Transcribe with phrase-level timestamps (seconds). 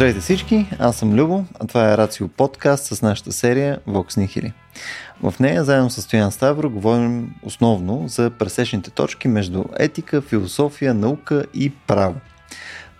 [0.00, 4.52] Здравейте всички, аз съм Любо, а това е Рацио подкаст с нашата серия Vox Nihili.
[5.22, 11.44] В нея, заедно с Стоян Ставро, говорим основно за пресечните точки между етика, философия, наука
[11.54, 12.14] и право.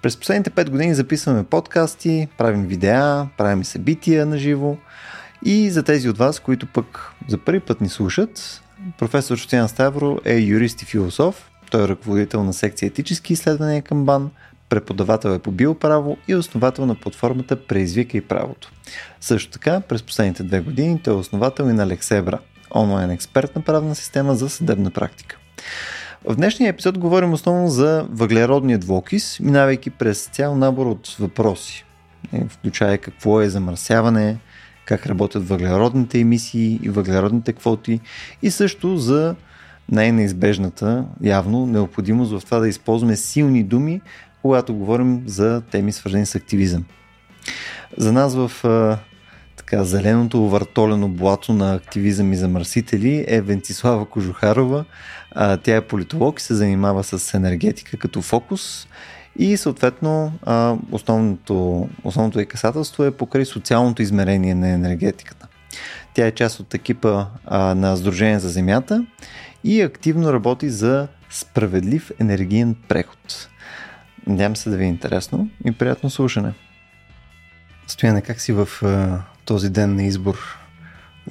[0.03, 4.77] През последните 5 години записваме подкасти, правим видеа, правим събития на живо
[5.45, 8.63] и за тези от вас, които пък за първи път ни слушат,
[8.99, 14.05] професор Стоян Ставро е юрист и философ, той е ръководител на секция етически изследвания към
[14.05, 14.31] БАН,
[14.71, 18.73] преподавател е по биоправо и основател на платформата Преизвика и правото.
[19.21, 22.39] Също така, през последните две години той е основател и на Лексебра,
[22.75, 25.37] онлайн експертна правна система за съдебна практика.
[26.25, 31.85] В днешния епизод говорим основно за въглеродния двокис, минавайки през цял набор от въпроси,
[32.33, 34.37] е, включая какво е замърсяване,
[34.85, 38.01] как работят въглеродните емисии и въглеродните квоти
[38.43, 39.35] и също за
[39.91, 44.01] най-неизбежната, явно, необходимост в това да използваме силни думи,
[44.43, 46.85] когато говорим за теми свързани с активизъм.
[47.99, 48.99] За нас в а,
[49.57, 54.85] така, зеленото въртолено блато на активизъм и замърсители е Вентислава Кожухарова.
[55.33, 58.89] А, тя е политолог и се занимава с енергетика като фокус
[59.39, 65.47] и съответно а, основното, основното е касателство е покрай социалното измерение на енергетиката.
[66.15, 69.07] Тя е част от екипа а, на Сдружение за Земята
[69.65, 73.49] и активно работи за справедлив енергиен преход.
[74.31, 76.53] Надявам се да ви е интересно и приятно слушане.
[77.87, 80.39] Стояне, как си в а, този ден на избор?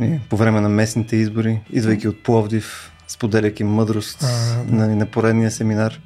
[0.02, 5.52] И по време на местните избори, идвайки от Пловдив, споделяйки мъдрост а, на, на поредния
[5.52, 6.00] семинар?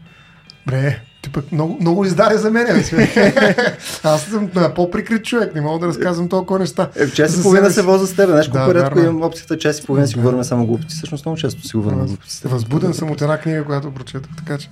[0.68, 2.68] Бре, ти пък много, много издаде за мен.
[4.04, 6.90] Аз съм по-прикрит човек, не мога да разказвам толкова неща.
[6.96, 8.30] Е, час и половина се воза с теб.
[8.30, 10.96] Знаеш колко да, рядко имам опцията час и половина си говорим само глупости.
[10.96, 12.48] Всъщност много често си говорим глупости.
[12.48, 14.70] Възбуден съм от една книга, която прочетах, така че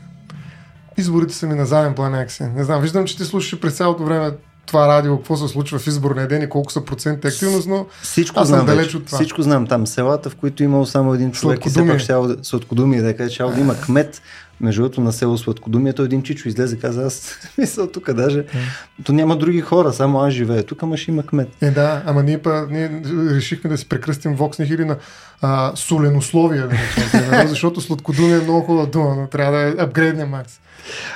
[1.02, 2.44] изборите са ми на заден план някакси.
[2.44, 4.32] Не знам, виждам, че ти слушаш през цялото време
[4.66, 8.40] това радио, какво се случва в изборния ден и колко са проценти активност, но всичко
[8.40, 9.18] аз съм далеч от това.
[9.18, 9.88] Всичко знам там.
[9.88, 13.60] Селата, в които имало само един човек и все пак ще сладкодумие, да каже, да
[13.60, 14.22] има кмет,
[14.62, 18.46] между другото на село Сладкодумие, той един чичо излезе, каза, аз мисля тук даже,
[19.04, 21.50] то няма други хора, само аз живея тук, ама ще има кмет.
[21.62, 24.98] Е, да, ама ние, па, ние решихме да си прекръстим Вокс Нихили на
[25.42, 30.60] а, соленословие, да защото Сладкодумие е много хубава дума, но трябва да е апгрейдне Макс.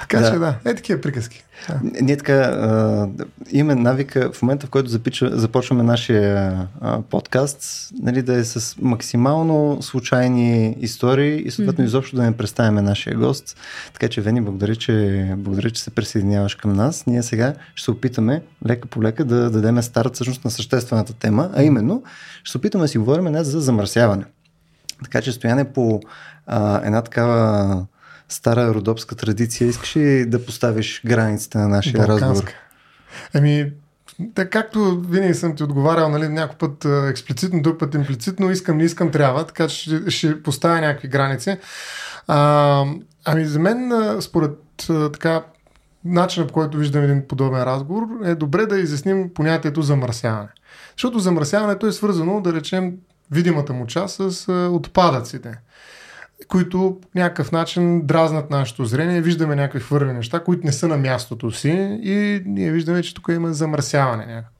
[0.01, 0.31] Така да.
[0.31, 1.43] че да, е такива приказки.
[1.69, 1.79] Да.
[2.01, 3.07] Ние така а,
[3.51, 8.75] имаме навика в момента, в който запича, започваме нашия а, подкаст, нали, да е с
[8.81, 11.87] максимално случайни истории и съответно mm-hmm.
[11.87, 13.34] изобщо да не представяме нашия гост.
[13.93, 17.05] Така че, Вени, благодаря че, благодаря, че се присъединяваш към нас.
[17.07, 21.49] Ние сега ще се опитаме лека по лека да дадем старт всъщност на съществената тема,
[21.53, 22.03] а именно
[22.43, 24.23] ще се опитаме да си говорим не за замърсяване.
[25.03, 26.01] Така че стояне по
[26.47, 27.85] а, една такава
[28.29, 29.67] стара родопска традиция.
[29.67, 32.25] Искаш ли да поставиш границите на нашия Балканска.
[32.25, 32.51] разговор?
[33.33, 33.71] Ами,
[34.35, 38.83] така както винаги съм ти отговарял, нали, някой път експлицитно, друг път имплицитно, искам, не
[38.83, 41.57] искам, трябва, така че ще, ще поставя някакви граници.
[42.27, 42.85] А,
[43.25, 43.91] ами за мен,
[44.21, 45.43] според така,
[46.05, 50.49] начинът по който виждам един подобен разговор, е добре да изясним понятието замърсяване.
[50.97, 52.93] Защото замърсяването е свързано, да речем,
[53.31, 55.57] видимата му част с отпадъците
[56.47, 61.51] които някакъв начин дразнат нашето зрение, виждаме някакви хвърли неща, които не са на мястото
[61.51, 64.55] си и ние виждаме, че тук има замърсяване някакво.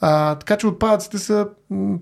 [0.00, 1.48] А, така че отпадъците са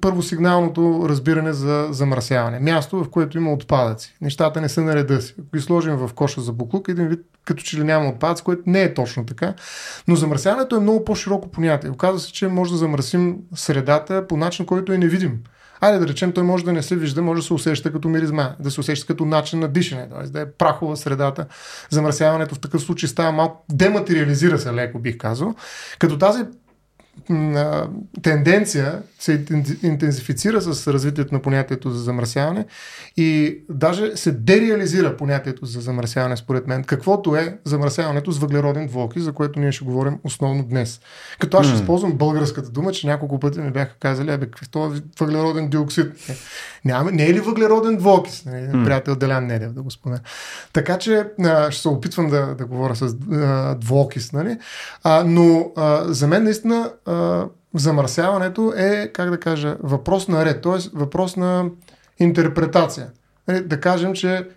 [0.01, 2.61] първосигналното разбиране за замърсяване.
[2.61, 4.17] Място, в което има отпадъци.
[4.21, 5.35] Нещата не са на реда си.
[5.39, 8.63] Ако ги сложим в коша за буклук, един вид като че ли няма отпадъци, което
[8.67, 9.55] не е точно така.
[10.09, 11.91] Но замърсяването е много по-широко понятие.
[11.91, 15.39] Оказва се, че може да замърсим средата по начин, който е невидим.
[15.81, 18.55] Айде да речем, той може да не се вижда, може да се усеща като миризма,
[18.61, 20.27] да се усеща като начин на дишане, т.е.
[20.27, 21.47] да е прахова средата.
[21.91, 25.55] Замърсяването в такъв случай става малко, дематериализира се леко, бих казал.
[25.99, 26.45] Като тази
[28.23, 29.45] тенденция се
[29.83, 32.67] интензифицира с развитието на понятието за замърсяване
[33.17, 39.23] и даже се дереализира понятието за замърсяване, според мен, каквото е замърсяването с въглероден двуокис,
[39.23, 41.01] за което ние ще говорим основно днес.
[41.39, 44.93] Като аз ще използвам българската дума, че няколко пъти ми бяха казали, абе, какъв това
[45.21, 46.07] въглероден диоксид?
[46.85, 48.45] Няма, не е ли въглероден двуокис?
[48.45, 50.21] Не, нали, приятел Делян Недев да го спомена.
[50.73, 51.25] Така че
[51.71, 53.15] ще се опитвам да, да говоря с
[53.79, 54.59] двуокис, нали?
[55.03, 57.14] А, но а, за мен наистина а,
[57.75, 60.99] замърсяването е, как да кажа, въпрос на ред, т.е.
[60.99, 61.71] въпрос на
[62.19, 63.07] интерпретация.
[63.49, 64.49] Нали, да кажем, че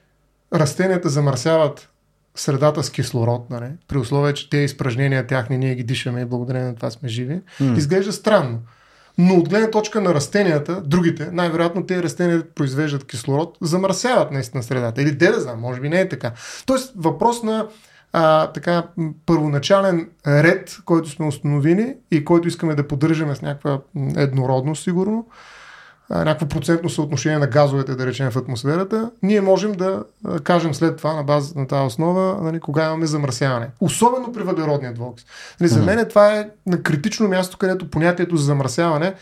[0.53, 1.89] растенията замърсяват
[2.35, 6.67] средата с кислород, нали, при условие, че те изпражнения тяхни ние ги дишаме и благодарение
[6.67, 7.77] на това сме живи, mm.
[7.77, 8.59] изглежда странно.
[9.17, 15.01] Но от гледна точка на растенията, другите, най-вероятно тези растения произвеждат кислород, замърсяват наистина средата.
[15.01, 16.31] Или де да знам, може би не е така.
[16.65, 17.67] Тоест въпрос на
[18.13, 18.83] а, така
[19.25, 23.79] първоначален ред, който сме установили и който искаме да поддържаме с някаква
[24.15, 25.27] еднородност, сигурно,
[26.09, 30.03] някакво процентно съотношение на газовете, да речем, в атмосферата, ние можем да
[30.43, 33.69] кажем след това на база на тази основа, нали, кога имаме замърсяване.
[33.81, 35.25] Особено при въглеродния двуокис.
[35.59, 39.13] Нали, за мен това е на критично място, където понятието за замърсяване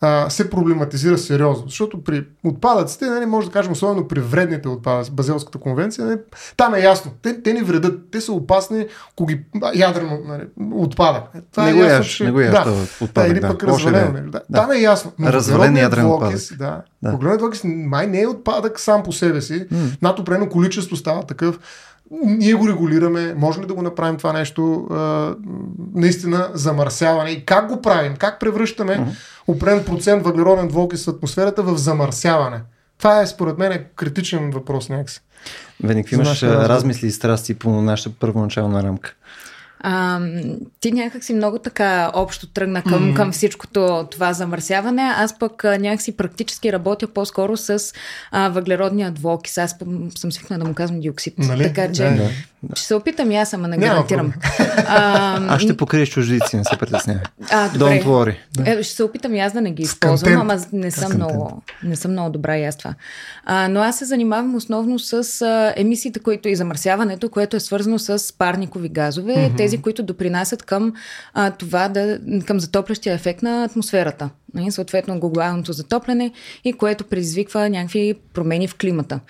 [0.00, 1.68] а, се проблематизира сериозно.
[1.68, 6.18] Защото при отпадъците, нали, може да кажем, особено при вредните отпадъци, Базелската конвенция, нали,
[6.56, 7.10] там е ясно.
[7.22, 8.00] Те, те ни вредят.
[8.10, 9.40] Те са опасни, ако ги
[9.74, 10.42] ядрено нали,
[10.72, 11.22] отпадък.
[11.52, 12.24] Това не е го ясно, яш, че...
[12.24, 13.66] не го яш, да, отпадък, да, или пък да.
[13.66, 14.12] развалено.
[14.12, 14.42] Нали, да.
[14.50, 14.60] да.
[14.60, 15.12] Там е ясно.
[15.22, 16.40] Развален ядрен отпадък.
[16.58, 16.82] Да.
[17.02, 17.10] да.
[17.10, 19.66] Въглеродният май не е отпадък сам по себе си.
[19.70, 19.78] М.
[20.02, 21.58] Над определено количество става такъв
[22.10, 25.34] ние го регулираме, може ли да го направим това нещо а,
[25.94, 29.14] наистина замърсяване и как го правим, как превръщаме uh-huh.
[29.46, 32.60] определен процент въглероден двуокис в атмосферата в замърсяване.
[32.98, 35.20] Това е според мен критичен въпрос някакси.
[35.82, 39.14] Веник, имаш размисли и страсти по нашата първоначална рамка.
[39.80, 40.20] А,
[40.80, 43.16] ти някакси много така общо тръгна към, mm-hmm.
[43.16, 45.02] към всичкото това замърсяване.
[45.02, 47.92] Аз пък някакси практически работя по-скоро с
[48.30, 49.58] а, въглеродния двуокис.
[49.58, 49.76] Аз
[50.16, 51.38] съм свикнала да му казвам диоксид.
[51.38, 51.62] Нали?
[51.62, 52.16] Така че да,
[52.62, 52.76] да.
[52.76, 54.32] ще се опитам и аз, ама не гарантирам.
[54.88, 57.22] А, аз ще покриеш чуждици, не се притеснявай.
[57.50, 57.84] А, добре.
[57.84, 58.36] Don't worry.
[58.50, 58.70] Да.
[58.70, 61.96] Е, ще се опитам и аз да не ги използвам, ама не съм, много, не
[61.96, 62.94] съм много добра и аз това.
[63.44, 67.98] А, но аз се занимавам основно с а, емисиите, които и замърсяването, което е свързано
[67.98, 69.34] с парникови газове.
[69.34, 70.92] Mm-hmm тези, които допринасят към
[71.34, 74.30] а, това да, към затоплящия ефект на атмосферата.
[74.54, 76.32] Нали, съответно глобалното затопляне
[76.64, 79.20] и което предизвиква някакви промени в климата.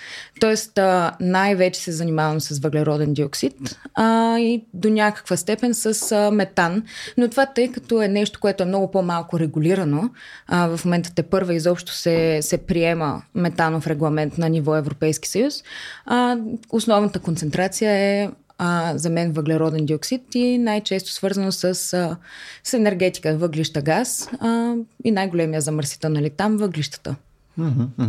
[0.41, 3.55] Тоест а, най-вече се занимавам с въглероден диоксид
[3.95, 6.83] а, и до някаква степен с а, метан,
[7.17, 10.11] но това тъй като е нещо, което е много по-малко регулирано,
[10.47, 15.65] а, в момента те първа изобщо се, се приема метанов регламент на ниво Европейски съюз,
[16.07, 16.37] а,
[16.71, 18.29] основната концентрация е
[18.59, 22.17] а, за мен въглероден диоксид и най-често свързано с, а,
[22.65, 24.75] с енергетика, въглища газ а,
[25.05, 27.17] и най-големия замърсител нали, там въглищата.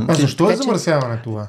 [0.08, 1.48] А защо е замърсяване това?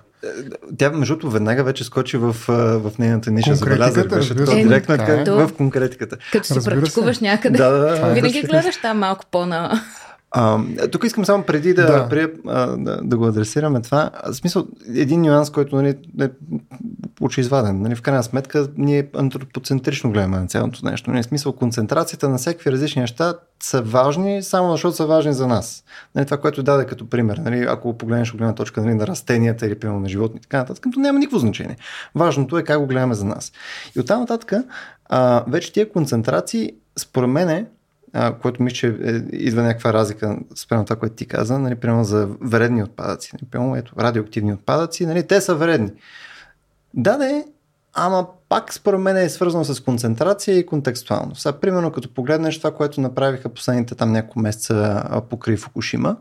[0.79, 3.55] Тя, между другото, веднага вече скочи в, в нейната ниша.
[3.55, 6.17] Забелязах, беше то директно е, в конкретиката.
[6.33, 9.83] Като си практикуваш някъде, да, да, да, винаги гледаш там малко по-на...
[10.33, 10.59] А,
[10.93, 12.09] тук искам само преди да, да.
[12.09, 14.11] При, а, да, да го адресираме това.
[14.31, 16.29] В смисъл, един нюанс, който нали, е
[17.21, 17.83] очеизваден.
[17.83, 21.11] Нали, в крайна сметка, ние антропоцентрично гледаме на цялото нещо.
[21.11, 25.47] Нали, в смисъл, концентрацията на всякакви различни неща са важни, само защото са важни за
[25.47, 25.85] нас.
[26.15, 29.67] Нали, това, което даде като пример, нали, ако погледнеш от гледна точка нали, на растенията
[29.67, 31.77] или примерно на животни така нататък, то няма никакво значение.
[32.15, 33.53] Важното е как го гледаме за нас.
[33.97, 34.53] И оттам нататък,
[35.09, 37.67] а, вече тия концентрации, според мен,
[38.13, 42.05] а, което мисля, че е, идва някаква разлика спрямо това, което ти каза, нали, примерно
[42.05, 43.31] за вредни отпадъци.
[43.33, 45.91] Нали, примерно, ето, радиоактивни отпадъци, нали, те са вредни.
[46.95, 47.45] Да, да,
[47.95, 51.35] ама пак според мен е свързано с концентрация и контекстуално.
[51.35, 56.17] Сега, примерно, като погледнеш това, което направиха последните там няколко месеца покрай Фукушима,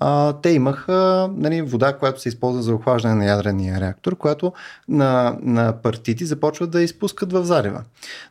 [0.00, 4.52] а, те имаха нали, вода, която се използва за охлаждане на ядрения реактор, която
[4.88, 7.82] на, на партити започват да изпускат в залива.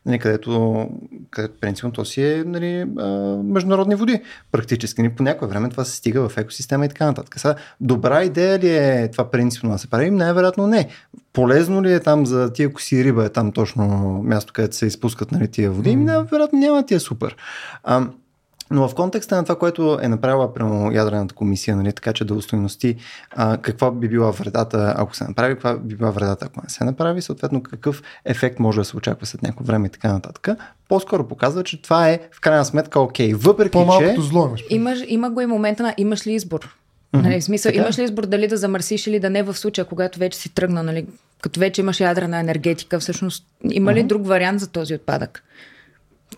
[0.06, 0.88] Нали, където,
[1.30, 3.08] където принципно то си е нали, а,
[3.44, 4.22] международни води.
[4.52, 5.02] Практически.
[5.02, 7.40] Нали, по някое време това се стига в екосистема и така нататък.
[7.40, 10.12] Сега, добра идея ли е това принципно да се прави?
[10.12, 10.88] Най-вероятно не.
[11.34, 13.86] Полезно ли е там за тия, ако си риба е там точно
[14.24, 15.90] място, където се изпускат нали, тия води?
[15.90, 16.04] Mm.
[16.04, 17.36] Най-вероятно няма тия супер.
[17.84, 18.08] А,
[18.72, 22.34] но в контекста на това, което е направила прямо ядрената комисия, нали, така че да
[22.34, 22.96] устойности
[23.32, 26.84] а, каква би била вредата, ако се направи, каква би била вредата, ако не се
[26.84, 30.48] направи, съответно какъв ефект може да се очаква след някакво време и така нататък,
[30.90, 33.34] по-скоро показва, че това е в крайна сметка окей.
[33.34, 34.28] Въпреки, По-малкото че...
[34.28, 34.64] зло имаш.
[35.08, 36.76] Има го и момента на имаш ли избор.
[37.14, 37.22] Mm-hmm.
[37.22, 37.82] Нали, в смисъл, така?
[37.82, 40.84] имаш ли избор дали да замърсиш или да не в случая, когато вече си тръгна,
[40.84, 41.06] нали,
[41.42, 44.08] като вече имаш ядрена енергетика, всъщност има ли mm-hmm.
[44.08, 45.44] друг вариант за този отпадък?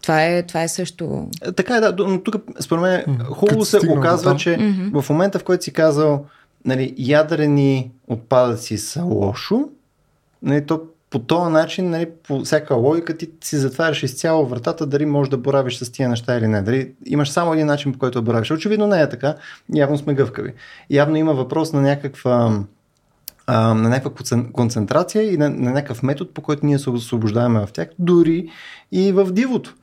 [0.01, 1.27] Това е, това е също.
[1.46, 5.01] Е, така е, да, но тук според мен хубаво се оказва, че mm-hmm.
[5.01, 6.25] в момента, в който си казал,
[6.65, 9.70] нали, ядрени отпадъци са лошо,
[10.43, 15.05] нали, то по този начин, нали, по всяка логика, ти си затваряш изцяло вратата, дали
[15.05, 16.62] можеш да боравиш с тия неща или не.
[16.62, 18.51] Дали имаш само един начин, по който да боравиш.
[18.51, 19.36] Очевидно не е така.
[19.75, 20.53] Явно сме гъвкави.
[20.89, 22.63] Явно има въпрос на някаква
[23.48, 27.72] а, на някаква концентрация и на, на някакъв метод, по който ние се освобождаваме в
[27.72, 28.50] тях, дори
[28.91, 29.75] и в дивото.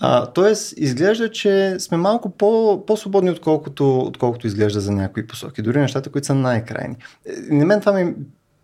[0.00, 5.62] А, тоест, изглежда, че сме малко по, по-свободни, отколкото, отколкото изглежда за някои посоки.
[5.62, 6.96] Дори нещата, които са най-крайни.
[7.26, 8.14] Е, на мен това ми,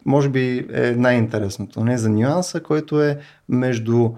[0.07, 1.85] може би, е най-интересното.
[1.85, 1.99] Не?
[1.99, 3.19] За нюанса, който е
[3.49, 4.11] между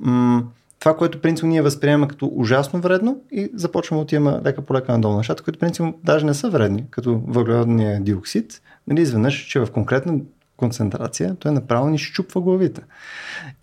[0.00, 0.42] м-
[0.78, 4.92] това, което принцип ние възприемаме като ужасно вредно и започваме да отиваме лека по лека
[4.92, 8.62] надолу нещата, които принцип даже не са вредни, като въглеродния диоксид.
[8.86, 10.18] Нали, изведнъж, че в конкретна
[10.62, 12.82] концентрация, той направо ни щупва главите.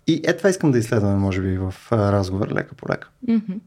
[0.06, 3.08] И е това искам да изследваме, може би, в разговор лека по лека.
[3.28, 3.58] Mm-hmm.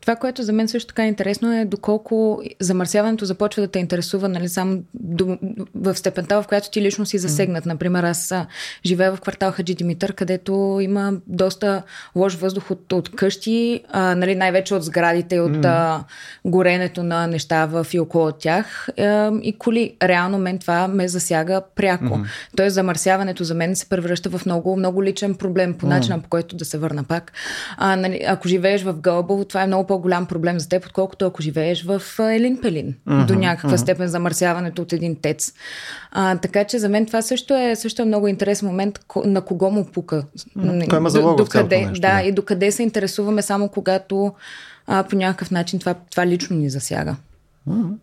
[0.00, 4.28] Това, което за мен също така е интересно е доколко замърсяването започва да те интересува
[4.28, 5.38] нали, само до,
[5.74, 7.66] в степента, в която ти лично си засегнат.
[7.66, 8.34] Например, аз
[8.86, 11.82] живея в квартал Хаджи Димитър, където има доста
[12.16, 16.04] лош въздух от, от къщи, а, нали, най-вече от сградите, от а,
[16.44, 19.96] горенето на неща в и около тях а, и коли.
[20.02, 22.04] Реално мен това ме засяга пряко.
[22.04, 22.26] Mm-hmm.
[22.56, 26.56] Тоест замърсяването за мен се превръща в много, много личен проблем по начина, по който
[26.56, 27.32] да се върна пак.
[27.76, 31.42] А, нали, ако живееш в Гълбово, това е много по-голям проблем за теб, отколкото ако
[31.42, 32.94] живееш в Елин Пелин.
[33.08, 33.82] Mm-hmm, до някаква mm-hmm.
[33.82, 35.52] степен замърсяването от един тец.
[36.12, 39.70] А, така че за мен това също е, също е много интересен момент на кого
[39.70, 40.24] му пука.
[40.88, 44.32] Той има залога до, къде, нещо, да, да, и докъде се интересуваме само когато
[44.86, 47.16] а, по някакъв начин това, това лично ни засяга.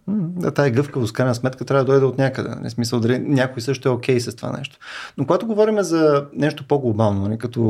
[0.07, 2.49] Да, тая гъвкавост, крайна сметка, трябва да дойде от някъде.
[2.61, 4.77] Не смисъл, дали някой също е окей okay с това нещо.
[5.17, 7.61] Но когато говорим за нещо по-глобално, нали, като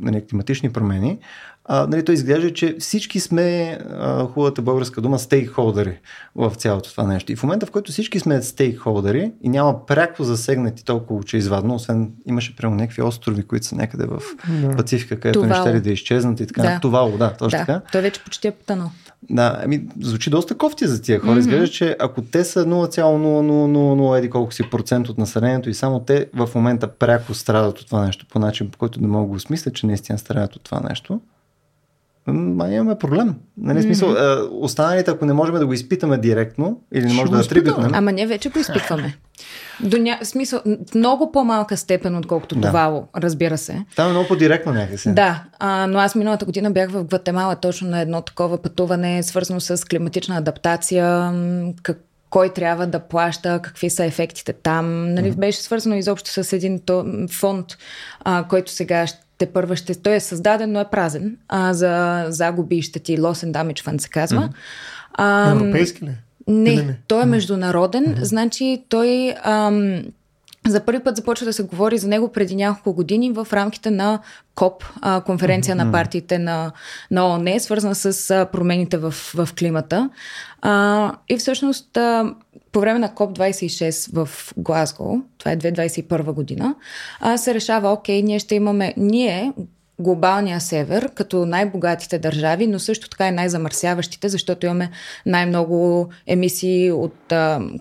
[0.00, 1.18] нали, климатични промени,
[1.64, 5.98] а, нали, той изглежда, че всички сме, а, хубавата българска дума, стейкхолдери
[6.34, 7.32] в цялото това нещо.
[7.32, 12.12] И в момента, в който всички сме стейкхолдери и няма пряко засегнати толкова извадно, освен
[12.26, 14.18] имаше прямо някакви острови, които са някъде в
[14.48, 14.76] да.
[14.76, 16.62] Пацифика, където не ще да изчезнат и така.
[16.62, 16.78] Да.
[16.80, 17.66] Тувало, да, точно да.
[17.66, 17.80] така.
[17.92, 18.90] Той вече почти е потънал.
[19.30, 21.32] Да, ами звучи доста кофти за тия хора.
[21.32, 21.38] Mm-hmm.
[21.38, 26.26] Изглежда, че ако те са 0,0001 еди колко си процент от населението и само те
[26.34, 29.40] в момента пряко страдат от това нещо по начин, по който да мога да го
[29.40, 31.20] смисля, че наистина страдат от това нещо,
[32.26, 33.34] ма имаме проблем.
[33.56, 33.82] Нали, mm-hmm.
[33.82, 34.16] смисъл,
[34.60, 37.90] останалите, ако не можем да го изпитаме директно или не можем да атрибютнем.
[37.94, 39.16] Ама ние вече го изпитваме.
[39.80, 40.18] До ня...
[40.22, 40.60] смисъл,
[40.94, 42.68] много по-малка степен, отколкото да.
[42.68, 43.84] това, разбира се.
[43.96, 45.14] Там е много по-директно някакси.
[45.14, 49.60] Да, а, но аз миналата година бях в Гватемала точно на едно такова пътуване, свързано
[49.60, 51.32] с климатична адаптация,
[51.82, 52.00] как
[52.30, 55.14] кой трябва да плаща, какви са ефектите там.
[55.14, 57.66] Нали, беше свързано изобщо с един то, фонд,
[58.24, 59.94] а, който сега ще те първа ще...
[59.94, 63.18] Той е създаден, но е празен а, за загуби и щети.
[63.18, 64.42] And Damage Fund се казва.
[64.42, 64.54] Mm-hmm.
[65.14, 66.10] А, Европейски ли?
[66.48, 68.04] Не, не, той е международен.
[68.04, 68.22] Mm-hmm.
[68.22, 69.34] Значи той...
[69.42, 70.02] Ам,
[70.68, 74.18] за първи път започва да се говори за него преди няколко години в рамките на
[74.54, 74.84] КОП,
[75.26, 75.84] конференция mm-hmm.
[75.84, 76.72] на партиите на,
[77.10, 80.10] на ООН, свързана с промените в, в климата.
[80.62, 81.98] А, и всъщност
[82.74, 86.74] по време на КОП-26 в Глазго, това е 2021 година,
[87.20, 89.52] а, се решава, окей, ние ще имаме, ние,
[89.98, 94.90] глобалния север, като най-богатите държави, но също така и най-замърсяващите, защото имаме
[95.26, 97.32] най-много емисии от,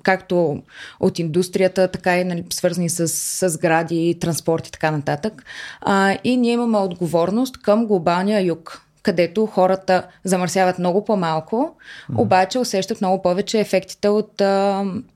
[0.04, 0.62] както
[1.00, 5.44] от индустрията, така и нали, свързани с, с сгради, транспорт и така нататък.
[5.82, 12.22] А, и ние имаме отговорност към глобалния юг където хората замърсяват много по-малко, mm-hmm.
[12.22, 14.42] обаче усещат много повече ефектите от,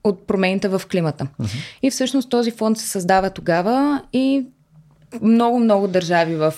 [0.03, 1.27] от промените в климата.
[1.41, 1.79] Mm-hmm.
[1.81, 4.45] И всъщност този фонд се създава тогава и
[5.21, 6.53] много-много държави в,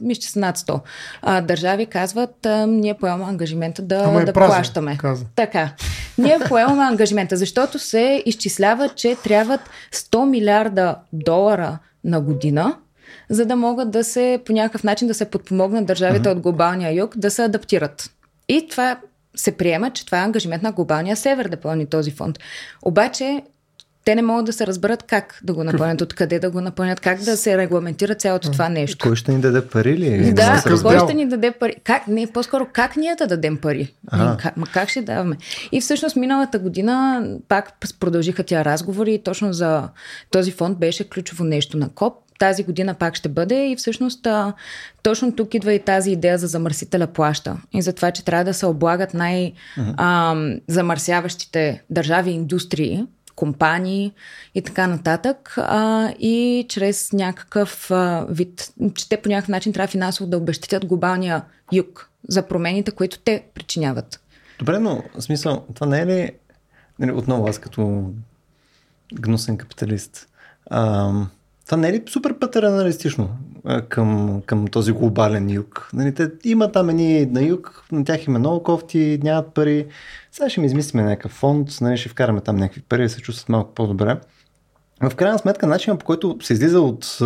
[0.00, 0.80] мисля, са над 100
[1.22, 4.96] а, държави казват, а, ние поемаме ангажимента да, е да празен, плащаме.
[4.96, 5.24] Каза.
[5.36, 5.70] Така.
[6.18, 9.60] Ние поемаме ангажимента, защото се изчислява, че трябват
[9.92, 12.76] 100 милиарда долара на година,
[13.30, 16.32] за да могат да се по някакъв начин да се подпомогнат държавите mm-hmm.
[16.32, 18.10] от глобалния юг да се адаптират.
[18.48, 18.98] И това
[19.36, 22.38] се приема, че това е ангажимент на глобалния север да пълни този фонд.
[22.82, 23.42] Обаче
[24.04, 27.20] те не могат да се разберат как да го напълнят, откъде да го напълнят, как
[27.20, 29.08] да се регламентира цялото това нещо.
[29.08, 30.32] Кой ще ни даде пари ли?
[30.32, 31.74] Да, кой ще ни даде пари?
[31.84, 32.08] Как?
[32.08, 33.94] Не, по-скоро как ние да дадем пари?
[34.10, 35.36] Как, ма как ще даваме?
[35.72, 39.88] И всъщност миналата година пак продължиха тя разговори и точно за
[40.30, 42.14] този фонд беше ключово нещо на КОП.
[42.38, 44.52] Тази година пак ще бъде и всъщност а,
[45.02, 47.56] точно тук идва и тази идея за замърсителя плаща.
[47.74, 53.04] И за това, че трябва да се облагат най-замърсяващите държави индустрии,
[53.36, 54.12] компании
[54.54, 55.54] и така нататък.
[55.56, 60.86] А, и чрез някакъв а, вид, че те по някакъв начин трябва финансово да обещатят
[60.86, 64.20] глобалния юг за промените, които те причиняват.
[64.58, 66.30] Добре, но в смисъл, това не е ли
[66.98, 68.10] нали, отново аз като
[69.14, 70.28] гнусен капиталист.
[70.70, 71.12] А,
[71.66, 73.30] това не е ли супер патерналистично
[73.88, 75.90] към, към този глобален юг?
[75.92, 79.86] Нали, те има там едни на юг, на тях има много кофти, нямат пари.
[80.32, 83.48] Сега ще ми измислиме някакъв фонд, нали, ще вкараме там някакви пари, да се чувстват
[83.48, 84.20] малко по-добре.
[85.02, 87.18] В крайна сметка, начинът по който се излиза от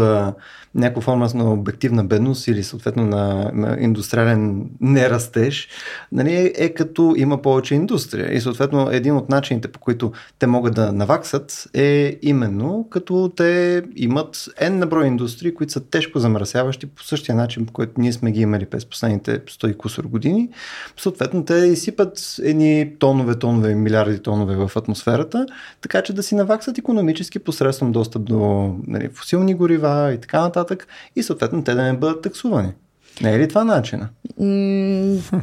[0.75, 5.68] някаква форма на обективна бедност или съответно на, на индустриален нерастеж,
[6.12, 8.34] нали, е, като има повече индустрия.
[8.34, 13.82] И съответно един от начините по които те могат да наваксат е именно като те
[13.96, 18.12] имат N на брой индустрии, които са тежко замърсяващи по същия начин, по който ние
[18.12, 20.48] сме ги имали през последните 100 и кусор години.
[20.96, 25.46] Съответно те изсипат едни тонове, тонове, милиарди тонове в атмосферата,
[25.80, 30.40] така че да си наваксат економически посред посредством достъп до нали, фусилни горива и така
[30.40, 30.58] нататък
[31.17, 32.73] и съответно те да не бъдат таксувани.
[33.23, 34.09] Не е ли това начина?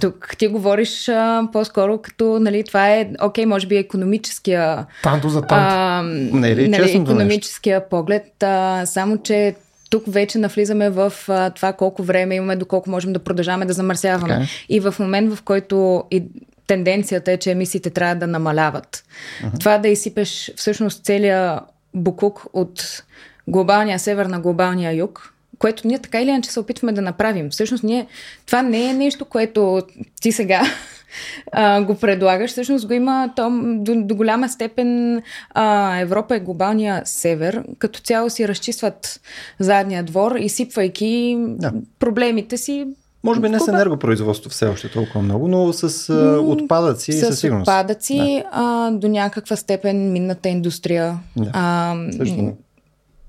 [0.01, 4.85] тук ти говориш а, по-скоро като, нали, това е, окей, може би економическия...
[5.03, 5.55] Танто за танто.
[5.55, 7.89] А, не е ли нали, економическия нещо?
[7.89, 9.55] поглед, а, само че
[9.89, 14.33] тук вече навлизаме в а, това колко време имаме, доколко можем да продължаваме да замърсяваме.
[14.33, 14.65] Okay.
[14.69, 16.23] И в момент, в който и
[16.67, 19.03] тенденцията е, че емисиите трябва да намаляват.
[19.43, 19.59] Uh-huh.
[19.59, 21.59] Това да изсипеш всъщност целия
[21.93, 23.03] букук от
[23.47, 27.49] глобалния север на глобалния юг, което ние така или иначе се опитваме да направим.
[27.49, 28.07] Всъщност ние,
[28.45, 29.81] това не е нещо, което
[30.21, 30.61] ти сега
[31.51, 32.51] а, го предлагаш.
[32.51, 37.63] Всъщност го има то, до, до голяма степен а, Европа е глобалния север.
[37.79, 39.21] Като цяло си разчистват
[39.59, 41.73] задния двор, изсипвайки да.
[41.99, 42.87] проблемите си
[43.23, 47.39] може би не с енергопроизводство все още толкова много, но с а, отпадъци с със
[47.39, 47.67] сигурност.
[47.67, 48.49] отпадъци да.
[48.51, 51.19] а, до някаква степен минната индустрия.
[51.35, 51.49] Да.
[51.53, 51.95] А,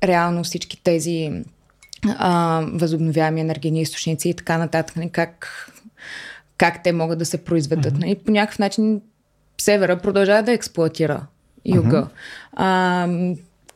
[0.04, 1.42] реално всички тези
[2.08, 4.96] а, възобновяеми енергийни източници и така нататък.
[4.96, 5.70] Нали, как,
[6.58, 7.94] как те могат да се произведат.
[7.94, 8.00] Mm-hmm.
[8.00, 8.14] Нали?
[8.14, 9.00] По някакъв начин
[9.60, 11.26] севера продължава да експлуатира
[11.64, 12.06] юга.
[12.06, 12.08] Mm-hmm.
[12.52, 13.08] А,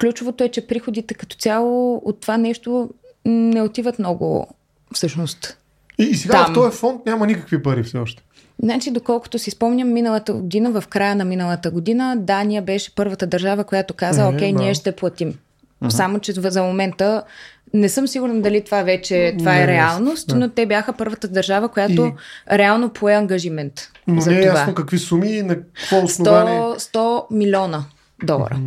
[0.00, 2.90] ключовото е, че приходите като цяло от това нещо
[3.24, 4.46] не отиват много
[4.94, 5.58] всъщност.
[5.98, 6.52] И, и сега там.
[6.52, 8.22] в този фонд няма никакви пари все още.
[8.62, 13.64] Значи, доколкото си спомням, миналата година, в края на миналата година, Дания беше първата държава,
[13.64, 14.62] която каза, е, окей, да.
[14.62, 15.34] ние ще платим.
[15.82, 15.88] Uh-huh.
[15.88, 17.22] Само, че за момента
[17.74, 20.38] не съм сигурна дали това вече това не, е реалност, не.
[20.38, 22.12] но те бяха първата държава, която и...
[22.58, 23.72] реално пое ангажимент.
[24.06, 24.58] Но за не е това.
[24.58, 26.60] ясно какви суми и на какво основание.
[26.60, 27.84] 100, 100 милиона
[28.22, 28.60] долара.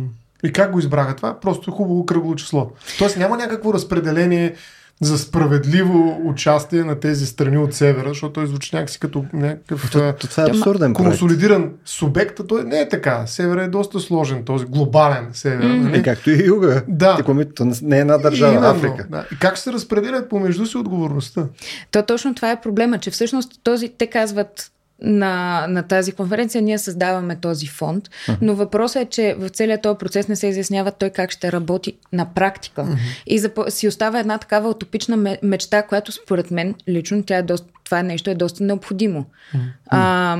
[0.44, 1.40] И как го избраха това?
[1.40, 2.70] Просто хубаво кръгло число.
[2.98, 4.54] Тоест няма някакво разпределение
[5.00, 10.12] за справедливо участие на тези страни от севера, защото той звучи някакси като някакъв то,
[10.20, 11.78] то, това е абсурден консолидиран проект.
[11.84, 13.26] субект, а той не е така.
[13.26, 15.64] Севера е доста сложен, този глобален север.
[15.64, 15.80] Mm.
[15.80, 15.98] Нали?
[15.98, 16.82] Е, както и юга.
[16.88, 17.16] Да.
[17.16, 19.06] Тикомито не е една държава, Именно, Африка.
[19.10, 19.26] Да.
[19.32, 21.46] И как се разпределят помежду си отговорността?
[21.90, 24.70] То точно това е проблема, че всъщност този, те казват
[25.04, 28.36] на, на тази конференция ние създаваме този фонд, uh-huh.
[28.40, 31.96] но въпросът е, че в целият този процес не се изяснява той как ще работи
[32.12, 32.82] на практика.
[32.82, 32.98] Uh-huh.
[33.26, 37.68] И за, си остава една такава утопична мечта, която според мен лично тя е доста,
[37.84, 39.24] това нещо е доста необходимо.
[39.54, 39.58] Uh-huh.
[39.86, 40.38] А,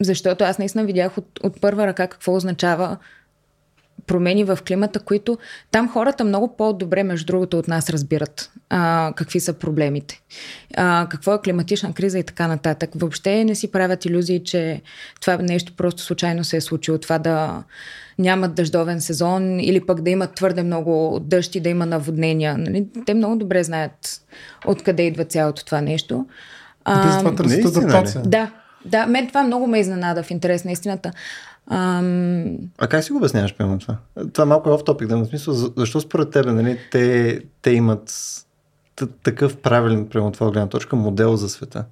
[0.00, 2.96] защото аз наистина видях от, от първа ръка какво означава
[4.06, 5.38] промени в климата, които
[5.70, 10.20] там хората много по-добре, между другото, от нас разбират а, какви са проблемите,
[10.76, 12.90] а, какво е климатична криза и така нататък.
[12.94, 14.82] Въобще не си правят иллюзии, че
[15.20, 16.98] това нещо просто случайно се е случило.
[16.98, 17.62] Това да
[18.18, 22.58] нямат дъждовен сезон или пък да имат твърде много дъжд и да има наводнения.
[22.58, 22.86] Нали?
[23.06, 24.20] Те много добре знаят
[24.66, 26.26] откъде идва цялото това нещо.
[26.84, 28.22] А, това търсят адаптация.
[28.22, 28.50] Да,
[28.84, 31.12] да, мен това много ме изненада в интерес на истината.
[31.70, 32.56] Ам...
[32.78, 33.96] А как си го обясняваш, примерно това?
[34.32, 38.12] Това малко е оф-топик, да, в смисъл, защо според тебе нали, те, те имат
[39.22, 41.84] такъв правилен, примерно това гледна точка, модел за света?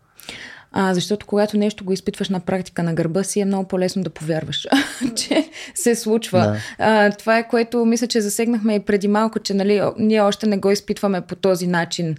[0.73, 4.11] А, защото когато нещо го изпитваш на практика на гърба си, е много по-лесно да
[4.11, 4.67] повярваш,
[5.17, 6.39] че се случва.
[6.41, 6.59] Да.
[6.79, 10.59] А, това е което мисля, че засегнахме и преди малко, че нали, ние още не
[10.59, 12.17] го изпитваме по този начин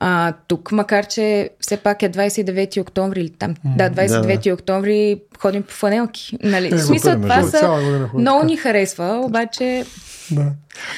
[0.00, 4.38] а, тук, макар че все пак е 29 октомври или там, mm, да, 29 да,
[4.38, 4.54] да.
[4.54, 6.38] октомври ходим по фанелки.
[6.42, 6.66] Нали?
[6.66, 7.80] Е, в смисъл, това са
[8.14, 9.84] много ни харесва, обаче...
[10.30, 10.42] Да.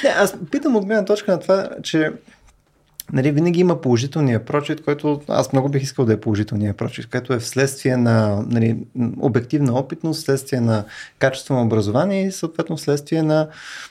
[0.04, 2.10] Не, аз питам от гледна точка на това, че
[3.12, 7.32] нали, винаги има положителния прочит, който аз много бих искал да е положителния прочит, който
[7.32, 8.78] е вследствие на нали,
[9.20, 10.84] обективна опитност, вследствие на
[11.18, 13.48] качествено образование и съответно вследствие на,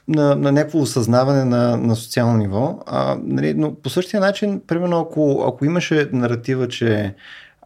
[0.08, 2.80] на, на някакво осъзнаване на, на социално ниво.
[2.86, 7.16] А, нали, но по същия начин, примерно, ако, ако имаше наратива, че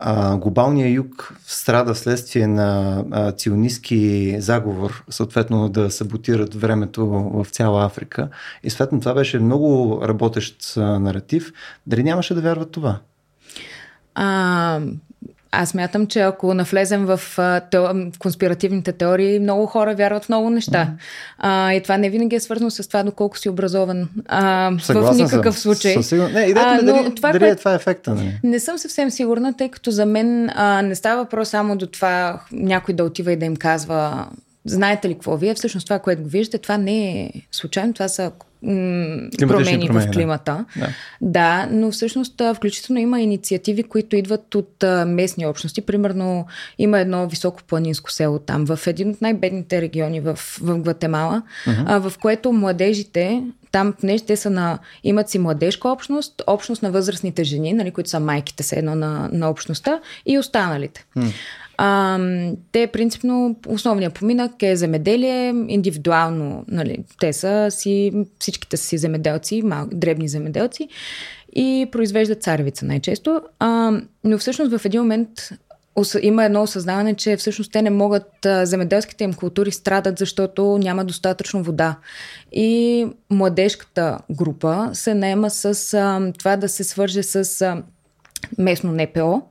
[0.04, 7.86] а, глобалния юг страда вследствие на а, ционистски заговор, съответно да саботират времето в цяла
[7.86, 8.30] Африка.
[8.64, 11.54] И съответно това беше много работещ наратив.
[11.88, 13.00] Дали нямаше да вярват това?
[14.16, 14.80] А,
[15.52, 17.62] аз мятам, че ако навлезем в, в
[18.20, 20.86] конспиративните теории, много хора вярват в много неща.
[20.86, 21.02] Mm-hmm.
[21.38, 24.10] А, и това не винаги е свързано с това, доколко си образован.
[24.28, 25.62] А, в никакъв съм.
[25.62, 25.96] случай.
[26.12, 28.16] Не, идеята а, но дали, това, дали е това ефекта.
[28.16, 28.40] Не?
[28.44, 32.42] не съм съвсем сигурна, тъй като за мен а, не става въпрос само до това
[32.52, 34.28] някой да отива и да им казва
[34.66, 35.54] знаете ли какво вие?
[35.54, 38.32] Всъщност това, което го виждате, това не е случайно, това са
[38.62, 40.66] промени, промени в климата.
[40.76, 40.88] Да.
[41.22, 45.82] да, но всъщност включително има инициативи, които идват от местни общности.
[45.82, 46.46] Примерно
[46.78, 52.00] има едно високо планинско село там, в един от най-бедните региони в, в Гватемала, uh-huh.
[52.00, 57.44] в което младежите там, понеже те са на, имат си младежка общност, общност на възрастните
[57.44, 61.06] жени, нали, които са майките се едно на, на общността и останалите.
[61.18, 61.34] Mm.
[61.84, 62.20] А,
[62.72, 69.62] те принципно, основният поминък е земеделие, индивидуално, нали, те са си, всичките са си земеделци,
[69.62, 70.88] мал, дребни земеделци
[71.56, 73.42] и произвеждат царевица най-често.
[73.60, 73.92] А,
[74.24, 75.30] но всъщност в един момент
[76.22, 78.32] има едно осъзнаване, че всъщност те не могат,
[78.64, 81.98] земеделските им култури страдат, защото няма достатъчно вода.
[82.52, 87.84] И младежката група се наема с а, това да се свърже с а,
[88.58, 89.42] местно НПО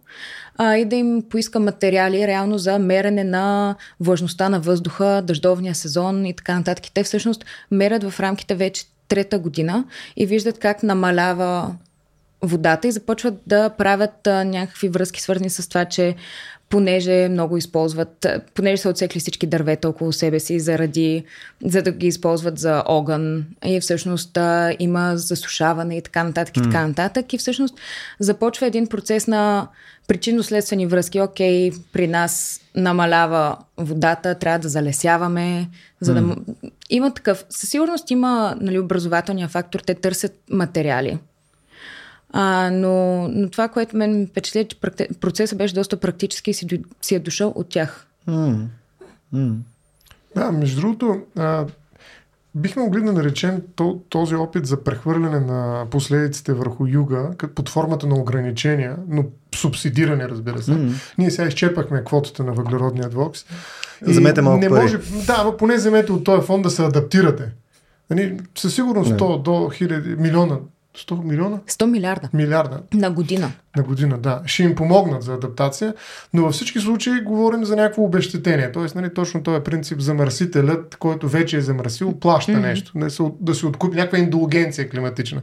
[0.63, 6.27] а, и да им поиска материали реално за мерене на влажността на въздуха, дъждовния сезон
[6.27, 6.85] и така нататък.
[6.95, 9.85] Те всъщност мерят в рамките вече трета година
[10.17, 11.75] и виждат как намалява
[12.43, 16.15] водата и започват да правят а, някакви връзки, свързани с това, че
[16.71, 21.25] понеже много използват, понеже са отсекли всички дървета около себе си, заради,
[21.65, 26.63] за да ги използват за огън и всъщност а, има засушаване и така нататък и
[26.63, 27.75] така нататък и всъщност
[28.21, 29.69] започва един процес на
[30.09, 31.21] причинно-следствени връзки.
[31.21, 35.69] Окей, при нас намалява водата, трябва да залесяваме,
[36.01, 36.21] за да...
[36.21, 36.37] Mm.
[36.91, 37.45] Има такъв...
[37.51, 41.19] Със сигурност има нали, образователния фактор, те търсят материали.
[42.33, 44.81] А, но, но това, което мен впечатли, че
[45.21, 48.07] процесът беше доста практически и си, си е дошъл от тях.
[48.29, 48.65] Mm.
[49.35, 49.55] Mm.
[50.35, 51.67] Да, между другото, а,
[52.55, 53.63] бихме могли да наречем
[54.09, 60.63] този опит за прехвърляне на последиците върху юга под формата на ограничения, но субсидиране, разбира
[60.63, 60.71] се.
[60.71, 60.93] Mm.
[61.19, 63.45] Ние сега изчепахме квотата на въглеродния двокс.
[64.03, 64.83] Замете малко не пари.
[64.83, 67.53] може, Да, но поне вземете от този фонд да се адаптирате.
[68.11, 70.59] Нали, със сигурност 100 до хиляди, милиона
[70.99, 71.59] 100 милиона?
[71.69, 72.29] 100 милиарда.
[72.33, 72.81] Милиарда.
[72.95, 73.53] На година.
[73.77, 74.43] На година, да.
[74.47, 75.95] Ще им помогнат за адаптация,
[76.35, 78.73] но във всички случаи говорим за някакво обещетение.
[78.73, 82.61] Тоест, нали, точно този принцип замърсителят, който вече е замърсил, плаща mm-hmm.
[82.61, 82.93] нещо.
[82.95, 85.43] Да се, да се откупи някаква индулгенция климатична.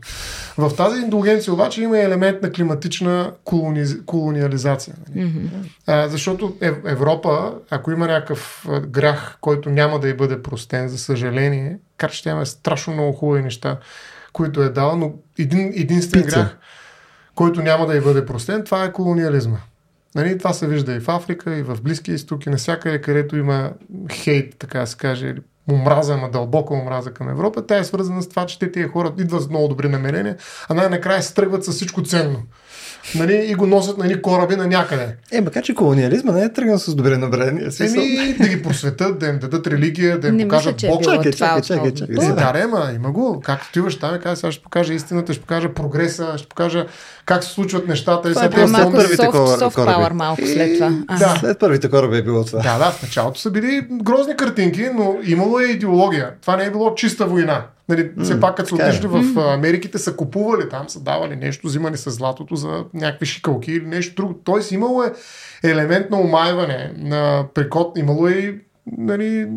[0.57, 3.85] В тази индулгенция обаче има елемент на климатична колони...
[4.05, 4.95] колониализация.
[5.09, 5.27] Нали?
[5.27, 5.49] Mm-hmm.
[5.87, 6.55] А, защото
[6.85, 12.29] Европа, ако има някакъв грях, който няма да й бъде простен, за съжаление, как ще
[12.29, 13.77] имаме страшно много хубави неща
[14.37, 16.35] които е дал, но един, единствен Пица.
[16.35, 16.57] грях,
[17.35, 19.57] който няма да й бъде простен, това е колониализма.
[20.15, 23.71] Нали, това се вижда и в Африка, и в Близкия изток, и навсякъде, където има
[24.11, 28.21] хейт, така да се каже, или омраза, ама дълбока омраза към Европа, тя е свързана
[28.21, 30.37] с това, че те тия хора идват с много добри намерения,
[30.69, 32.43] а най-накрая се тръгват с всичко ценно
[33.15, 35.15] нали, и го носят на едни кораби на някъде.
[35.31, 37.69] Е, макар че колониализма не е тръгнал с добре намерения.
[37.79, 41.03] Еми, да ги просветят, да им дадат религия, да им не покажат мисля, Бог.
[41.03, 42.15] Чакай, чакай, чакай, чакай.
[42.15, 43.41] Е, да, рема, има го.
[43.45, 46.85] Както ти там и сега ще покажа истината, ще покажа прогреса, ще покажа
[47.25, 48.29] как се случват нещата.
[48.29, 50.91] Това е след малко първите soft, soft power малко след това.
[51.07, 51.17] А.
[51.19, 51.37] Да.
[51.39, 52.61] След първите кораби е било това.
[52.61, 56.31] Да, да, в началото са били грозни картинки, но имало е идеология.
[56.41, 57.65] Това не е било чиста война.
[57.89, 58.89] Нали, mm, все пак, като са е.
[58.89, 63.71] отишли в Америките, са купували там, са давали нещо, взимали с златото за някакви шикалки
[63.71, 64.41] или нещо друго.
[64.43, 65.13] Тоест имало е
[65.63, 68.59] елемент на омайване, на прикот, имало е
[68.97, 69.47] нали,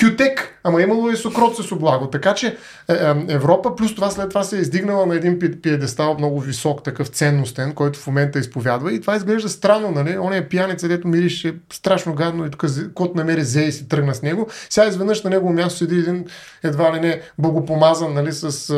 [0.00, 2.10] Кютек, ама имало и сокрот с облаго.
[2.10, 2.96] Така че е, е,
[3.28, 7.72] Европа плюс това след това се е издигнала на един пиедестал много висок, такъв ценностен,
[7.72, 8.92] който в момента изповядва.
[8.92, 10.18] И това изглежда странно, нали?
[10.18, 14.14] Он е пияница, дето мирише страшно гадно и тук кот намери зе и си тръгна
[14.14, 14.48] с него.
[14.70, 16.26] Сега изведнъж на негово място седи един
[16.62, 18.74] едва ли не богопомазан, нали, с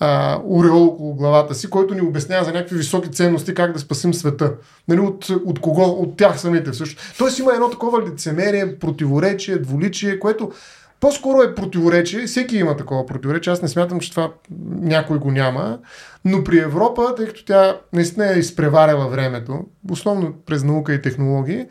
[0.00, 4.14] а, уреол около главата си, който ни обяснява за някакви високи ценности как да спасим
[4.14, 4.52] света.
[4.88, 5.82] Нали, от, от кого?
[5.82, 7.02] От тях самите също.
[7.18, 10.52] Тоест има едно такова лицемерие, противоречие, дволичие, което
[11.00, 12.26] по-скоро е противоречие.
[12.26, 13.52] Всеки има такова противоречие.
[13.52, 14.32] Аз не смятам, че това
[14.80, 15.78] някой го няма.
[16.24, 21.66] Но при Европа, тъй като тя наистина е изпреваряла времето, основно през наука и технологии,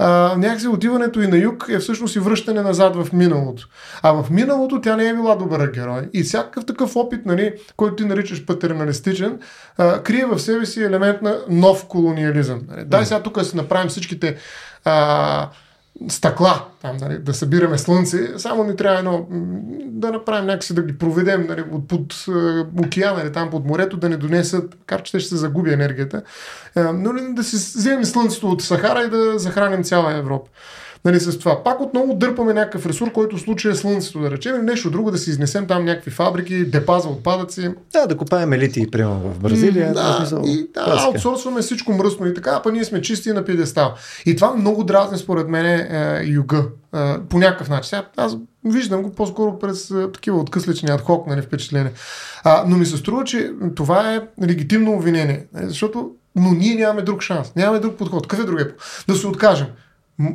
[0.00, 3.68] а, някакси отиването и на юг е всъщност и връщане назад в миналото.
[4.02, 6.08] А в миналото тя не е била добър герой.
[6.12, 9.38] И всякакъв такъв опит, нали, който ти наричаш патерналистичен,
[9.78, 12.60] а, крие в себе си елемент на нов колониализъм.
[12.68, 12.84] Нали.
[12.84, 14.36] Дай сега тук да си направим всичките
[14.84, 15.48] а,
[16.08, 19.26] стъкла, там, нали, да събираме слънце, само ни трябва едно,
[19.86, 22.30] да направим някакси да ги проведем нали, от, под е,
[22.86, 26.22] океана или нали, там под морето, да не донесат, макар че ще се загуби енергията,
[26.76, 30.50] е, но да си вземем слънцето от Сахара и да захраним цяла Европа
[31.04, 31.62] нали, с това.
[31.64, 35.18] Пак отново дърпаме някакъв ресурс, който в случая е слънцето, да речем, нещо друго, да
[35.18, 37.70] си изнесем там някакви фабрики, депа за отпадъци.
[37.92, 39.92] Да, да копаем елити, примерно в Бразилия.
[39.92, 43.94] да, и, да, аутсорсваме всичко мръсно и така, а ние сме чисти на пидестал.
[44.26, 46.64] И това много дразни според мен е, юга.
[46.96, 47.88] Е, по някакъв начин.
[47.88, 51.92] Сега, аз виждам го по-скоро през е, такива откъслични адхок нали, впечатления.
[52.44, 55.46] А, но ми се струва, че това е легитимно обвинение.
[55.54, 57.54] Защото но ние нямаме друг шанс.
[57.56, 58.26] Нямаме друг подход.
[58.26, 58.70] Какъв е другия?
[59.08, 59.66] Да се откажем.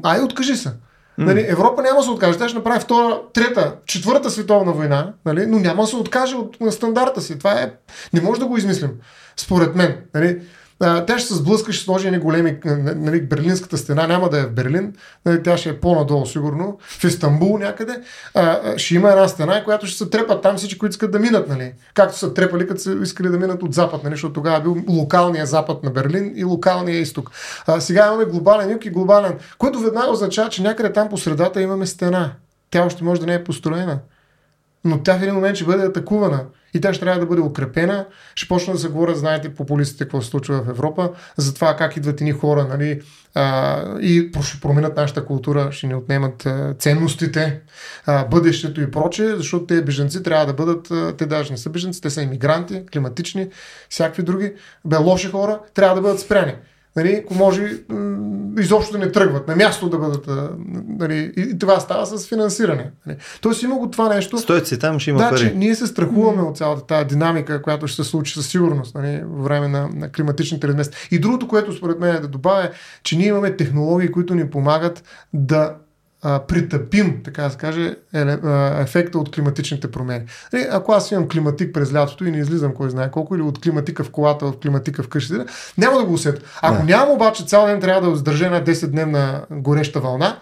[0.04, 0.74] Ай, откажи се.
[1.17, 2.38] Нали, Европа няма да се откаже.
[2.38, 6.74] Тя ще направи втора, трета, четвърта световна война, нали, но няма да се откаже от
[6.74, 7.38] стандарта си.
[7.38, 7.74] Това е.
[8.13, 8.91] Не може да го измислим.
[9.38, 9.98] Според мен.
[10.13, 10.41] Нали.
[10.79, 12.57] А, тя ще се сблъска, ще сложи едни големи,
[12.95, 14.93] нали, Берлинската стена няма да е в Берлин,
[15.25, 18.01] нали, тя ще е по-надолу сигурно, в Истанбул някъде,
[18.33, 21.49] а, ще има една стена, която ще се трепат там всички, които искат да минат,
[21.49, 21.73] нали.
[21.93, 24.77] Както са трепали, като са искали да минат от запад, нали, защото тогава е бил
[24.89, 27.31] локалния запад на Берлин и локалния изток.
[27.67, 31.61] А, сега имаме глобален юг и глобален, което веднага означава, че някъде там по средата
[31.61, 32.31] имаме стена.
[32.71, 33.99] Тя още може да не е построена
[34.85, 36.43] но тя в един момент ще бъде атакувана
[36.75, 38.05] и тя ще трябва да бъде укрепена.
[38.35, 41.97] Ще почна да се говорят, знаете, популистите какво се случва в Европа, за това как
[41.97, 43.01] идват ни хора, нали,
[43.35, 47.61] а, и ще променят нашата култура, ще ни отнемат а, ценностите,
[48.05, 51.69] а, бъдещето и прочее, защото те беженци трябва да бъдат, а, те даже не са
[51.69, 53.47] беженци, те са иммигранти, климатични,
[53.89, 54.53] всякакви други,
[54.85, 56.53] бе лоши хора, трябва да бъдат спряни
[56.95, 57.79] нали, ако може
[58.60, 60.29] изобщо да не тръгват, на място да бъдат.
[60.88, 62.91] Нали, и това става с финансиране.
[63.05, 63.17] Нали.
[63.41, 64.38] Тоест има го това нещо.
[64.38, 65.39] Стоят си там, ще има да, пари.
[65.39, 69.21] Че ние се страхуваме от цялата тази динамика, която ще се случи със сигурност нали,
[69.25, 71.08] в време на, на климатичните размести.
[71.12, 72.69] И другото, което според мен е да добавя, е,
[73.03, 75.03] че ние имаме технологии, които ни помагат
[75.34, 75.75] да
[76.25, 80.25] а, притъпим, така да се каже, е, а, ефекта от климатичните промени.
[80.53, 83.61] Е, ако аз имам климатик през лятото и не излизам кой знае колко, или от
[83.61, 85.45] климатика в колата, от климатика в къщите,
[85.77, 86.41] няма да го усетя.
[86.61, 86.83] Ако да.
[86.83, 90.38] нямам обаче цял ден трябва да издържа на 10-дневна гореща вълна,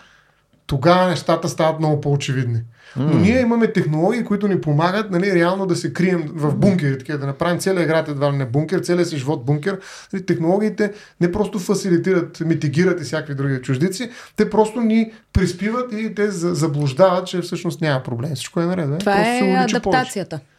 [0.67, 2.61] тогава нещата стават много по-очевидни.
[2.97, 7.17] Но ние имаме технологии, които ни помагат нали, реално да се крием в бункери, такива,
[7.17, 9.79] да направим целият град едва не бункер, целият си живот бункер.
[10.13, 16.15] Нали, технологиите не просто фасилитират, митигират и всякакви други чуждици, те просто ни приспиват и
[16.15, 18.35] те заблуждават, че всъщност няма проблем.
[18.35, 18.99] Всичко е наред.
[18.99, 20.35] Това просто е адаптацията.
[20.35, 20.52] Повече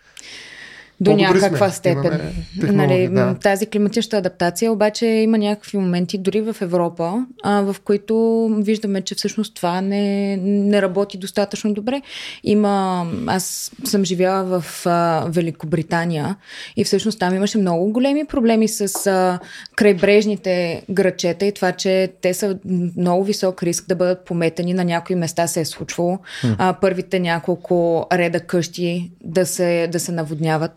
[1.00, 2.20] до някаква степен.
[2.62, 3.34] Нали, да.
[3.42, 9.14] Тази климатична адаптация обаче има някакви моменти, дори в Европа, а, в които виждаме, че
[9.14, 12.02] всъщност това не, не работи достатъчно добре.
[12.44, 16.36] Има, аз съм живяла в а, Великобритания
[16.76, 19.38] и всъщност там имаше много големи проблеми с а,
[19.76, 22.58] крайбрежните грачета и това, че те са
[22.96, 24.74] много висок риск да бъдат пометени.
[24.74, 26.18] На някои места се е случвало.
[26.58, 30.72] А, първите няколко реда къщи да се, да се наводняват.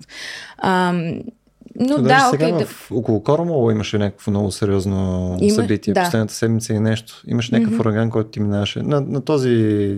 [0.58, 0.94] А,
[1.80, 2.96] но То, да, сега okay, в, да...
[2.96, 5.56] около Кормола имаше някакво много сериозно Има...
[5.56, 5.94] събитие.
[5.94, 6.04] Да.
[6.04, 7.24] Последната седмица и нещо.
[7.28, 7.82] Имаше някакъв mm-hmm.
[7.82, 8.82] ураган, който ти минаваше.
[8.82, 9.96] На, на този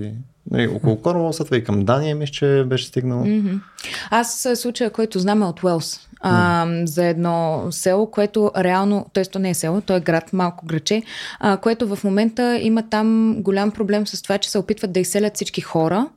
[0.51, 3.23] нали, около Кормола, след това и към Дания, мисля, че беше стигнал.
[3.23, 3.59] Mm-hmm.
[4.09, 6.08] Аз случая, който знам е от Уелс.
[6.21, 9.25] А, за едно село, което реално, т.е.
[9.25, 11.03] то не е село, то е град, малко граче,
[11.39, 15.35] а, което в момента има там голям проблем с това, че се опитват да изселят
[15.35, 16.07] всички хора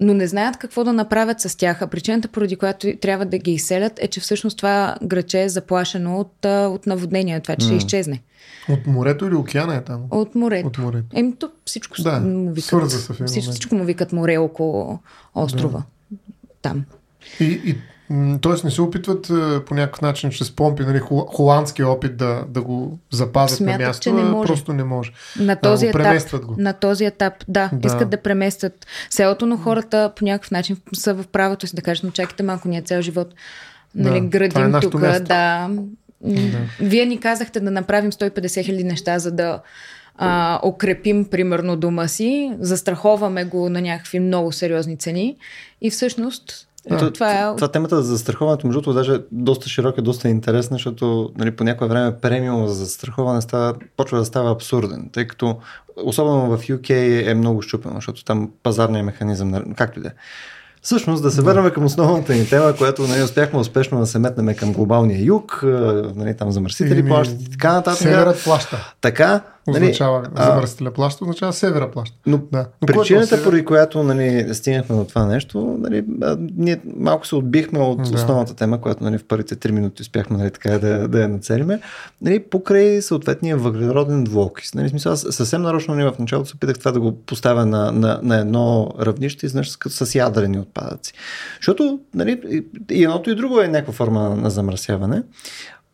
[0.00, 1.82] но не знаят какво да направят с тях.
[1.82, 6.20] А причината, поради която трябва да ги изселят, е, че всъщност това граче е заплашено
[6.20, 7.68] от, от наводнение, това, че mm.
[7.68, 8.22] ще изчезне.
[8.68, 10.02] От морето или океана е там?
[10.10, 10.66] От морето.
[10.66, 11.06] От морето.
[11.14, 12.90] Еми, тук всичко да, му викат.
[13.26, 14.98] Всичко, всичко му викат море около
[15.34, 15.82] острова.
[16.10, 16.18] Да.
[16.62, 16.84] Там.
[17.40, 17.76] И, и
[18.40, 19.30] Тоест не се опитват
[19.66, 24.02] по някакъв начин чрез помпи, нали, холандски опит да, да го запазят Смятат, на място,
[24.02, 24.46] че не може.
[24.46, 25.12] просто не може.
[25.40, 26.54] На този, а, етап, го.
[26.58, 31.14] на този етап, да, да, искат да преместят селото, но хората по някакъв начин са
[31.14, 33.34] в правото си да кажат, но чакайте малко, ние цял живот
[33.94, 35.00] нали, да, градим е тук.
[35.00, 35.20] Да.
[35.20, 35.70] да.
[36.80, 39.60] Вие ни казахте да направим 150 хиляди неща, за да
[40.18, 45.36] а, укрепим примерно дома си, застраховаме го на някакви много сериозни цени
[45.80, 47.56] и всъщност ето, това, е...
[47.56, 51.88] това темата за застраховането, между другото, даже доста широка, доста интересна, защото нали, по някое
[51.88, 55.58] време премиум за застраховане става, почва да става абсурден, тъй като
[56.04, 56.90] особено в UK
[57.30, 60.12] е много щупено, защото там пазарният механизъм, както и да е.
[60.82, 64.54] Всъщност, да се върнем към основната ни тема, която нали, успяхме успешно да се метнем
[64.54, 65.60] към глобалния юг,
[66.14, 67.98] нали, там замърсители плащат и така нататък.
[68.02, 68.94] Северът плаща.
[69.00, 72.16] Така, Нали, означава замърсителя плаща, означава севера плаща.
[72.26, 72.66] Но, да.
[72.82, 73.44] но причината, север...
[73.44, 76.04] поради която нали, стигнахме до това нещо, нали,
[76.56, 78.14] ние малко се отбихме от да.
[78.14, 81.80] основната тема, която нали, в първите три минути успяхме нали, така, да, да я нацелиме,
[82.22, 84.74] нали, покрай съответния въглероден двуокис.
[84.74, 88.20] Нали, смисъл, съвсем нарочно нали, в началото се опитах това да го поставя на, на,
[88.22, 91.12] на едно равнище, изнъж с, с ядрени отпадъци.
[91.60, 95.22] Защото нали, и едното и друго е някаква форма на замърсяване.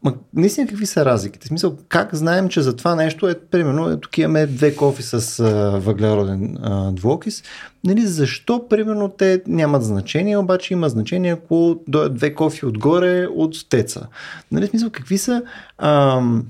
[0.04, 1.44] Ма, наистина какви са разликите?
[1.44, 5.02] В смисъл, как знаем, че за това нещо е, примерно, е, тук имаме две кофи
[5.02, 7.42] с а, въглероден а, двуокис.
[7.84, 13.68] Нали, защо, примерно, те нямат значение, обаче има значение, ако дойдат две кофи отгоре от
[13.68, 14.06] теца.
[14.52, 15.42] Нали, в смисъл, какви са...
[15.78, 16.44] Ам,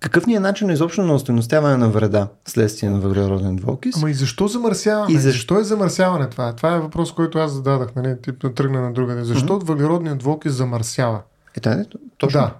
[0.00, 3.96] какъв ни е начин изобщо на устойностяване на вреда следствие на въглероден двуокис?
[3.96, 5.14] Ама и защо замърсяване?
[5.14, 6.52] И защо е замърсяване това?
[6.52, 8.16] Това е въпрос, който аз зададах, нали?
[8.42, 9.24] Да тръгна на другаде.
[9.24, 9.64] Защо mm-hmm.
[9.64, 11.20] въглеродният двуокис замърсява?
[11.56, 11.84] Е, да,
[12.18, 12.40] точно.
[12.40, 12.54] Да.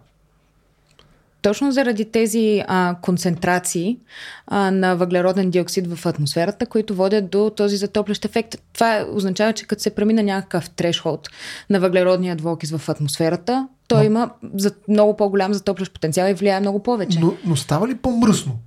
[1.43, 3.99] точно заради тези а, концентрации
[4.47, 8.57] а, на въглероден диоксид в атмосферата, които водят до този затоплящ ефект.
[8.73, 11.29] Това означава, че като се премина някакъв трешхолд
[11.71, 14.05] на въглеродния двуокис в атмосферата, той но...
[14.05, 17.19] има за много по-голям затоплящ потенциал и влияе много повече.
[17.21, 18.59] Но, но става ли по-мръсно?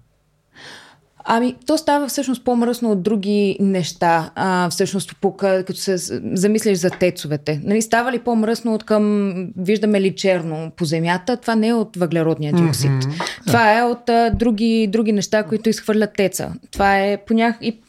[1.32, 5.98] Ами, то става всъщност по-мръсно от други неща, а, всъщност, като се
[6.34, 7.62] замислиш за тецовете.
[7.64, 11.98] Нали, става ли по-мръсно от към, виждаме ли черно по земята, това не е от
[11.98, 12.92] въглеродния диоксид.
[12.92, 13.48] Mm-hmm.
[13.48, 16.54] Това е от а, други, други неща, които изхвърлят теца.
[16.72, 17.58] Това е по ня...
[17.62, 17.80] и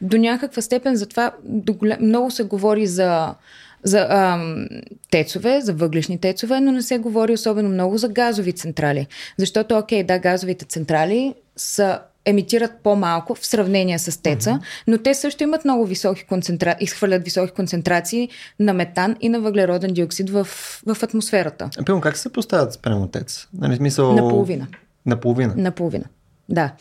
[0.00, 1.98] до някаква степен, затова до голям...
[2.00, 3.34] много се говори за
[3.82, 4.66] за ам,
[5.10, 9.06] тецове, за въглешни тецове, но не се говори особено много за газови централи.
[9.36, 14.60] Защото, окей, да, газовите централи са емитират по-малко в сравнение с теца, uh-huh.
[14.86, 18.28] но те също имат много високи концентрации, изхвърлят високи концентрации
[18.60, 20.44] на метан и на въглероден диоксид в,
[20.86, 21.70] в атмосферата.
[21.78, 23.48] А, пилно, как се поставят спрямо тец?
[23.54, 24.12] Нали, смисъл...
[24.12, 24.66] Наполовина.
[25.06, 25.54] Наполовина?
[25.56, 26.04] Наполовина,
[26.48, 26.72] да.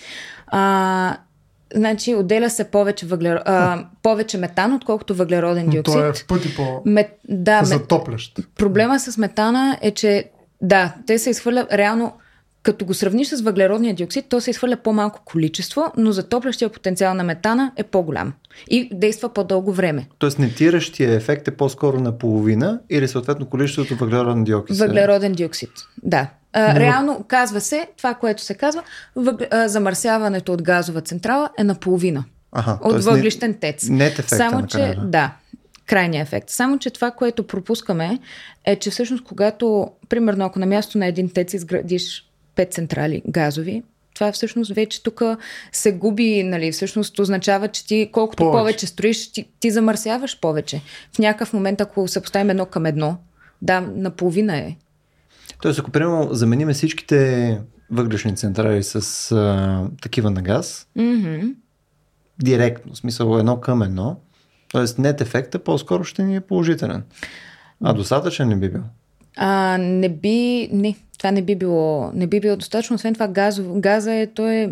[0.48, 1.18] А,
[1.76, 3.42] Значи отделя се повече, въглер...
[3.46, 5.96] а, повече метан, отколкото въглероден диоксид.
[5.96, 7.20] Но той е в пъти по Мет...
[7.30, 8.40] да, затоплящ.
[8.56, 10.30] Проблема с метана е, че
[10.62, 12.14] да, те се изхвърлят реално
[12.68, 17.24] като го сравниш с въглеродния диоксид, то се изхвърля по-малко количество, но затоплящия потенциал на
[17.24, 18.34] метана е по-голям
[18.70, 20.08] и действа по-дълго време.
[20.20, 24.78] Тоест нетиращия ефект е по-скоро на половина или съответно количеството въглероден диоксид?
[24.78, 25.70] Въглероден диоксид,
[26.04, 26.28] да.
[26.54, 26.80] А, но...
[26.80, 28.84] Реално казва се, това, което се казва,
[29.16, 29.42] въг...
[29.52, 32.24] а, замърсяването от газова централа е наполовина.
[32.52, 33.90] Ага, от въглищен тец.
[33.90, 35.32] Нет ефекта Само, че, да,
[35.86, 36.50] крайния ефект.
[36.50, 38.20] Само, че това, което пропускаме,
[38.66, 42.27] е, че всъщност, когато, примерно, ако на място на един тец изградиш
[42.58, 43.84] пет централи газови,
[44.18, 45.22] това всъщност вече тук
[45.72, 50.82] се губи, нали, всъщност означава, че ти колкото повече, повече строиш, ти, ти замърсяваш повече.
[51.16, 53.18] В някакъв момент, ако се поставим едно към едно,
[53.62, 54.76] да, наполовина е.
[55.62, 61.54] Тоест, ако примерно замениме всичките въглешни централи с а, такива на газ, mm-hmm.
[62.40, 64.20] директно, в смисъл едно към едно,
[64.72, 65.02] т.е.
[65.02, 67.04] нет ефекта по-скоро ще ни е положителен.
[67.84, 68.84] А достатъчен не би бил.
[69.38, 72.96] А, не би, не, това не би било, не би било достатъчно.
[72.96, 74.70] Освен това, газ, газа е, то е,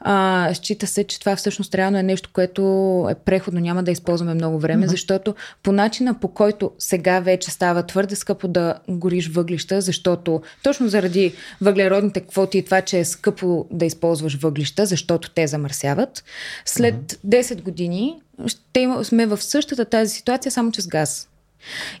[0.00, 2.62] а, счита се, че това всъщност реално е нещо, което
[3.10, 4.90] е преходно, няма да използваме много време, mm-hmm.
[4.90, 10.88] защото по начина по който сега вече става твърде скъпо да гориш въглища, защото точно
[10.88, 16.24] заради въглеродните квоти и това, че е скъпо да използваш въглища, защото те замърсяват,
[16.64, 17.42] след mm-hmm.
[17.42, 18.14] 10 години
[18.46, 21.28] ще има, сме в същата тази ситуация, само че с газ.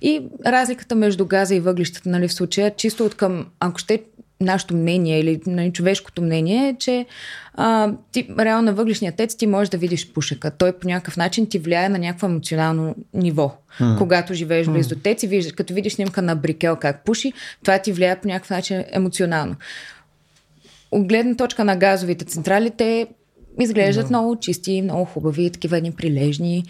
[0.02, 4.02] И разликата между газа и въглищата, нали, в случая, чисто от към, ако ще
[4.40, 7.06] нашето мнение или нали, човешкото мнение е, че
[7.54, 10.50] а, ти, реално на въглишния тец ти можеш да видиш пушека.
[10.50, 13.58] Той по някакъв начин ти влияе на някакво емоционално ниво.
[13.80, 13.98] Mm.
[13.98, 17.78] Когато живееш близо до тец и виждаш, като видиш снимка на Брикел как пуши, това
[17.78, 19.56] ти влияе по някакъв начин емоционално.
[20.90, 23.06] От гледна точка на газовите централи, те
[23.60, 24.08] изглеждат no.
[24.08, 26.64] много чисти, много хубави, такива едни прилежни.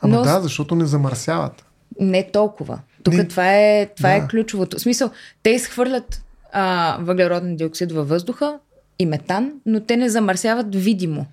[0.00, 0.22] Ама но...
[0.22, 1.64] да, защото не замърсяват.
[2.00, 2.78] Не толкова.
[3.02, 4.24] Тук не, това, е, това е да.
[4.24, 4.78] е ключовото.
[4.78, 5.10] В смисъл,
[5.42, 8.58] те изхвърлят а, въглероден диоксид във въздуха
[8.98, 11.26] и метан, но те не замърсяват видимо.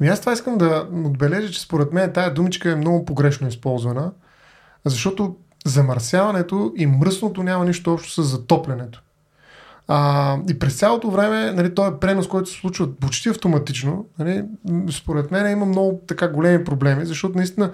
[0.00, 4.12] Ами аз това искам да отбележа, че според мен тая думичка е много погрешно използвана,
[4.84, 9.02] защото замърсяването и мръсното няма нищо общо с затоплянето.
[9.88, 14.44] А, и през цялото време, нали, този пренос, който се случва почти автоматично, нали,
[14.90, 17.72] според мен има много така големи проблеми, защото наистина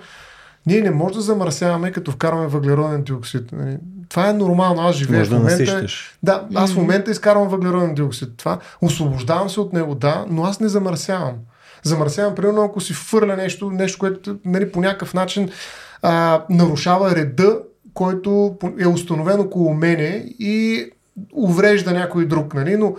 [0.67, 3.53] ние не можем да замърсяваме, като вкарваме въглероден диоксид.
[3.53, 3.77] Нали?
[4.09, 4.83] Това е нормално.
[4.83, 5.87] Аз живея Може в момента.
[6.23, 8.29] Да, да, аз в момента изкарвам въглероден диоксид.
[8.37, 11.35] Това освобождавам се от него, да, но аз не замърсявам.
[11.83, 15.49] Замърсявам, примерно, ако си фърля нещо, нещо, което нали, по някакъв начин
[16.03, 17.59] а, нарушава реда,
[17.95, 20.87] който е установен около мене и
[21.33, 22.55] уврежда някой друг.
[22.55, 22.77] Нали?
[22.77, 22.97] Но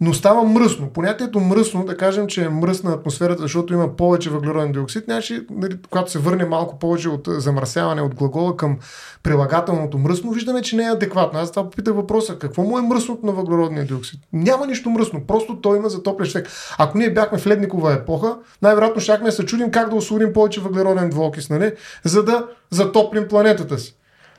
[0.00, 0.90] но става мръсно.
[0.90, 5.78] Понятието мръсно, да кажем, че е мръсна атмосферата, защото има повече въглероден диоксид, нямаше, нали,
[5.90, 8.78] когато се върне малко повече от замърсяване от глагола към
[9.22, 11.38] прилагателното мръсно, виждаме, че не е адекватно.
[11.38, 14.20] Аз това попитах въпроса, какво му е мръсното на въглеродния диоксид?
[14.32, 16.50] Няма нищо мръсно, просто той има затоплящ ефект.
[16.78, 20.60] Ако ние бяхме в ледникова епоха, най-вероятно щяхме да се чудим как да освободим повече
[20.60, 21.72] въглероден двуокис, нали?
[22.04, 23.96] за да затоплим планетата си.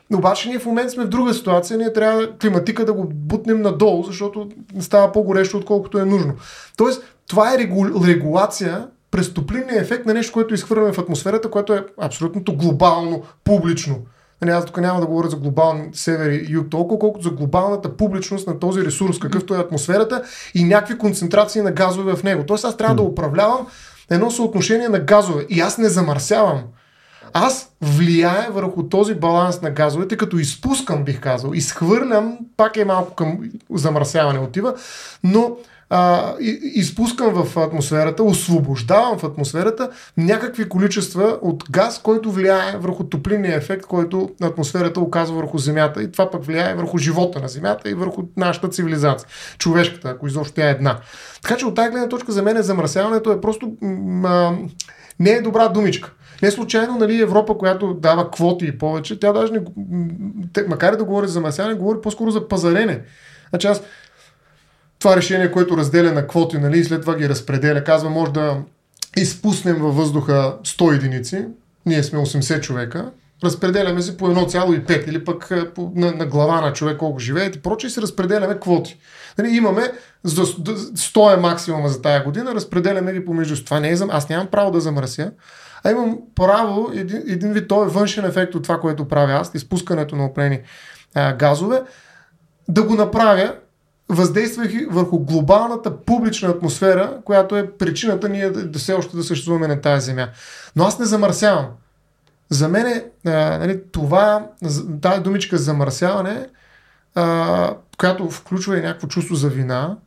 [0.10, 3.62] Но обаче ние в момента сме в друга ситуация, ние трябва климатика да го бутнем
[3.62, 4.50] надолу, защото
[4.80, 6.34] става по-горещо, отколкото е нужно.
[6.78, 8.06] Тоест, това е регу...
[8.06, 13.98] регулация през топлинния ефект на нещо, което изхвърляме в атмосферата, което е абсолютно глобално, публично.
[14.42, 17.98] Нали, аз тук няма да говоря за глобални север и юг толкова, колкото за глобалната
[17.98, 20.24] публичност на този ресурс, какъвто е атмосферата
[20.56, 22.44] и някакви концентрации на газове в него.
[22.48, 23.68] Тоест аз трябва да управлявам
[24.10, 26.64] едно съотношение на газове и аз не замърсявам.
[27.34, 33.16] Аз влияя върху този баланс на газовете, като изпускам, бих казал, изхвърлям, пак е малко
[33.16, 34.74] към замърсяване отива,
[35.24, 35.58] но
[35.90, 36.34] а,
[36.74, 43.86] изпускам в атмосферата, освобождавам в атмосферата някакви количества от газ, който влияе върху топлинния ефект,
[43.86, 48.24] който атмосферата оказва върху Земята и това пък влияе върху живота на Земята и върху
[48.38, 51.00] нашата цивилизация, човешката, ако изобщо тя е една.
[51.42, 54.58] Така че от тази гледна точка за мен замърсяването е просто м-
[55.20, 56.14] не е добра думичка.
[56.42, 59.60] Не случайно, нали, Европа, която дава квоти и повече, тя даже не,
[60.68, 63.02] макар и да говори за замърсяване, говори по-скоро за пазарене.
[63.50, 63.82] Значи аз
[65.00, 68.58] това решение, което разделя на квоти, нали, и след това ги разпределя, казва, може да
[69.18, 71.46] изпуснем във въздуха 100 единици,
[71.86, 73.12] ние сме 80 човека,
[73.44, 77.62] разпределяме се по 1,5 или пък по, на, на глава на човек колко живеят и
[77.62, 78.98] прочее си разпределяме квоти.
[79.38, 79.92] Нали, имаме
[80.26, 83.64] 100 е максимума за тая година, разпределяме ги помежду.
[83.64, 85.32] Това не е, аз нямам право да замърся,
[85.84, 89.52] а имам право, един, един вид, той е външен ефект от това, което правя аз,
[89.56, 90.60] изпускането на опрени
[91.38, 91.82] газове,
[92.68, 93.56] да го направя
[94.10, 99.68] въздействайки върху глобалната публична атмосфера, която е причината ние да, да все още да съществуваме
[99.68, 100.28] на тази земя.
[100.76, 101.68] Но аз не замърсявам.
[102.50, 104.48] За мен е, нали, това,
[105.02, 106.48] тази думичка замърсяване,
[107.16, 109.98] а, която включва и някакво чувство за вина,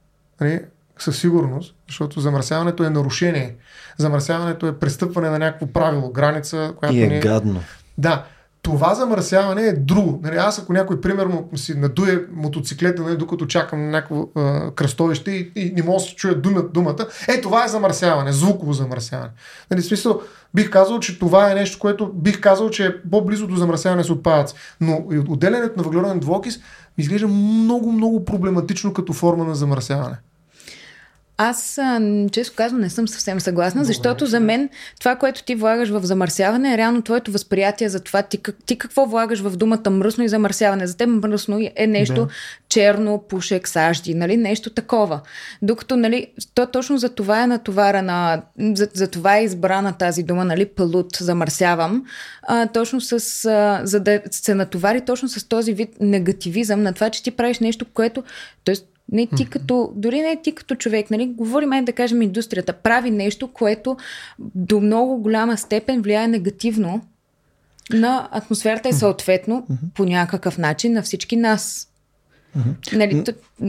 [0.41, 0.61] нали,
[1.03, 3.57] със сигурност, защото замърсяването е нарушение.
[3.99, 7.21] Замърсяването е престъпване на някакво правило, граница, която и е не...
[7.21, 7.61] гадно.
[7.99, 8.25] Да,
[8.63, 10.21] това замърсяване е друго.
[10.23, 15.31] Нали, аз ако някой, примерно, си надуе мотоциклета, нали, докато чакам на някакво е, кръстовище
[15.31, 19.31] и, и не мога да се чуя думата, думата, е, това е замърсяване, звуково замърсяване.
[19.71, 20.21] Нали, в смисъл,
[20.55, 24.11] бих казал, че това е нещо, което бих казал, че е по-близо до замърсяване с
[24.11, 24.55] отпадъци.
[24.81, 26.63] Но отделянето на въглероден двуокис ми
[26.99, 30.17] изглежда много, много проблематично като форма на замърсяване.
[31.43, 31.79] Аз,
[32.33, 34.69] често казвам, не съм съвсем съгласна, защото за мен
[34.99, 39.07] това, което ти влагаш в замърсяване е реално твоето възприятие за това ти, ти какво
[39.07, 40.87] влагаш в думата мръсно и замърсяване.
[40.87, 42.29] За теб мръсно е нещо да.
[42.69, 44.37] черно, пушек, сажди, нали?
[44.37, 45.21] нещо такова.
[45.63, 48.43] Докато, нали, то точно за това е натоварена,
[48.75, 52.05] за, за това е избрана тази дума, нали, палут, замърсявам,
[52.43, 53.13] а, точно с,
[53.45, 57.59] а, за да се натовари точно с този вид негативизъм на това, че ти правиш
[57.59, 58.23] нещо, което,
[58.65, 58.75] т.е.
[59.13, 61.27] Не ти като, дори не ти като човек, нали?
[61.27, 63.97] Говорим, да кажем, индустрията прави нещо, което
[64.39, 67.01] до много голяма степен влияе негативно
[67.93, 71.90] на атмосферата и съответно по някакъв начин на всички нас.
[72.59, 72.97] Mm-hmm.
[72.97, 73.25] Нали,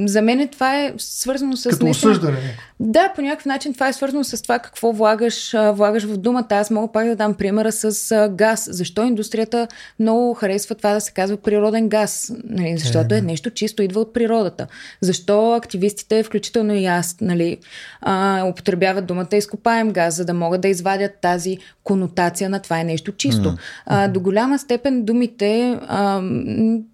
[0.07, 1.69] за мен това е свързано с.
[1.69, 2.07] Като нещо...
[2.07, 2.38] осъждане.
[2.79, 6.47] Да, по някакъв начин това е свързано с това какво влагаш, влагаш в думата.
[6.49, 8.67] Аз мога пак да дам примера с газ.
[8.71, 9.67] Защо индустрията
[9.99, 12.34] много харесва това да се казва природен газ?
[12.43, 14.67] Нали, защото е нещо чисто, идва от природата.
[15.01, 17.57] Защо активистите, включително и аз, нали,
[18.01, 22.84] а, употребяват думата изкопаем газ, за да могат да извадят тази конотация на това е
[22.84, 23.49] нещо чисто.
[23.49, 23.57] Mm-hmm.
[23.86, 26.21] А, до голяма степен думите а,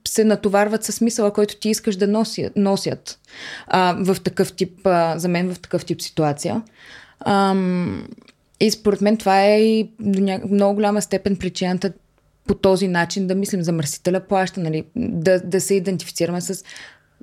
[0.08, 3.20] се натоварват със смисъла, който ти искаш да носи, носят
[3.68, 6.62] а, в такъв тип, а, за мен в такъв тип ситуация.
[7.20, 7.56] А,
[8.60, 10.40] и според мен това е и до ня...
[10.50, 11.92] много голяма степен причината
[12.48, 14.84] по този начин да мислим замърсителя плаща, нали?
[14.96, 16.64] да, да се идентифицираме с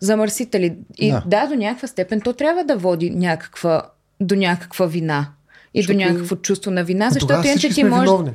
[0.01, 0.77] замърсители.
[0.99, 1.25] И да.
[1.27, 3.83] да, до някаква степен то трябва да води някаква,
[4.21, 5.27] до някаква вина
[5.75, 5.99] и Защото...
[5.99, 8.33] до някакво чувство на вина, защото иначе ти може...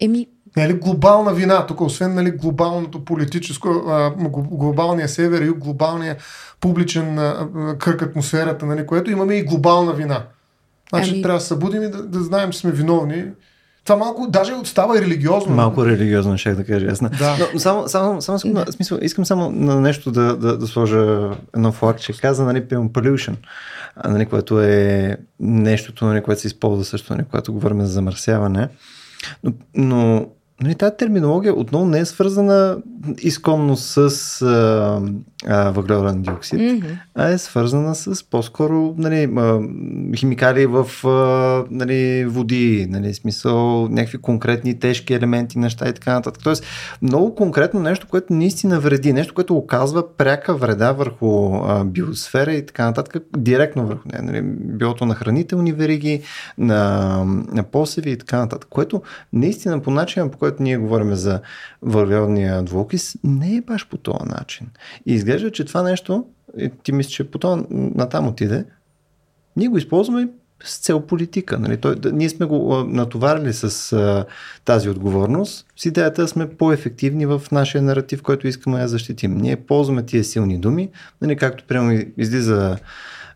[0.00, 0.26] Еми,
[0.56, 6.16] не е ли глобална вина тук, освен нали, глобалното политическо, а, глобалния север и глобалния
[6.60, 7.48] публичен а,
[7.78, 10.24] кръг атмосферата, нали, което имаме и глобална вина.
[10.88, 11.22] Значи ами...
[11.22, 13.24] трябва да се събудим и да, да знаем, че сме виновни.
[13.84, 15.54] Това малко даже става и религиозно.
[15.54, 16.86] Малко религиозно, ще да кажа.
[16.86, 17.10] Ясно.
[17.18, 17.36] Да.
[17.54, 21.72] Но само, само, само само смисъл, искам само на нещо да, да, да сложа едно
[21.72, 23.34] флаг, че каза, нали, pollution,
[24.04, 28.68] нали, което е нещото, нали, което се използва също, нали, когато говорим за замърсяване.
[29.44, 30.26] Но, но
[30.62, 32.78] нали, тази терминология отново не е свързана
[33.18, 33.98] изконно с
[34.42, 35.02] а,
[35.46, 36.98] а, въглероден диоксид, mm-hmm.
[37.14, 39.60] а е свързана с по-скоро нали, а,
[40.16, 46.42] химикали в а, нали, води, нали, смисъл някакви конкретни тежки елементи, неща и така нататък.
[46.44, 46.64] Тоест
[47.02, 52.66] много конкретно нещо, което наистина вреди, нещо, което оказва пряка вреда върху а, биосфера и
[52.66, 54.22] така нататък, директно върху нея.
[54.22, 56.22] Нали, билото на хранителни вериги,
[56.58, 59.02] на, на посеви и така нататък, което
[59.32, 61.40] наистина по начина, по който ние говорим за
[61.82, 64.66] въглеродния двуокис, не е баш по този начин.
[65.06, 66.26] И изглежда, че това нещо,
[66.82, 68.64] ти мислиш, че по това натам отиде,
[69.56, 70.28] ние го използваме
[70.64, 71.58] с цел политика.
[71.58, 71.76] Нали?
[71.76, 74.24] Той, да, ние сме го натоварили с а,
[74.64, 79.36] тази отговорност, с идеята да сме по-ефективни в нашия наратив, който искаме да защитим.
[79.36, 80.88] Ние ползваме тия силни думи,
[81.22, 82.76] нали, както прямо излиза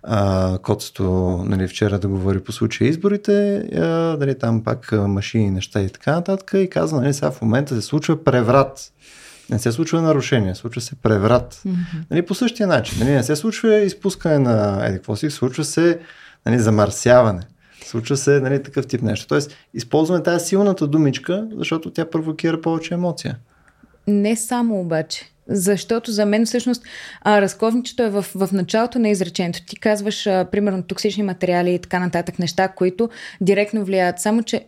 [0.03, 1.05] а, Коцето
[1.47, 6.13] нали, вчера да говори по случая изборите, а, нали, там пак машини, неща и така
[6.13, 8.93] нататък и казва, нали, сега в момента се случва преврат.
[9.51, 11.55] Не се случва нарушение, случва се преврат.
[11.55, 11.77] Mm-hmm.
[12.11, 12.99] Нали, по същия начин.
[13.01, 15.99] Нали, не се случва изпускане на еди какво си, случва се
[16.47, 17.43] нали, замърсяване.
[17.85, 19.27] Случва се нали, такъв тип нещо.
[19.27, 23.39] Тоест, използваме тази силната думичка, защото тя провокира повече емоция.
[24.07, 25.33] Не само обаче.
[25.49, 26.83] Защото за мен всъщност
[27.23, 29.67] а, разковничето е в, в началото на изречението.
[29.67, 33.09] Ти казваш, а, примерно, токсични материали и така нататък, неща, които
[33.41, 34.21] директно влияят.
[34.21, 34.67] Само, че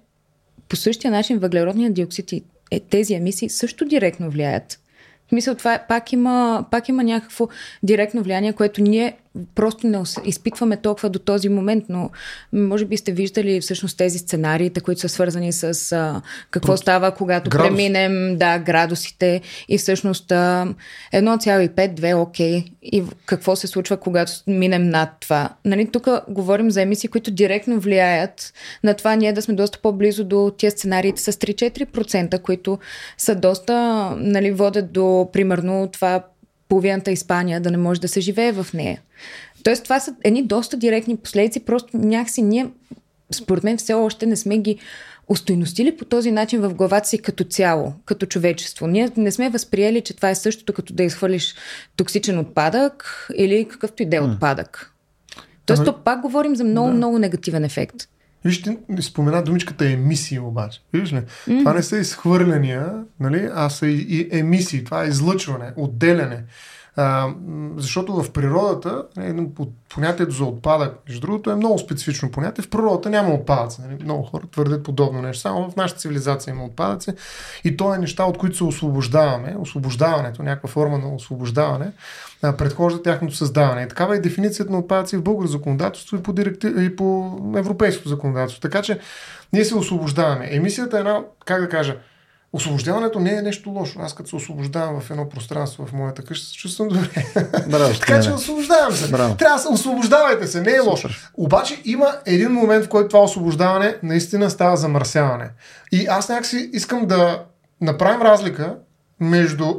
[0.69, 4.81] по същия начин въглеродният диоксид и е, тези емисии също директно влияят.
[5.27, 7.49] В смисъл, това е, пак, има, пак има някакво
[7.83, 9.17] директно влияние, което ние
[9.55, 12.11] просто не изпитваме толкова до този момент, но
[12.53, 16.77] може би сте виждали всъщност тези сценариите, които са свързани с а, какво Про...
[16.77, 17.69] става, когато Градус.
[17.69, 25.49] преминем да, градусите и всъщност 1,5-2 окей и какво се случва, когато минем над това.
[25.65, 28.53] Нали, тук говорим за емисии, които директно влияят
[28.85, 32.79] на това ние да сме доста по-близо до тия сценариите с 3-4%, които
[33.19, 33.75] са доста,
[34.17, 36.23] нали, водят до примерно това
[36.71, 39.01] половината Испания да не може да се живее в нея.
[39.63, 42.67] Тоест, това са едни доста директни последици, просто някакси ние,
[43.35, 44.79] според мен, все още не сме ги
[45.29, 48.87] устойностили по този начин в главата си като цяло, като човечество.
[48.87, 51.55] Ние не сме възприели, че това е същото като да изхвърлиш
[51.97, 54.93] токсичен отпадък или какъвто и да е отпадък.
[55.67, 55.87] Тоест, ами...
[55.87, 56.95] то пак говорим за много, да.
[56.95, 58.09] много негативен ефект.
[58.45, 60.81] Вижте, спомена думичката емисии обаче.
[60.93, 61.25] Виждаш ли?
[61.49, 61.59] Mm.
[61.59, 64.85] Това не са изхвърляния, нали, а са и, и емисии.
[64.85, 66.45] Това е излъчване, отделяне.
[67.03, 67.29] А,
[67.77, 69.35] защото в природата е,
[69.95, 72.65] понятието за отпадък, между другото, е много специфично понятие.
[72.65, 73.81] В природата няма отпадъци.
[73.81, 74.05] Нали?
[74.05, 75.41] Много хора твърдят подобно нещо.
[75.41, 77.11] Само в нашата цивилизация има отпадъци.
[77.65, 79.57] И то е неща, от които се освобождаваме.
[79.59, 81.93] Освобождаването, някаква форма на освобождаване,
[82.41, 83.83] предхожда тяхното създаване.
[83.83, 86.75] И такава е дефиницията на отпадъци в българско законодателство и по, директив...
[86.81, 88.61] и по европейското законодателство.
[88.61, 88.99] Така че
[89.53, 90.49] ние се освобождаваме.
[90.51, 91.97] Емисията е една, как да кажа,
[92.53, 93.99] Освобождаването не е нещо лошо.
[94.03, 97.09] Аз като се освобождавам в едно пространство в моята къща, се чувствам добре.
[97.69, 99.11] Браво, така че освобождавам се.
[99.11, 99.35] Браво.
[99.37, 101.09] Трябва да се освобождавайте се, не е лошо.
[101.09, 101.31] Супер.
[101.35, 105.51] Обаче има един момент, в който това освобождаване наистина става замърсяване.
[105.93, 107.45] И аз някакси искам да
[107.81, 108.77] направим разлика
[109.21, 109.75] между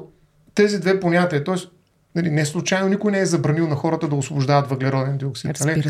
[0.55, 1.43] тези две понятия.
[1.43, 1.71] Тоест,
[2.15, 5.59] Нали, не случайно никой не е забранил на хората да освобождават въглероден диоксид.
[5.59, 5.83] Нали?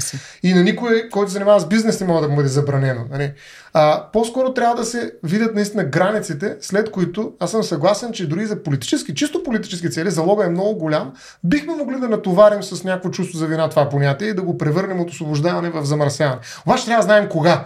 [0.43, 3.01] И на никой, който се занимава с бизнес, не може да бъде забранено.
[3.11, 3.33] Нали?
[3.73, 8.45] А, по-скоро трябва да се видят наистина границите, след които аз съм съгласен, че дори
[8.45, 11.13] за политически, чисто политически цели, залога е много голям,
[11.43, 14.99] бихме могли да натоварим с някакво чувство за вина това понятие и да го превърнем
[14.99, 16.41] от освобождаване в замърсяване.
[16.65, 17.65] Обаче трябва да знаем кога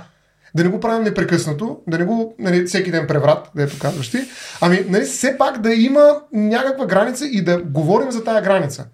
[0.55, 4.17] да не го правим непрекъснато, да не го нали, всеки ден преврат, дето казваш ти,
[4.61, 8.85] ами нали, все пак да има някаква граница и да говорим за тая граница.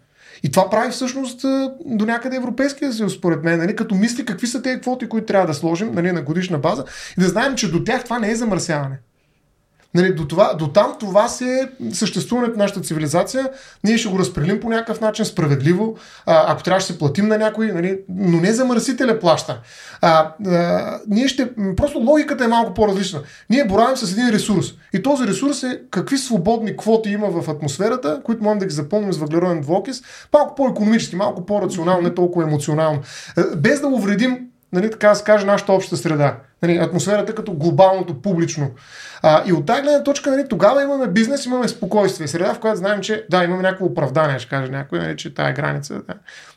[0.43, 1.41] И това прави всъщност
[1.85, 5.47] до някъде Европейския съюз, според мен, нали, като мисли какви са тези квоти, които трябва
[5.47, 6.85] да сложим нали, на годишна база
[7.17, 8.99] и да знаем, че до тях това не е замърсяване.
[9.93, 13.49] Нали, до, това, до там това си е съществуването на нашата цивилизация.
[13.83, 15.97] Ние ще го разпределим по някакъв начин, справедливо.
[16.25, 19.59] А, ако трябва, ще се платим на някой, нали, но не замърсителя плаща.
[20.01, 23.21] А, а, ние ще, просто логиката е малко по-различна.
[23.49, 24.73] Ние боравим с един ресурс.
[24.93, 29.13] И този ресурс е какви свободни квоти има в атмосферата, които можем да ги запълним
[29.13, 30.01] с въглероден двуокис,
[30.33, 32.99] малко по-економически, малко по-рационално, не толкова емоционално.
[33.57, 36.37] Без да увредим нали, така да се каже, нашата обща среда.
[36.61, 38.71] Нали, атмосферата като глобалното, публично.
[39.21, 42.27] А, и от тази гледна точка, нали, тогава имаме бизнес, имаме спокойствие.
[42.27, 45.53] Среда, в която знаем, че да, имаме някакво оправдание, ще каже някой, нали, че тая
[45.53, 45.93] граница.
[45.93, 46.13] Да.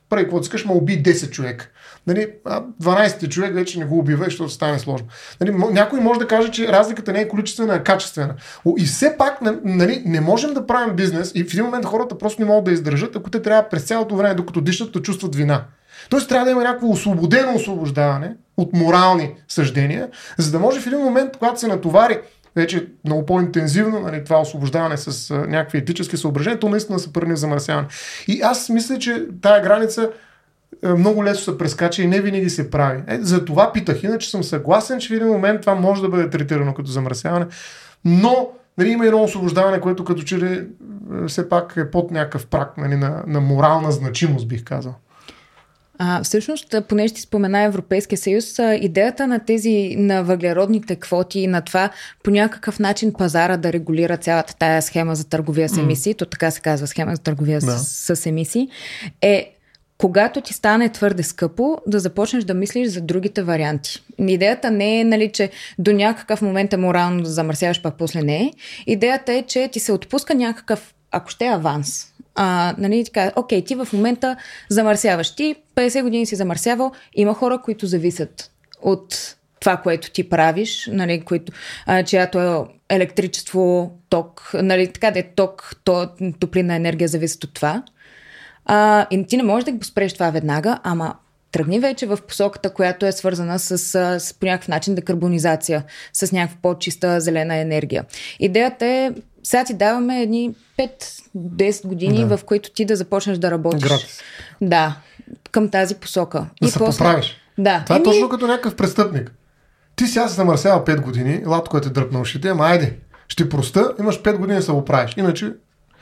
[0.08, 1.68] Прави какво искаш, ма уби 10 човека.
[2.06, 5.06] Нали, 12 човек вече не го убива, защото стане сложно.
[5.40, 8.34] Нали, някой може да каже, че разликата не е количествена, а качествена.
[8.78, 12.42] И все пак нали, не можем да правим бизнес и в един момент хората просто
[12.42, 15.64] не могат да издържат, ако те трябва през цялото време, докато дишат, да чувстват вина.
[16.10, 20.98] Тоест трябва да има някакво освободено освобождаване от морални съждения, за да може в един
[20.98, 22.20] момент, когато се натовари
[22.56, 27.36] вече много по-интензивно нали, това освобождаване с а, някакви етически съображения, то наистина се пръне
[27.36, 27.86] замърсяване.
[28.28, 30.10] И аз мисля, че тая граница
[30.82, 33.02] много лесно се прескача и не винаги се прави.
[33.06, 34.02] Е, за това питах.
[34.02, 37.46] Иначе съм съгласен, че в един момент това може да бъде третирано като замърсяване,
[38.04, 40.66] но нали, има едно освобождаване, което като че
[41.28, 44.94] все пак е под някакъв прак нали, на, на морална значимост, бих казал.
[45.98, 51.60] А, всъщност, понеже ти спомена Европейския съюз, идеята на тези, на въглеродните квоти и на
[51.60, 51.90] това
[52.22, 56.18] по някакъв начин пазара да регулира цялата тая схема за търговия с емисии, mm.
[56.18, 57.78] то така се казва схема за търговия да.
[57.78, 58.68] с, с емисии,
[59.22, 59.50] е
[59.98, 64.02] когато ти стане твърде скъпо, да започнеш да мислиш за другите варианти.
[64.18, 68.36] Идеята не е, нали, че до някакъв момент е морално да замърсяваш, пък после не
[68.36, 68.52] е.
[68.86, 73.74] Идеята е, че ти се отпуска някакъв, ако ще аванс, А, нали, така, окей, ти
[73.74, 74.36] в момента
[74.68, 75.34] замърсяваш.
[75.34, 76.92] Ти 50 години си замърсявал.
[77.14, 78.50] Има хора, които зависят
[78.82, 81.52] от това, което ти правиш, нали, които,
[81.86, 86.08] а, чиято е електричество, ток, нали, така да е ток, то,
[86.40, 87.82] топлина енергия зависят от това.
[88.64, 91.14] А, и ти не можеш да го спреш това веднага, ама
[91.52, 93.78] тръгни вече в посоката, която е свързана с,
[94.20, 98.04] с по някакъв начин декарбонизация, с някаква по-чиста зелена енергия.
[98.38, 99.10] Идеята е,
[99.44, 100.54] сега ти даваме едни
[101.36, 102.36] 5-10 години, да.
[102.36, 103.82] в които ти да започнеш да работиш.
[103.82, 104.20] Гратис.
[104.60, 104.96] Да,
[105.50, 106.46] към тази посока.
[106.62, 106.98] Да и се после...
[106.98, 107.36] поправиш.
[107.58, 107.82] Да.
[107.84, 108.04] Това е Еми...
[108.04, 109.32] точно като някакъв престъпник.
[109.96, 112.96] Ти сега се замърсява 5 години, латко е те дръпна ушите, ама айде,
[113.28, 115.14] ще проста, имаш 5 години да се го правиш.
[115.16, 115.52] Иначе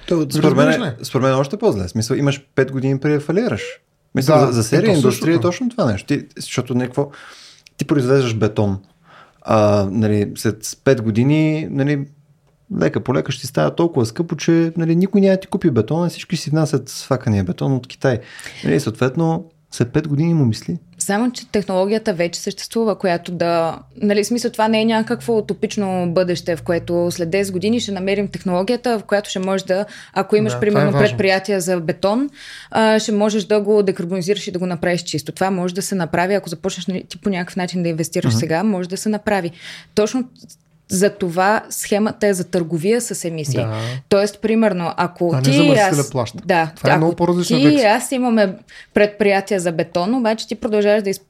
[0.08, 1.88] то, според, мен, според мен още по-зле.
[1.88, 3.62] Смисъл, имаш 5 години преди да фалираш.
[4.14, 6.06] Мисля, да, за, за серия индустрия е точно това нещо.
[6.06, 7.10] Ти, защото някакво,
[7.76, 8.78] ти произвеждаш бетон.
[9.42, 12.06] А, нали, след 5 години нали,
[12.80, 16.08] лека по лека ще става толкова скъпо, че нали, никой няма ти купи бетон, а
[16.08, 18.18] всички си внасят свакания бетон от Китай.
[18.64, 20.78] Нали, съответно, след 5 години му мисли.
[20.98, 23.78] Само, че технологията вече съществува, която да...
[24.02, 28.28] Нали, смисъл, това не е някакво утопично бъдеще, в което след 10 години ще намерим
[28.28, 32.30] технологията, в която ще можеш да, ако имаш, да, е примерно, е предприятие за бетон,
[32.98, 35.32] ще можеш да го декарбонизираш и да го направиш чисто.
[35.32, 38.40] Това може да се направи, ако започнеш нали, ти по някакъв начин да инвестираш uh-huh.
[38.40, 39.50] сега, може да се направи.
[39.94, 40.24] Точно
[40.88, 43.60] за това схемата е за търговия с емисии.
[43.60, 43.80] Да.
[44.08, 46.10] Тоест, примерно, ако а ти не аз...
[46.10, 46.42] плаща.
[46.44, 47.58] Да, това е много по-различно.
[47.58, 48.56] Ти и аз имаме
[48.94, 51.22] предприятия за бетон, обаче ти продължаваш да изп...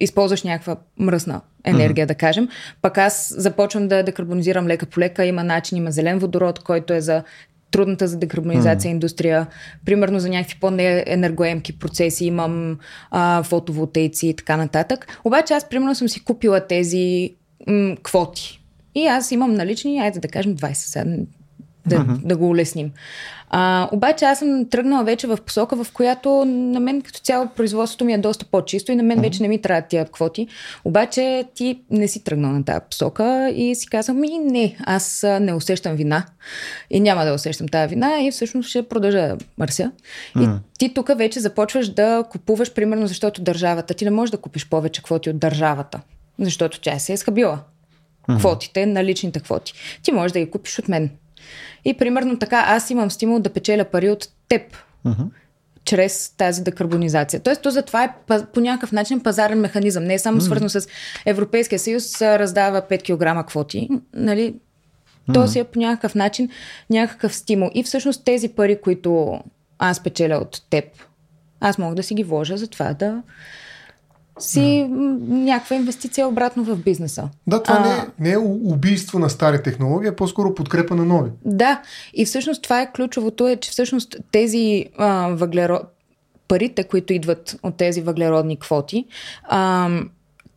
[0.00, 2.08] използваш някаква мръсна енергия, mm-hmm.
[2.08, 2.48] да кажем.
[2.82, 5.24] Пък аз започвам да декарбонизирам лека по лека.
[5.24, 7.22] Има начин, има зелен водород, който е за
[7.70, 8.92] трудната за декарбонизация mm.
[8.92, 9.46] индустрия.
[9.84, 12.78] Примерно за някакви по-енергоемки процеси имам
[13.10, 15.20] а, фотоволтейци и така нататък.
[15.24, 17.34] Обаче аз примерно съм си купила тези
[17.66, 18.60] м- квоти.
[18.94, 21.04] И аз имам налични, айде да кажем 20 сега,
[21.86, 22.26] да, uh-huh.
[22.26, 22.90] да го улесним.
[23.50, 28.04] А, обаче аз съм тръгнала вече в посока, в която на мен като цяло производството
[28.04, 29.22] ми е доста по-чисто и на мен uh-huh.
[29.22, 30.48] вече не ми трябва тия квоти.
[30.84, 35.54] Обаче ти не си тръгнал на тази посока и си казвам, ми не, аз не
[35.54, 36.24] усещам вина
[36.90, 39.92] и няма да усещам тази вина и всъщност ще продължа да мърся.
[40.36, 40.56] Uh-huh.
[40.56, 44.68] И ти тук вече започваш да купуваш, примерно защото държавата, ти не можеш да купиш
[44.68, 46.00] повече квоти от държавата,
[46.40, 47.60] защото тя се е схабила
[48.28, 48.38] mm-hmm.
[48.38, 49.72] квотите, наличните квоти.
[50.02, 51.10] Ти можеш да ги купиш от мен.
[51.84, 54.62] И примерно така аз имам стимул да печеля пари от теб.
[55.06, 55.26] Mm-hmm
[55.84, 57.40] чрез тази декарбонизация.
[57.40, 58.14] Тоест, то затова е
[58.52, 60.04] по някакъв начин пазарен механизъм.
[60.04, 60.44] Не е само mm.
[60.44, 60.88] свързано с
[61.26, 63.88] Европейския съюз, раздава 5 кг квоти.
[64.14, 64.54] Нали?
[65.34, 65.46] То mm.
[65.46, 66.48] си е по някакъв начин
[66.90, 67.70] някакъв стимул.
[67.74, 69.40] И всъщност тези пари, които
[69.78, 70.84] аз печеля от теб,
[71.60, 73.22] аз мога да си ги вложа за това да
[74.38, 74.96] си да.
[75.34, 77.28] някаква инвестиция обратно в бизнеса.
[77.46, 81.04] Да, това а, не, е, не е убийство на стари технологии, а по-скоро подкрепа на
[81.04, 81.30] нови.
[81.44, 81.82] Да,
[82.14, 85.82] и всъщност това е ключовото, е, че всъщност тези а, въглерод...
[86.48, 89.06] парите, които идват от тези въглеродни квоти,
[89.44, 89.90] а,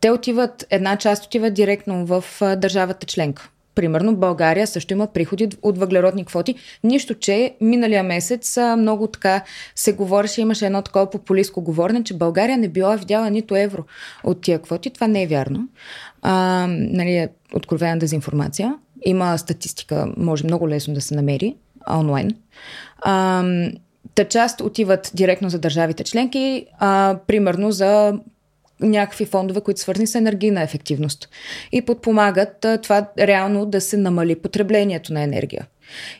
[0.00, 3.50] те отиват, една част отива директно в а, държавата членка.
[3.78, 6.54] Примерно България също има приходи от въглеродни квоти.
[6.84, 12.58] Нищо, че миналия месец много така се говореше, имаше едно такова популистко говорене, че България
[12.58, 13.84] не била видяла нито евро
[14.24, 14.90] от тия квоти.
[14.90, 15.68] Това не е вярно.
[16.22, 18.74] А, нали, откровена дезинформация.
[19.04, 21.56] Има статистика, може много лесно да се намери
[21.90, 22.30] онлайн.
[23.02, 23.44] А,
[24.14, 28.18] Та част отиват директно за държавите членки, а, примерно за
[28.80, 31.28] някакви фондове, които свързани с енергийна ефективност
[31.72, 35.66] и подпомагат това реално да се намали потреблението на енергия.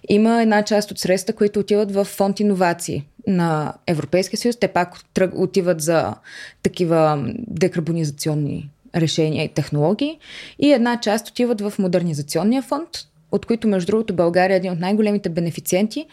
[0.08, 4.56] Има една част от средства, които отиват в фонд иновации на Европейския съюз.
[4.56, 4.94] Те пак
[5.34, 6.14] отиват за
[6.62, 10.18] такива декарбонизационни решения и технологии.
[10.58, 12.88] И една част отиват в модернизационния фонд,
[13.32, 16.06] от които, между другото, България е един от най-големите бенефициенти,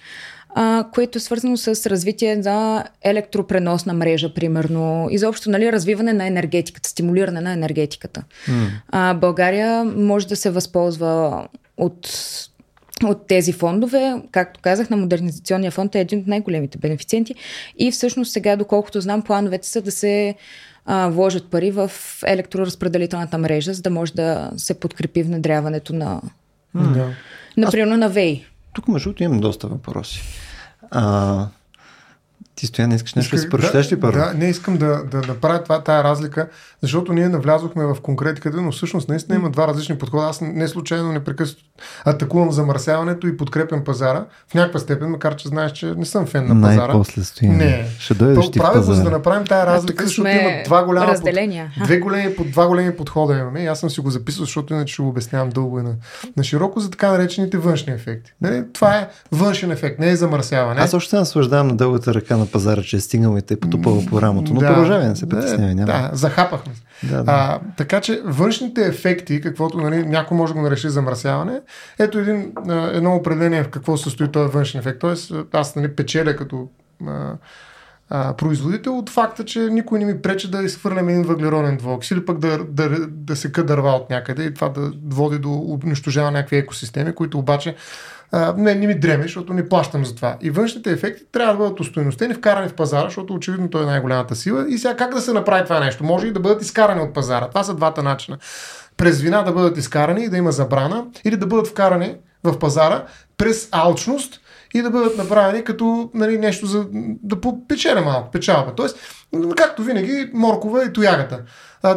[0.58, 5.08] а, което е свързано с развитие на електропреносна мрежа, примерно.
[5.12, 8.24] Изобщо, нали, развиване на енергетиката, стимулиране на енергетиката.
[8.47, 8.68] Mm.
[8.89, 11.47] А, България може да се възползва
[11.78, 12.10] от
[13.03, 17.36] от тези фондове, както казах, на Модернизационния фонд е един от най-големите бенефициенти
[17.78, 20.36] и всъщност сега, доколкото знам, плановете са да се
[20.86, 21.91] а, вложат пари в
[22.26, 26.22] електроразпределителната мрежа, за да може да се подкрепи внедряването на,
[26.76, 27.12] mm.
[27.58, 27.99] например, Аз...
[27.99, 28.45] на ВЕИ.
[28.74, 30.22] Тук, между другото, имам доста въпроси.
[30.92, 31.50] А,
[32.56, 34.18] Ти стоя, не искаш нещо да се прочетеш ли първо?
[34.18, 36.47] Да, не искам да, да направя това, тая разлика,
[36.82, 40.28] защото ние навлязохме в конкретиката, но всъщност наистина има два различни подхода.
[40.28, 41.66] Аз не случайно непрекъснато
[42.06, 46.47] атакувам замърсяването и подкрепям пазара в някаква степен, макар че знаеш, че не съм фен
[46.47, 46.88] на пазара.
[46.88, 47.47] Най-после стои.
[47.47, 47.86] Не.
[47.99, 51.72] Ще дойдеш ти правя за да направим тая разлика, защото има два голяма разделения.
[51.78, 53.60] Под, две големи, под, два големи подхода имаме.
[53.64, 55.93] И аз съм си го записал, защото иначе ще го обяснявам дълго и на,
[56.38, 58.34] на широко за така наречените външни ефекти.
[58.41, 58.64] Нали?
[58.74, 60.82] Това е външен ефект, не е замърсяване.
[60.82, 64.06] Аз още се наслаждавам на дългата ръка на пазара, че е стигнал и те потупава
[64.06, 64.54] по рамото.
[64.54, 65.76] Но да, продължавай, не се притеснявай.
[65.76, 65.86] Няма.
[65.86, 66.74] Да, захапахме.
[67.04, 67.32] Да, да.
[67.32, 71.62] А, така че външните ефекти, каквото нали, някой може да го нареши замърсяване,
[72.00, 72.54] ето един,
[72.93, 75.00] едно определение в какво състои този външен ефект.
[75.00, 76.68] Тоест, аз нали, печеля като
[77.08, 77.34] а,
[78.10, 82.26] а, производител от факта, че никой не ми пречи да изхвърляме един въглероден двуокис или
[82.26, 86.38] пък да, да, да се дърва от някъде и това да води до унищожаване на
[86.38, 87.76] някакви екосистеми, които обаче
[88.58, 90.38] не, не ми дреме, защото не плащам за това.
[90.42, 94.36] И външните ефекти трябва да бъдат устойностени, вкарани в пазара, защото очевидно той е най-голямата
[94.36, 94.66] сила.
[94.70, 96.04] И сега как да се направи това нещо?
[96.04, 97.50] Може и да бъдат изкарани от пазара.
[97.50, 98.38] Това са двата начина.
[98.98, 103.06] През вина да бъдат изкарани и да има забрана, или да бъдат вкарани в пазара
[103.38, 104.42] през алчност
[104.74, 106.86] и да бъдат направени като нали, нещо за
[107.24, 108.76] да попечеля малко печалба.
[108.76, 108.98] Тоест,
[109.58, 111.40] както винаги, моркова и тоягата.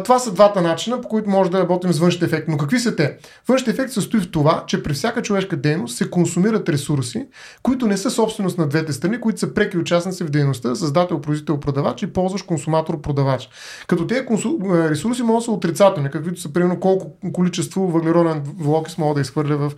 [0.03, 2.51] Това са двата начина, по които може да работим с външните ефекти.
[2.51, 3.17] Но какви са те?
[3.47, 7.27] Външните ефекти състои в това, че при всяка човешка дейност се консумират ресурси,
[7.63, 11.59] които не са собственост на двете страни, които са преки участници в дейността, създател, производител,
[11.59, 13.49] продавач и ползваш консуматор, продавач.
[13.87, 14.57] Като тези консу...
[14.89, 19.57] ресурси могат да са отрицателни, каквито са примерно колко количество въглероден влокис могат да изхвърля
[19.57, 19.71] в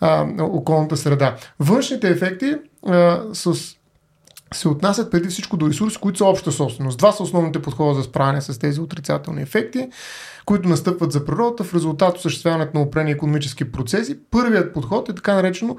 [0.00, 1.36] а, околната среда.
[1.60, 2.54] Външните ефекти
[2.86, 3.54] а, с
[4.56, 6.98] се отнасят преди всичко до ресурси, които са обща собственост.
[6.98, 9.88] Два са основните подхода за справяне с тези отрицателни ефекти,
[10.44, 14.18] които настъпват за природата в резултат осъществяването на опрени економически процеси.
[14.30, 15.76] Първият подход е така наречено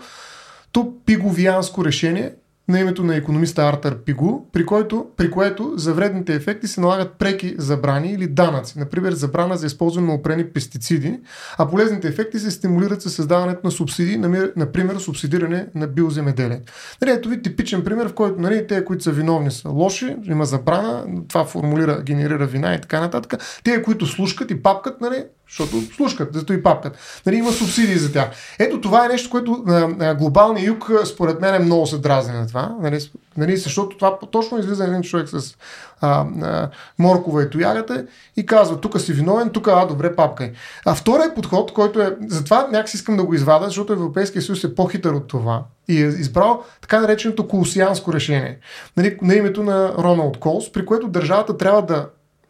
[0.72, 2.34] то пиговианско решение,
[2.68, 7.14] на името на економиста Артър Пигу, при, който, при което за вредните ефекти се налагат
[7.14, 8.80] преки забрани или данъци.
[8.80, 11.20] Например, забрана за използване на опрени пестициди,
[11.58, 14.18] а полезните ефекти се стимулират със създаването на субсидии,
[14.56, 16.62] например, субсидиране на биоземеделие.
[17.02, 20.46] Нали, ето ви типичен пример, в който нали, те, които са виновни, са лоши, има
[20.46, 23.44] забрана, това формулира, генерира вина и така нататък.
[23.64, 26.98] Те, които слушкат и папкат, нали, защото слушкат, зато и папкат.
[27.26, 28.30] Нали, има субсидии за тях.
[28.60, 32.48] Ето това е нещо, което на, глобалния юг, според мен, е много се дразни на
[32.48, 32.76] това.
[32.82, 33.00] Нали,
[33.38, 35.56] нали, защото това точно излиза един човек с
[36.02, 36.70] а, а,
[37.00, 38.06] моркова и тоягата
[38.38, 40.52] и казва, тук си виновен, тук, а, добре, папкай.
[40.86, 44.76] А вторият подход, който е, затова някакси искам да го извада, защото Европейския съюз е
[44.76, 48.60] по-хитър от това и е избрал така нареченото колосианско решение
[48.98, 52.08] нали, на името на Роналд Колс, при което държавата трябва да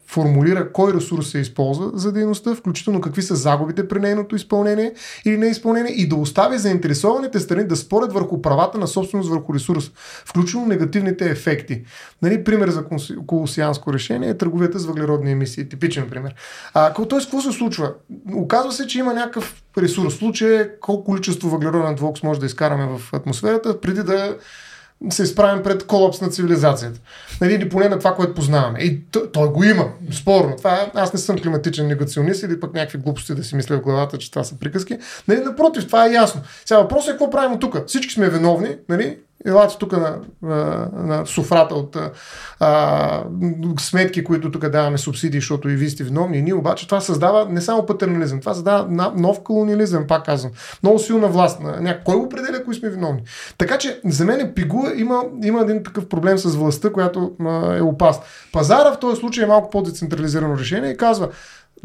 [0.07, 4.93] формулира кой ресурс се използва за дейността, включително какви са загубите при нейното изпълнение
[5.25, 9.91] или неизпълнение и да остави заинтересованите страни да спорят върху правата на собственост върху ресурс,
[10.25, 11.83] включително негативните ефекти.
[12.21, 12.85] Нали, пример за
[13.27, 15.69] колосианско решение е търговията с въглеродни емисии.
[15.69, 16.35] Типичен пример.
[16.73, 17.19] А, т.е.
[17.19, 17.93] какво се случва?
[18.35, 20.13] Оказва се, че има някакъв ресурс.
[20.13, 24.37] Случай колко количество въглероден двуокис може да изкараме в атмосферата, преди да
[25.09, 26.99] се изправим пред колапс на цивилизацията.
[27.41, 28.79] Нали, или поне на това, което познаваме.
[28.79, 29.01] И
[29.31, 30.55] той, го има, спорно.
[30.57, 34.17] Това, аз не съм климатичен негационист или пък някакви глупости да си мисля в главата,
[34.17, 34.97] че това са приказки.
[35.27, 36.41] Нали, напротив, това е ясно.
[36.65, 37.87] Сега въпросът е какво правим тук.
[37.87, 39.17] Всички сме виновни, нали?
[39.45, 41.97] Елате тук на, на, на суфрата от
[42.59, 43.23] а,
[43.79, 46.41] сметки, които тук даваме субсидии, защото и вие сте виновни.
[46.41, 50.51] Ние обаче това създава не само патернализъм, това създава нов колониализъм, пак казвам.
[50.83, 51.59] Много силна власт.
[51.61, 53.21] На, кой определя, кои сме виновни?
[53.57, 57.81] Така че за мен Пигуа има, има един такъв проблем с властта, която а, е
[57.81, 58.23] опасна.
[58.53, 61.29] Пазара в този случай е малко по-децентрализирано решение и казва,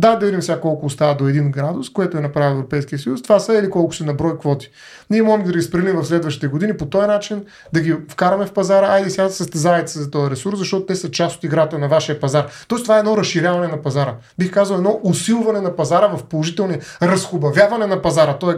[0.01, 3.23] да, да видим сега колко остава до 1 градус, което е направил Европейския съюз.
[3.23, 4.71] Това са или колко ще наброй квоти.
[5.11, 8.53] Ние можем да ги разпределим в следващите години по този начин, да ги вкараме в
[8.53, 11.79] пазара, айде сега да състезавайте се за този ресурс, защото те са част от играта
[11.79, 12.47] на вашия пазар.
[12.69, 14.15] Тоест това е едно разширяване на пазара.
[14.39, 18.39] Бих казал едно усилване на пазара в положителни, разхубавяване на пазара.
[18.39, 18.57] То е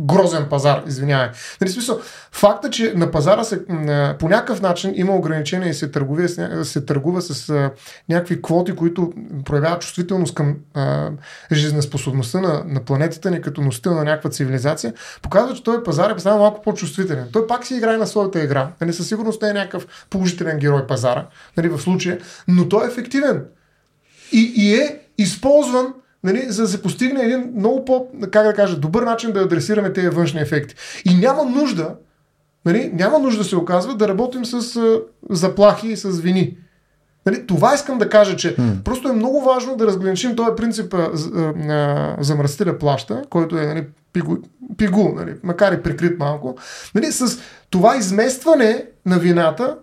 [0.00, 1.28] грозен пазар, извинявай.
[1.60, 2.00] Нали, смисъл,
[2.32, 3.64] факта, че на пазара се,
[4.18, 6.28] по някакъв начин има ограничения и се, търгува,
[6.64, 7.70] се търгува с а,
[8.08, 9.12] някакви квоти, които
[9.44, 11.10] проявяват чувствителност към а,
[11.52, 16.14] жизнеспособността на, на планетата ни като носител на някаква цивилизация, показва, че този пазар е
[16.14, 17.28] представено малко по-чувствителен.
[17.32, 18.70] Той пак си играе на своята игра.
[18.80, 21.26] Нали, със сигурност не е някакъв положителен герой пазара,
[21.56, 23.44] нали, в случая, но той е ефективен.
[24.32, 25.94] И, и е използван
[26.24, 29.92] нали, за да се постигне един много по, как да кажа, добър начин да адресираме
[29.92, 30.74] тези външни ефекти.
[31.04, 31.94] И няма нужда,
[32.64, 35.00] нали, няма нужда се оказва да работим с а,
[35.30, 36.56] заплахи и с вини.
[37.26, 38.82] Нали, това искам да кажа, че hmm.
[38.82, 40.94] просто е много важно да разграничим този принцип
[41.56, 44.36] на замърсителя плаща, който е нали, пигу,
[44.76, 46.56] пигу нали, макар и прикрит малко,
[46.94, 47.38] нали, с
[47.70, 49.76] това изместване на вината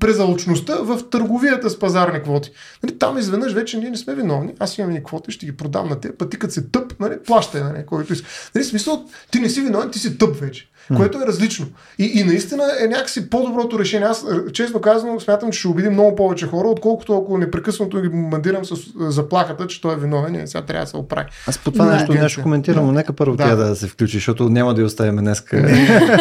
[0.00, 2.50] презалочността в търговията с пазарни квоти.
[2.82, 4.54] Нали, там изведнъж вече ние не сме виновни.
[4.58, 7.62] Аз имам ни квоти, ще ги продам на те, пъти като се тъп, нали, плащай,
[7.62, 8.28] нали, който иска.
[8.54, 11.66] Нали, смисъл, ти не си виновен, ти си тъп вече което е различно.
[11.98, 14.08] И, и наистина е някакси по-доброто решение.
[14.08, 18.08] Аз, е, честно казвам, смятам, че ще убеди много повече хора, отколкото ако непрекъснато ги
[18.08, 21.28] бомбандирам с е, заплахата, че той е виновен и сега трябва да се оправи.
[21.46, 23.44] Аз по това нещо, нещо коментирам, но нека първо да.
[23.44, 25.44] тя да се включи, защото няма да я оставим днес.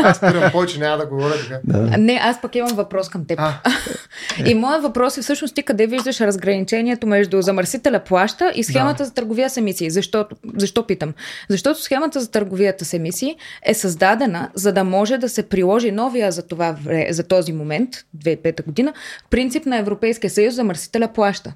[0.03, 1.59] аз спирам повече, няма да говоря така.
[1.63, 1.97] Да.
[1.97, 3.39] Не, аз пък имам въпрос към теб.
[3.39, 3.53] А.
[4.45, 9.05] и моят въпрос е всъщност ти къде виждаш разграничението между замърсителя плаща и схемата да.
[9.05, 9.89] за търговия с емисии.
[9.89, 11.13] Защото, защо питам?
[11.49, 13.35] Защото схемата за търговията с емисии
[13.65, 16.75] е създадена за да може да се приложи новия за, това,
[17.09, 18.93] за този момент, 2005 година,
[19.29, 21.53] принцип на Европейския съюз за мърсителя плаща.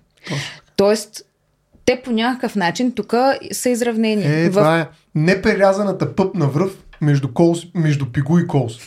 [0.76, 1.26] Тоест,
[1.86, 3.14] те по някакъв начин тук
[3.52, 4.24] са изравнени.
[4.26, 4.54] Е, в...
[4.54, 8.78] това е непрерязаната пъпна връв между, колс, между пигу и колс.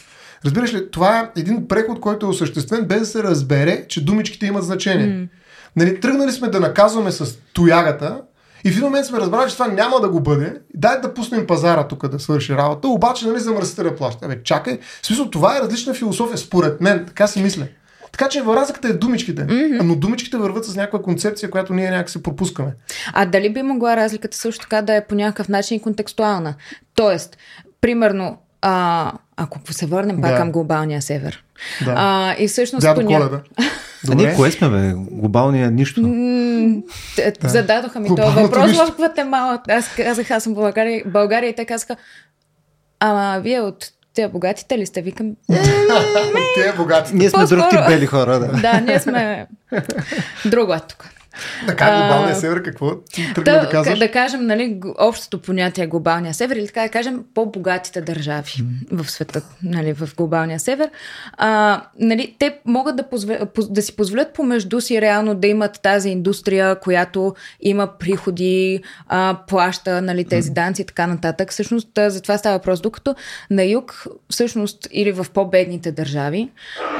[0.45, 4.47] Разбираш ли, това е един преход, който е осъществен без да се разбере, че думичките
[4.47, 5.07] имат значение.
[5.07, 5.29] Mm.
[5.77, 8.21] Нали, тръгнали сме да наказваме с тоягата,
[8.65, 10.61] и в един момент сме разбрали, че това няма да го бъде.
[10.75, 14.27] Дай да пуснем пазара тук да свърши работа, обаче нали замърсителя плаща.
[14.27, 14.79] Абе, чакай.
[15.03, 17.05] В смисъл, това е различна философия, според мен.
[17.07, 17.67] Така си мисля.
[18.13, 19.47] Така че разликата е думичките.
[19.47, 19.83] Mm-hmm.
[19.83, 22.75] Но думичките върват с някаква концепция, която ние някак се пропускаме.
[23.13, 26.55] А дали би могла разликата също така да е по някакъв начин контекстуална?
[26.95, 27.37] Тоест,
[27.81, 30.36] примерно, а, ако се върнем пак да.
[30.36, 31.45] към глобалния север.
[31.84, 31.95] Да.
[31.97, 32.82] А, и всъщност...
[32.82, 33.18] Дядо поня...
[33.18, 33.41] Коледа.
[34.11, 34.93] А ние кое сме, бе?
[35.11, 36.01] Глобалния нищо.
[36.03, 37.49] да.
[37.49, 39.62] Зададоха ми този въпрос в Гватемала.
[39.68, 41.97] Аз казах, аз съм в България, България и те казаха,
[43.01, 45.03] ама вие от те богатите ли сте?
[45.03, 45.26] Викам.
[46.55, 47.16] Те богатите.
[47.16, 48.47] Ние сме друг тип бели хора, да.
[48.62, 49.47] Да, ние сме
[50.45, 51.09] друго тук.
[51.66, 52.91] Така, глобалния север, какво
[53.34, 53.99] тръгна да, да казваш?
[53.99, 59.03] Да кажем, нали, общото понятие е глобалния север или така да кажем по-богатите държави mm.
[59.03, 60.91] в света, нали, в глобалния север.
[61.32, 63.39] А, нали, те могат да, позволя,
[63.70, 70.03] да си позволят помежду си реално да имат тази индустрия, която има приходи, а, плаща
[70.03, 71.53] нали, тези данци и така нататък.
[71.53, 72.80] Всъщност за това става въпрос.
[72.80, 73.14] Докато
[73.51, 76.51] на юг, всъщност, или в по-бедните държави,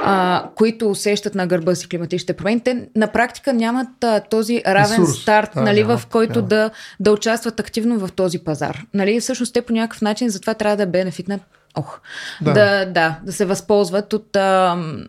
[0.05, 3.89] а, които усещат на гърба си климатичните промени, те на практика нямат
[4.31, 5.22] този равен Ресурс.
[5.22, 6.49] старт, да, нали, няма, в който няма.
[6.49, 6.70] да,
[7.01, 8.83] да участват активно в този пазар.
[8.95, 11.41] Нали, всъщност те по някакъв начин затова трябва да бенефитнат
[11.74, 12.01] Ох,
[12.41, 12.53] да.
[12.53, 15.05] Да, да, да се възползват от ам,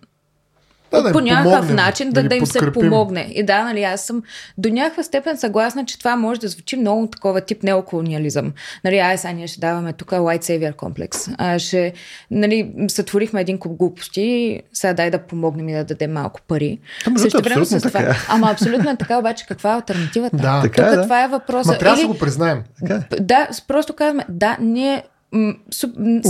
[0.92, 2.74] да, да по някакъв помогнем, начин да, да, им подкрепим.
[2.74, 3.32] се помогне.
[3.36, 4.24] И да, нали, аз съм
[4.58, 8.54] до някаква степен съгласна, че това може да звучи много такова тип неоколониализъм.
[8.84, 11.28] Нали, ай, сега ние ще даваме тук white savior комплекс.
[11.38, 11.94] А, ще,
[12.32, 16.80] нали, сътворихме един куп глупости, сега дай да помогнем и да дадем малко пари.
[17.08, 18.00] Ама, Също време с това.
[18.00, 18.18] Така.
[18.30, 20.38] Ама абсолютно е така, обаче каква е альтернативата?
[20.38, 21.04] Да, Тук така е, да.
[21.04, 21.74] това е въпросът.
[21.74, 22.64] Ма трябва да го признаем.
[22.80, 23.04] Така.
[23.12, 23.20] Е.
[23.20, 25.04] Да, просто казваме, да, ние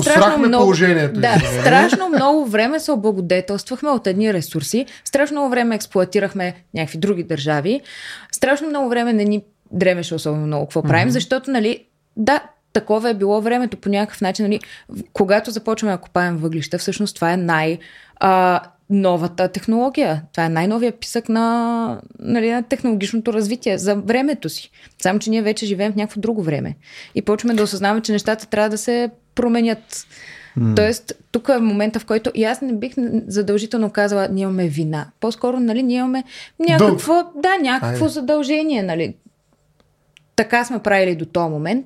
[0.02, 1.20] страшно много, положението.
[1.20, 7.24] Да, страшно много време се облагодетелствахме от едни ресурси, страшно много време експлуатирахме някакви други
[7.24, 7.82] държави,
[8.32, 11.12] страшно много време не ни дремеше особено много какво правим, mm-hmm.
[11.12, 11.86] защото, нали,
[12.18, 12.44] да,
[12.74, 14.60] такова е било времето по някакъв начин, нали,
[15.14, 17.80] когато започваме да копаем въглища, всъщност това е най-
[18.20, 20.24] а, новата технология.
[20.32, 24.72] Това е най-новия писък на, нали, на технологичното развитие за времето си.
[25.02, 26.76] Само, че ние вече живеем в някакво друго време.
[27.16, 30.08] И почваме да осъзнаваме, че нещата трябва да се променят.
[30.58, 30.76] Mm.
[30.76, 32.94] Тоест, тук е момента, в който и аз не бих
[33.28, 35.08] задължително казала, ние имаме вина.
[35.20, 36.24] По-скоро, нали, ние имаме
[36.60, 37.28] някакво, Дълг.
[37.42, 38.14] да, някакво Айде.
[38.14, 39.16] задължение, нали.
[40.36, 41.86] Така сме правили до този момент,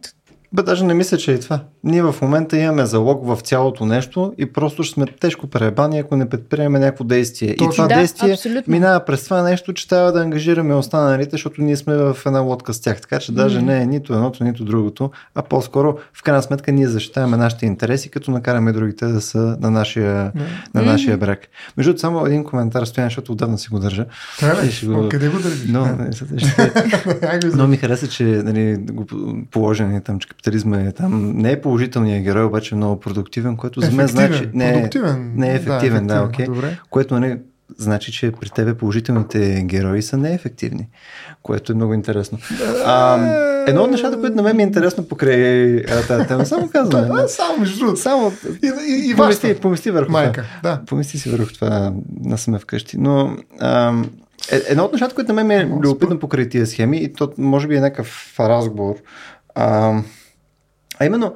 [0.53, 1.59] бе, даже не мисля, че е това.
[1.83, 6.15] Ние в момента имаме залог в цялото нещо и просто ще сме тежко пребани, ако
[6.15, 7.55] не предприемем някакво действие.
[7.55, 7.71] Точно.
[7.71, 8.71] И това да, действие абсолютно.
[8.71, 12.73] минава през това нещо, че трябва да ангажираме останалите, защото ние сме в една лодка
[12.73, 13.01] с тях.
[13.01, 13.65] Така че даже mm-hmm.
[13.65, 18.09] не е нито едното, нито другото, а по-скоро в крайна сметка ние защитаваме нашите интереси,
[18.09, 20.73] като накараме другите да са на нашия, mm-hmm.
[20.73, 21.39] на нашия брак.
[21.77, 24.05] Между другото, само един коментар, стоян, защото отдавна си го държа.
[24.71, 25.09] Ще го...
[25.09, 25.69] Къде го държиш?
[25.69, 26.71] Но, не, ще...
[27.55, 29.05] Но ми хареса, че нали, го
[29.51, 31.31] положен там, че капитализма е там.
[31.35, 34.49] Не е положителният герой, обаче е много продуктивен, което за мен значи.
[34.53, 34.89] Не е,
[35.35, 36.13] не е ефективен, да.
[36.13, 37.39] Да, okay, което не
[37.77, 40.87] значи, че при тебе положителните герои са неефективни,
[41.43, 42.37] което е много интересно.
[42.85, 43.17] А,
[43.67, 47.07] едно от нещата, което на мен ми е интересно покрай тази тема, само казвам.
[47.15, 47.99] да, само между другото.
[47.99, 48.31] Само
[48.63, 50.71] и, и, и помисли, помисли върху Майка, това.
[50.71, 50.85] Да.
[50.85, 51.93] Помисли си върху това,
[52.23, 52.97] на сме вкъщи.
[52.97, 53.93] Но а,
[54.51, 57.31] е, едно от нещата, което на мен ми е любопитно покрай тия схеми, и то
[57.37, 58.95] може би е някакъв разговор,
[59.55, 60.01] а,
[60.99, 61.35] а именно,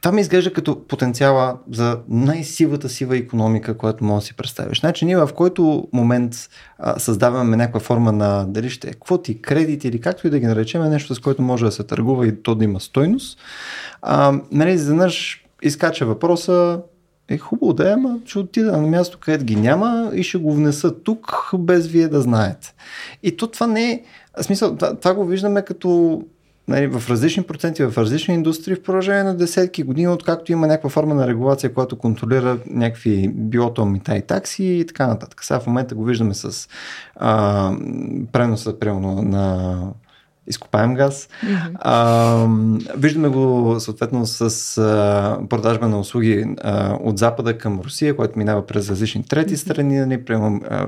[0.00, 4.80] това ми изглежда като потенциала за най-сивата сива економика, която може да си представиш.
[4.80, 6.34] Значи ние в който момент
[6.78, 10.46] а, създаваме някаква форма на дали ще е квоти, кредити или както и да ги
[10.46, 13.38] наречем, е нещо с което може да се търгува и то да има стойност.
[14.02, 16.80] А, нали, заднъж изкача въпроса
[17.28, 20.54] Е хубаво да е, ама ще отида на място, където ги няма и ще го
[20.54, 22.74] внеса тук, без вие да знаете.
[23.22, 24.02] И то това не е,
[24.42, 26.22] смисъл, това, това го виждаме като
[26.68, 30.90] нали, в различни проценти, в различни индустрии в продължение на десетки години, откакто има някаква
[30.90, 35.44] форма на регулация, която контролира някакви биото мита и такси и така нататък.
[35.44, 36.68] Сега в момента го виждаме с
[37.16, 37.72] а,
[38.32, 39.76] преноса примерно на
[40.46, 41.28] изкопаем газ.
[41.44, 41.72] Mm-hmm.
[41.74, 42.46] А,
[42.96, 48.66] виждаме го съответно с а, продажба на услуги а, от Запада към Русия, което минава
[48.66, 49.98] през различни трети страни.
[49.98, 50.86] Нали, примерно, а,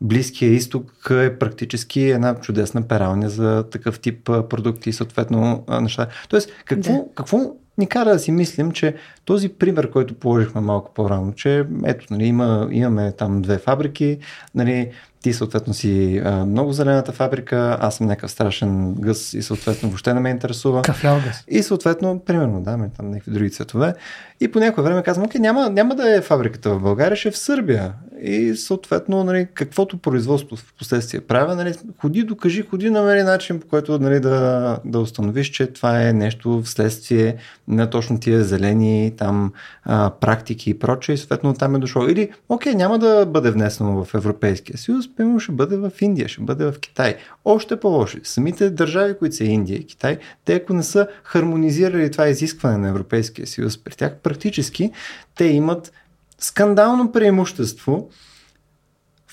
[0.00, 6.06] Близкия изток е практически една чудесна пералня за такъв тип продукти и съответно неща.
[6.28, 7.04] Тоест, какво, да.
[7.14, 7.38] какво
[7.78, 8.94] ни кара да си мислим, че
[9.24, 14.18] този пример, който положихме малко по-рано, че ето, нали, има, имаме там две фабрики,
[14.54, 14.90] нали,
[15.24, 20.14] ти съответно си а, много зелената фабрика, аз съм някакъв страшен гъс и съответно въобще
[20.14, 20.82] не ме интересува.
[20.82, 21.44] Кафял гъс.
[21.48, 23.94] И съответно, примерно, да, ме там някакви други цветове.
[24.40, 27.32] И по някое време казвам, окей, няма, няма да е фабриката в България, ще е
[27.32, 27.92] в Сърбия.
[28.22, 33.66] И съответно, нали, каквото производство в последствие правя, нали, ходи, докажи, ходи, намери начин, по
[33.66, 37.36] който нали, да, да установиш, че това е нещо вследствие
[37.68, 39.52] на точно тия зелени там
[39.84, 42.08] а, практики и прочее, съответно там е дошло.
[42.08, 46.42] Или, окей, няма да бъде внесено в Европейския съюз, примерно ще бъде в Индия, ще
[46.42, 47.16] бъде в Китай.
[47.44, 48.18] Още по-лошо.
[48.22, 52.88] Самите държави, които са Индия и Китай, те ако не са хармонизирали това изискване на
[52.88, 54.90] Европейския съюз при тях, практически
[55.34, 55.92] те имат
[56.38, 58.08] скандално преимущество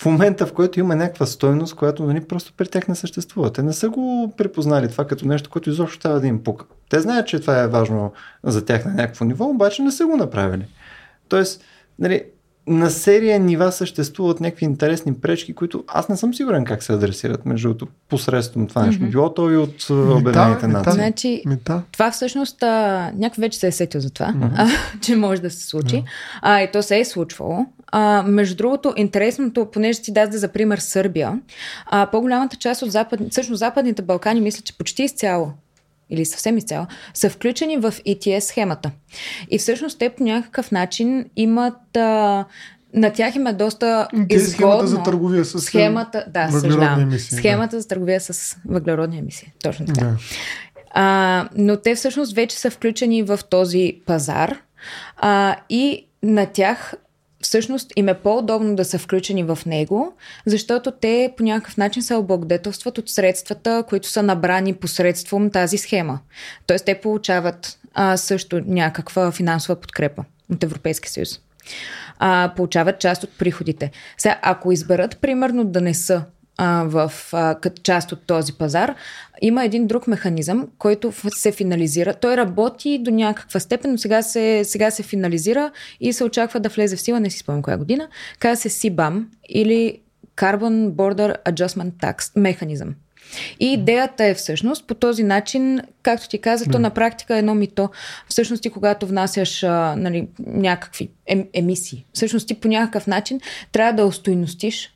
[0.02, 3.54] в момента, в който има някаква стойност, която нали, просто при тях не съществува.
[3.54, 6.66] Те не са го припознали това като нещо, което изобщо трябва да им пука.
[6.90, 8.12] Те знаят, че това е важно
[8.44, 10.66] за тях на някакво ниво, обаче не са го направили.
[11.30, 11.64] Тоест,
[12.00, 12.24] нали,
[12.68, 17.46] на серия нива съществуват някакви интересни пречки, които аз не съм сигурен как се адресират
[17.46, 19.04] между другото посредством това нещо.
[19.04, 19.10] Mm-hmm.
[19.10, 20.94] Било то и от Обединените нации.
[20.94, 21.44] Значи,
[21.92, 24.52] това всъщност а, някой вече се е сетил за това, mm-hmm.
[24.56, 24.68] а,
[25.02, 25.96] че може да се случи.
[25.96, 26.40] Mm-hmm.
[26.42, 27.66] А, и то се е случвало.
[27.92, 31.40] А, между другото, интересното, понеже ти даде за пример Сърбия,
[31.86, 35.52] а, по-голямата част от запад, всъщност Западните Балкани, мисля, че почти изцяло
[36.10, 38.92] или съвсем изцяло, са включени в ETS схемата.
[39.50, 42.46] И всъщност те по някакъв начин имат а,
[42.94, 44.52] на тях има доста Те изгодно.
[44.52, 47.38] Схемата за търговия с схемата, да, въглеродни емисии.
[47.38, 47.82] Схемата да.
[47.82, 49.52] за търговия с въглеродни емисии.
[49.64, 50.06] Точно така.
[50.06, 50.18] Да.
[50.94, 54.58] А, но те всъщност вече са включени в този пазар
[55.18, 56.94] а, и на тях
[57.42, 60.14] всъщност им е по-удобно да са включени в него,
[60.46, 66.20] защото те по някакъв начин се облагодетелстват от средствата, които са набрани посредством тази схема.
[66.68, 71.40] Тоест те получават а, също някаква финансова подкрепа от Европейския съюз.
[72.20, 73.92] А, получават част от приходите.
[74.18, 76.24] Сега, ако изберат, примерно, да не са
[76.58, 78.96] а, в, а, като част от този пазар,
[79.42, 82.14] има един друг механизъм, който се финализира.
[82.14, 86.70] Той работи до някаква степен, но сега се, сега се финализира и се очаква да
[86.70, 88.08] влезе в сила, не си спомням коя година.
[88.40, 90.00] Казва се CBAM или
[90.38, 92.96] Carbon Border Adjustment Tax механизъм.
[93.60, 97.56] И идеята е всъщност по този начин, както ти казах, то на практика е едно
[97.56, 97.90] мито.
[98.28, 103.40] Всъщност ти когато внасяш а, нали, някакви ем, емисии, всъщност ти по някакъв начин
[103.72, 104.90] трябва да устойностиш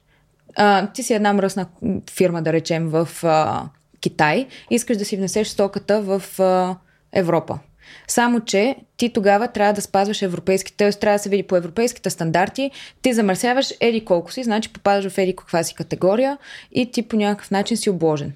[0.55, 1.65] а, ти си една мръсна
[2.11, 3.63] фирма, да речем, в а,
[4.01, 6.75] Китай, искаш да си внесеш стоката в а,
[7.13, 7.59] Европа.
[8.07, 10.91] Само, че ти тогава трябва да спазваш европейските, т.е.
[10.91, 15.17] трябва да се види по европейските стандарти, ти замърсяваш еди колко си, значи попадаш в
[15.17, 16.37] еди каква си категория
[16.71, 18.33] и ти по някакъв начин си обложен.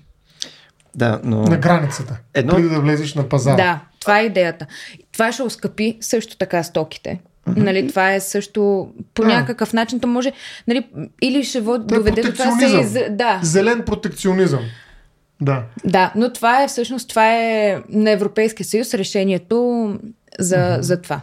[0.95, 1.43] Да, но...
[1.43, 2.20] На границата.
[2.34, 2.55] Едно...
[2.55, 3.55] Преди да влезеш на пазара.
[3.55, 4.65] Да, това е идеята.
[5.11, 7.20] Това ще оскъпи също така стоките.
[7.58, 9.28] Нали, това е също по да.
[9.28, 10.00] някакъв начин.
[10.00, 10.32] То може
[10.68, 10.88] нали,
[11.22, 12.93] или ще води, е доведе до това се из...
[13.10, 13.39] да.
[13.43, 14.62] Зелен протекционизъм.
[15.41, 15.64] Да.
[15.86, 19.89] Да, но това е всъщност това е на Европейския съюз решението
[20.39, 20.80] за, mm-hmm.
[20.80, 21.22] за това.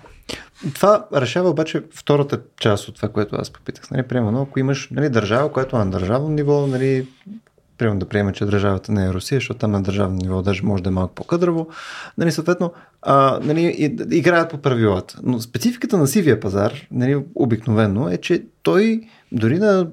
[0.74, 3.91] Това решава обаче втората част от това, което аз попитах.
[3.91, 7.07] Нали, примерно, ако имаш нали, държава, която е на държавно ниво, нали,
[7.79, 10.83] примерно да приемем, че държавата не е Русия, защото там на държавно ниво даже може
[10.83, 11.68] да е малко по-къдраво,
[12.18, 12.72] нали, съответно,
[13.03, 15.18] а, нали, играят по правилата.
[15.22, 19.01] Но спецификата на сивия пазар, нали, обикновено е, че той
[19.33, 19.87] дори на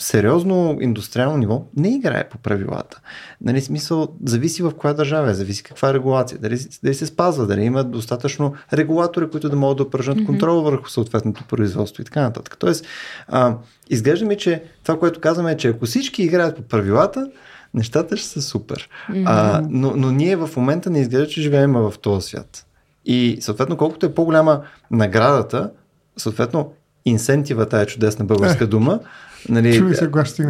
[0.00, 3.00] сериозно индустриално ниво не играе по правилата.
[3.40, 7.46] Нали, смисъл, зависи в коя държава е, зависи каква е регулация, дали, дали се спазва,
[7.46, 10.26] дали има достатъчно регулатори, които да могат да упражнят mm-hmm.
[10.26, 12.56] контрол върху съответното производство и така нататък.
[12.58, 12.86] Тоест,
[13.28, 13.56] а,
[13.90, 17.30] изглежда ми, че това, което казваме е, че ако всички играят по правилата,
[17.74, 18.88] нещата ще са супер.
[19.10, 19.24] Mm-hmm.
[19.26, 22.66] А, но, но ние в момента не изглежда, че живеем в този свят.
[23.04, 25.70] И съответно, колкото е по-голяма наградата,
[26.16, 26.72] съответно,
[27.04, 29.00] инсентива, тая чудесна българска дума,
[29.48, 30.06] нали, се,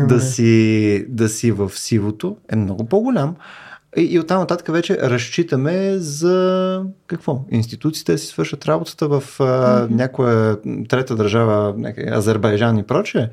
[0.07, 3.37] да, си, да си в сивото е много по-голям.
[3.97, 7.45] И, и оттам нататък вече разчитаме за какво?
[7.51, 9.91] Институциите си свършат работата в а, mm-hmm.
[9.91, 11.75] някоя трета държава,
[12.13, 13.29] Азербайджан и прочее.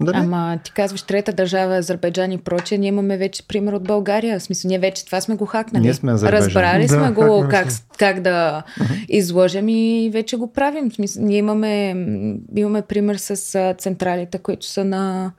[0.00, 4.38] Да, Ама ти казваш трета държава, Азербайджан и прочее, ние имаме вече пример от България.
[4.38, 5.82] В смисъл, ние вече това сме го хакнали.
[5.82, 7.68] Ние сме Разбрали да, сме го как,
[7.98, 9.06] как да uh-huh.
[9.08, 10.90] изложим и вече го правим.
[10.90, 11.88] В смисъл, ние имаме,
[12.56, 15.32] имаме пример с централите, които са на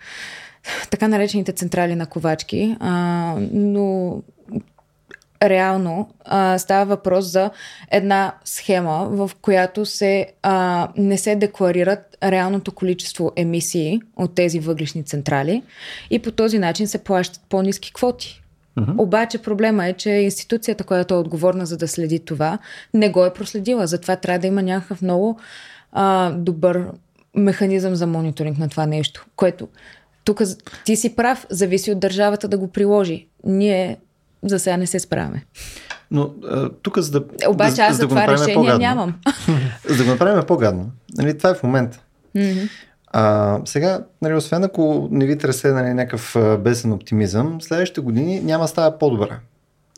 [0.90, 4.16] така наречените централи на ковачки, а, но
[5.44, 7.50] реално а, става въпрос за
[7.92, 15.04] една схема, в която се а, не се декларират реалното количество емисии от тези въглишни
[15.04, 15.64] централи
[16.10, 18.42] и по този начин се плащат по-низки квоти.
[18.78, 19.02] Uh-huh.
[19.02, 22.58] Обаче проблема е, че институцията, която е отговорна за да следи това,
[22.94, 23.88] не го е проследила.
[23.88, 25.40] Затова трябва да има някакъв много
[25.92, 26.86] а, добър
[27.36, 29.68] механизъм за мониторинг на това нещо, което
[30.24, 30.42] тук
[30.86, 33.28] ти си прав, зависи от държавата да го приложи.
[33.44, 33.98] Ние
[34.44, 35.46] за сега не се справяме.
[36.12, 36.34] Но
[36.82, 37.24] тук за да.
[37.50, 39.14] Обаче да, аз за, да това решение по-гадно, нямам.
[39.90, 40.92] за да го направим по-гадно.
[41.18, 42.00] Нали, това е в момента.
[42.36, 42.70] Mm-hmm.
[43.08, 48.64] А, сега, нали, освен ако не ви тресе нали, някакъв бесен оптимизъм, следващите години няма
[48.64, 49.40] да става по-добра.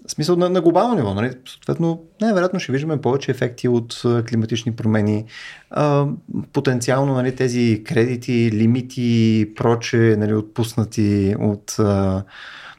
[0.07, 1.31] В смисъл на, на глобално ниво, нали?
[1.45, 5.25] съответно, най-вероятно ще виждаме повече ефекти от климатични промени,
[5.69, 6.05] а,
[6.53, 12.23] потенциално нали, тези кредити, лимити, проче, нали, отпуснати от, а,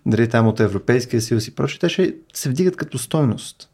[0.07, 3.69] нали, там от Европейския съюз и проче, те ще се вдигат като стойност.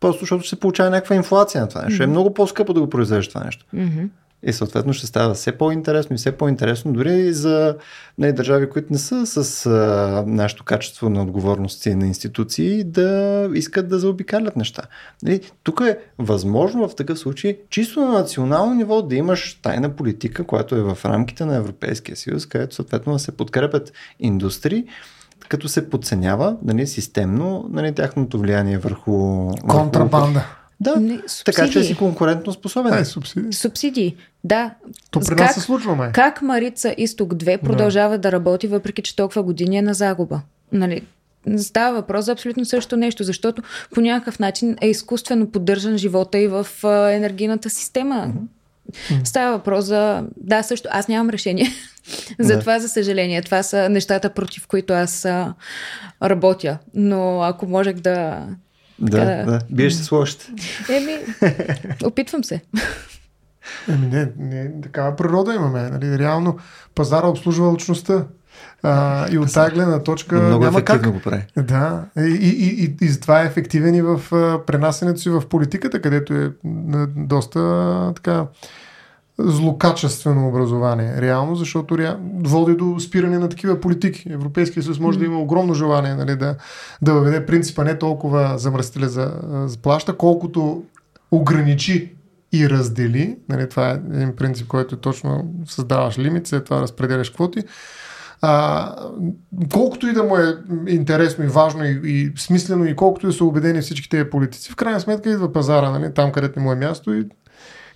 [0.00, 2.02] Просто защото се получава някаква инфлация на това нещо.
[2.02, 2.04] Mm-hmm.
[2.04, 3.64] Е много по-скъпо да го произвеждаш това нещо.
[3.74, 4.08] Mm-hmm.
[4.42, 7.76] И съответно ще става все по-интересно и все по-интересно, дори и за
[8.18, 13.50] не, нали, държави, които не са с а, нашето качество на отговорности на институции, да
[13.54, 14.82] искат да заобикалят неща.
[15.22, 20.44] Нали, тук е възможно в такъв случай чисто на национално ниво да имаш тайна политика,
[20.44, 24.84] която е в рамките на Европейския съюз, където съответно да се подкрепят индустрии,
[25.48, 29.48] като се подценява нали, системно нали, тяхното влияние върху...
[29.68, 30.32] Контрабанда.
[30.32, 32.94] Върху да, не, така че си конкурентно способен.
[32.94, 33.52] Не, субсидии.
[33.52, 34.74] Субсидии, да.
[35.10, 36.12] То при нас как, се случва, май.
[36.12, 38.18] Как Марица Изток 2 продължава да.
[38.18, 40.40] да работи, въпреки че толкова години е на загуба?
[40.72, 41.02] Нали,
[41.58, 43.62] Става въпрос за абсолютно също нещо, защото
[43.94, 46.66] по някакъв начин е изкуствено поддържан живота и в
[47.12, 48.14] енергийната система.
[48.14, 48.55] Mm-hmm.
[49.24, 50.24] Става въпрос за...
[50.36, 50.88] Да, също.
[50.92, 51.66] Аз нямам решение.
[52.38, 52.60] за да.
[52.60, 53.42] това, за съжаление.
[53.42, 55.26] Това са нещата, против които аз
[56.22, 56.78] работя.
[56.94, 58.46] Но ако можех да
[58.98, 59.44] да, да.
[59.44, 59.60] да.
[59.70, 60.46] Биеш се с лошите.
[60.90, 61.18] Еми,
[62.04, 62.60] опитвам се.
[63.88, 65.82] Еми не, не, такава природа имаме.
[65.82, 66.18] Нали?
[66.18, 66.58] Реално
[66.94, 68.26] пазара обслужва личността.
[68.82, 71.12] А, и от тази гледна точка много няма как.
[71.12, 71.42] го прави.
[71.56, 74.20] Да, и, и, и, и затова е ефективен и в
[74.66, 76.52] пренасенето си в политиката, където е
[77.16, 78.46] доста така
[79.38, 82.16] злокачествено образование, реално, защото ре...
[82.42, 84.32] води до спиране на такива политики.
[84.32, 86.56] Европейския съюз може да има огромно желание нали, да,
[87.02, 89.32] да въведе принципа не толкова замръстителя за,
[89.66, 90.82] за плаща, колкото
[91.30, 92.14] ограничи
[92.52, 93.36] и раздели.
[93.48, 97.62] Нали, това е един принцип, който точно създаваш лимит, след това разпределяш квоти.
[98.48, 98.94] А,
[99.72, 100.56] колкото и да му е
[100.88, 104.72] интересно и важно и, и смислено и колкото и да са убедени всички тези политици,
[104.72, 107.26] в крайна сметка идва пазара, нали, там където не му е място и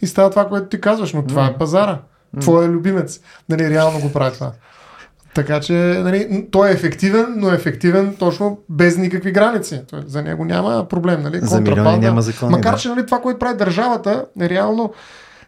[0.03, 1.55] и става това, което ти казваш, но това mm.
[1.55, 1.99] е пазара.
[2.37, 2.41] Mm.
[2.41, 3.21] Твой е любимец.
[3.49, 4.53] Нали, реално го прави това.
[5.35, 5.73] Така че
[6.05, 9.83] нали, той е ефективен, но е ефективен точно без никакви граници.
[9.91, 11.23] Той, за него няма проблем.
[11.23, 11.39] Нали?
[11.43, 12.51] За милиони няма закони.
[12.51, 14.93] Макар, че нали, това, което прави държавата, реално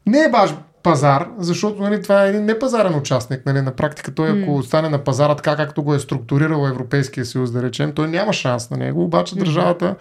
[0.07, 3.47] не е баш пазар, защото нали, това е един непазарен участник.
[3.47, 4.63] Нали, на практика той, ако mm.
[4.63, 8.71] стане на пазара така, както го е структурирал Европейския съюз, да речем, той няма шанс
[8.71, 9.39] на него, обаче mm.
[9.39, 9.95] държавата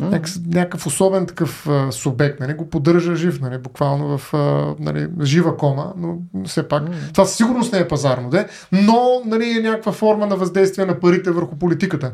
[0.00, 5.08] някакъв, някакъв особен такъв а, субект, нали, го поддържа жив, нали, буквално в а, нали,
[5.22, 7.12] жива кома, но все пак mm.
[7.12, 11.00] това със сигурност не е пазарно, де, но нали, е някаква форма на въздействие на
[11.00, 12.12] парите върху политиката.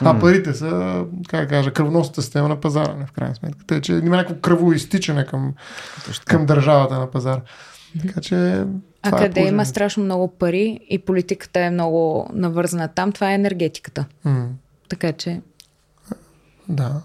[0.00, 3.64] А парите са, как да кажа, кръвносната система на пазара, не, в крайна сметка.
[3.66, 5.54] Тъй, че има някакво кръвоизтичане към,
[6.24, 7.40] към държавата на пазара.
[8.06, 8.64] Така че.
[9.02, 13.30] А е къде е има страшно много пари и политиката е много навързана там, това
[13.30, 14.04] е енергетиката.
[14.26, 14.46] Mm.
[14.88, 15.40] Така че.
[16.68, 17.02] Да.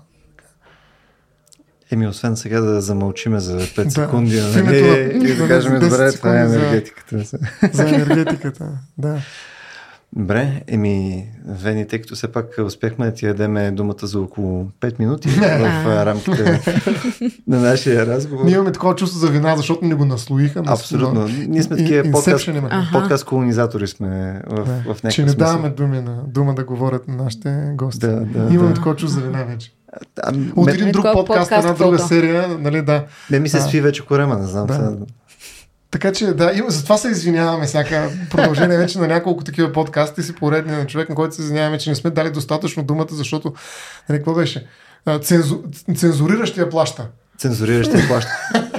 [1.91, 4.77] Еми, освен сега да замълчиме за 5 да, секунди, нали?
[5.31, 7.17] И да кажем, добре, това е енергетиката.
[7.17, 7.39] За,
[7.73, 9.21] за енергетиката, да.
[10.15, 14.99] Добре, еми, Вени, тъй като все пак успяхме да ти ядеме думата за около 5
[14.99, 16.61] минути в рамките
[17.47, 18.45] на нашия разговор.
[18.45, 20.63] Ние имаме такова чувство за вина, защото ни го наслоиха.
[20.65, 21.27] Абсолютно.
[21.47, 22.49] Ние сме такива подкаст,
[22.93, 24.93] подкаст колонизатори сме в, да.
[24.93, 27.99] в Че не даваме думи на, дума да говорят на нашите гости.
[27.99, 28.75] Да, да, имаме да.
[28.75, 29.73] такова чувство за вина вече.
[30.21, 33.05] А, От един друг подкаст, подкаст, една друга серия, нали, да.
[33.31, 34.67] Не ми се сви вече корема, не знам.
[34.67, 34.97] Да.
[35.93, 40.35] Така че да, има, затова се извиняваме всяка продължение вече на няколко такива подкасти си
[40.35, 43.53] поредни на човек, на който се извиняваме, че не сме дали достатъчно думата, защото,
[44.09, 44.65] нали, какво беше?
[45.21, 45.59] Цензу,
[45.95, 47.07] цензуриращия плаща.
[47.37, 48.31] Цензуриращия плаща.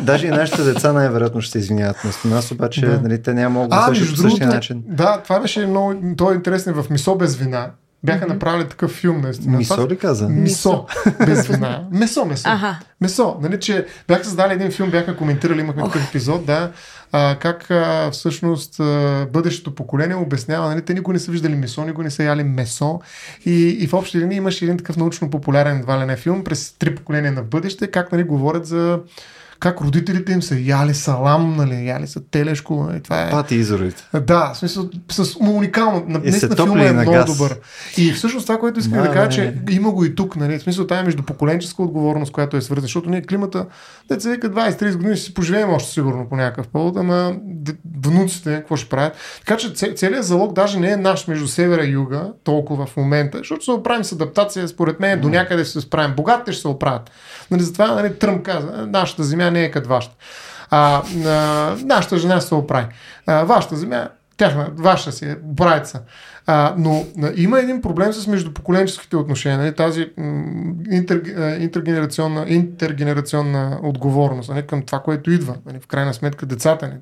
[0.03, 1.97] Даже и нашите деца най-вероятно ще се извиняват.
[1.97, 3.01] Вместо нас обаче да.
[3.01, 4.83] нали, те няма могат да по същия начин.
[4.87, 7.71] Да, това беше много, то е интересно в Мисо без вина
[8.05, 8.29] Бяха mm-hmm.
[8.29, 9.59] направили такъв филм, наистина.
[9.59, 10.29] Мисо ли каза?
[10.29, 10.87] Мисо.
[11.27, 11.85] Без вина.
[11.91, 12.49] Месо, месо.
[12.49, 12.79] Ага.
[13.01, 13.37] Месо.
[13.43, 16.73] Нали, че бяха създали един филм, бяха коментирали, имахме такъв епизод, да,
[17.13, 21.85] а, как а, всъщност а, бъдещето поколение обяснява, нали, те никога не са виждали месо,
[21.85, 23.01] никога не са яли месо.
[23.47, 27.33] И, и в общи линии имаше един такъв научно популярен валене филм през три поколения
[27.33, 29.01] на бъдеще, как нали, говорят за
[29.61, 32.85] как родителите им са яли салам, нали, яли са телешко.
[32.85, 33.31] Нали, това е...
[33.31, 34.05] Пати изорите.
[34.21, 36.05] Да, в смисъл, с уникално.
[36.07, 37.37] Наистина филма е много газ.
[37.37, 37.57] добър.
[37.97, 40.63] И всъщност това, което искам да, да кажа, че има го и тук, нали, в
[40.63, 43.67] смисъл, тази междупоколенческа отговорност, която е свързана, защото ние климата,
[44.09, 47.37] да се вика 20-30 години ще си поживеем още сигурно по някакъв повод, ама
[48.03, 49.17] внуците какво ще правят.
[49.39, 53.39] Така че целият залог даже не е наш между севера и юга, толкова в момента,
[53.39, 56.17] защото се оправим с адаптация, според мен, до някъде ще се справим.
[56.17, 57.11] Богатите ще се оправят.
[57.51, 60.17] Нали, затова нали, Тръмп каза, нашата земя не е като вашата.
[60.71, 62.87] А, а, нашата жена се оправи.
[63.27, 66.01] А, вашата земя, тяхна, ваша си е, браица.
[66.47, 70.11] А, но а, има един проблем с междупоколенческите отношения, нали, тази
[70.91, 71.23] интер,
[71.61, 75.57] интергенерационна, интергенерационна отговорност нали, към това, което идва.
[75.67, 76.95] Нали, в крайна сметка децата ни,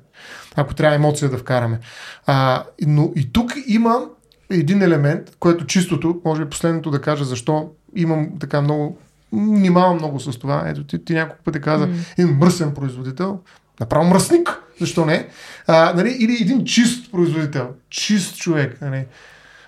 [0.55, 1.79] ако трябва емоция да вкараме.
[2.25, 4.05] А, но и тук има
[4.49, 8.97] един елемент, който чистото, може би последното да кажа защо имам така много
[9.33, 10.63] внимавам много с това.
[10.67, 11.95] Ето, ти, ти няколко пъти каза, mm.
[12.17, 13.39] един мръсен производител,
[13.79, 15.27] направо мръсник, защо не?
[15.67, 18.81] А, нали, или един чист производител, чист човек.
[18.81, 19.05] Нали.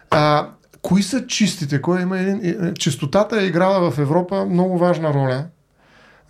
[0.10, 0.48] А,
[0.82, 1.82] кои са чистите?
[1.82, 2.66] Кой има един...
[2.66, 5.46] Е, чистотата е играла в Европа много важна роля.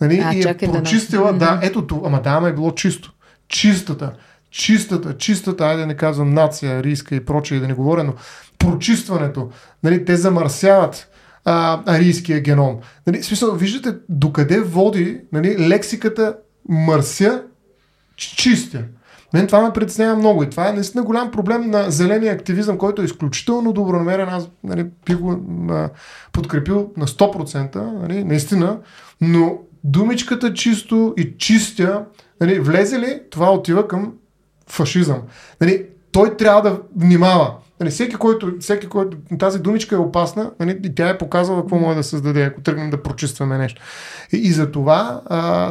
[0.00, 3.12] Нали, а, и е прочистила, да, да, ето това, ама да, ама е било чисто.
[3.48, 4.12] Чистата,
[4.50, 8.14] чистата, чистата, айде да не казвам нация, риска и прочее, да не говоря, но
[8.58, 9.50] прочистването,
[9.82, 11.08] нали, те замърсяват
[11.46, 12.78] а, арийския геном.
[13.06, 16.36] Нали, смисъл, виждате докъде води нали, лексиката
[16.68, 17.42] мърся,
[18.16, 18.82] чистя.
[19.34, 23.02] Мен това ме притеснява много и това е наистина голям проблем на зеления активизъм, който
[23.02, 24.28] е изключително добронамерен.
[24.28, 25.88] Аз нали, би го а,
[26.32, 28.78] подкрепил на 100%, нали, наистина,
[29.20, 32.04] но думичката чисто и чистя,
[32.40, 34.12] нали, влезе ли, това отива към
[34.68, 35.22] фашизъм.
[35.60, 37.54] Нали, той трябва да внимава.
[37.80, 41.76] Нали, всеки, който, всеки, който тази думичка е опасна, нали, и тя е показала какво
[41.76, 43.82] може да създаде, ако тръгнем да прочистваме нещо.
[44.32, 45.22] И, и за това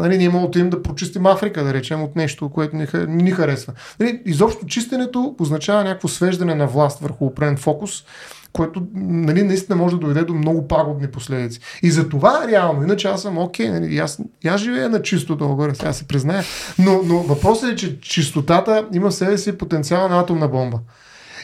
[0.02, 3.32] нали, ние можем да им да прочистим Африка, да речем, от нещо, което ни, ни
[3.32, 3.74] харесва.
[4.00, 8.04] Нали, изобщо чистенето означава някакво свеждане на власт върху опрен фокус,
[8.52, 11.60] което нали, наистина може да доведе до много пагубни последици.
[11.84, 15.62] И за това реално, иначе аз съм окей, нали, аз, аз живея на чисто долу
[15.74, 16.44] сега се призная,
[16.80, 20.80] но, но въпросът е, че чистотата има в себе си потенциал на атомна бомба.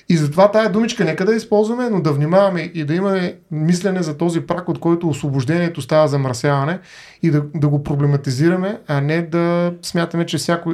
[0.09, 4.17] И затова тая думичка нека да използваме, но да внимаваме и да имаме мислене за
[4.17, 6.79] този прак, от който освобождението става замърсяване
[7.23, 10.73] и да, да го проблематизираме, а не да смятаме, че всяко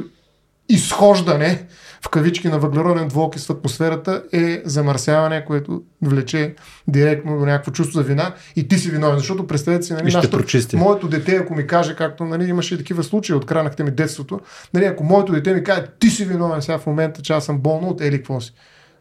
[0.68, 1.66] изхождане
[2.04, 6.54] в кавички на въглероден двуокис в атмосферата е замърсяване, което влече
[6.88, 9.18] директно до някакво чувство за вина и ти си виновен.
[9.18, 13.02] Защото представете си, нали, нашата, моето дете, ако ми каже, както нали, имаше и такива
[13.02, 14.40] случаи, откранахте ми детството,
[14.74, 17.58] нали, ако моето дете ми каже, ти си виновен сега в момента, че аз съм
[17.58, 18.22] болно от ели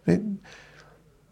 [0.07, 0.19] Е,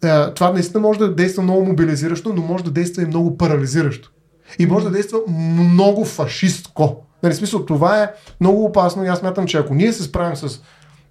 [0.04, 4.12] е, това наистина може да действа много мобилизиращо, но може да действа и много парализиращо.
[4.60, 7.06] И може да действа много фашистко.
[7.24, 8.12] Нали, смисъл, това е
[8.42, 10.62] много опасно и аз мятам, че ако ние се справим с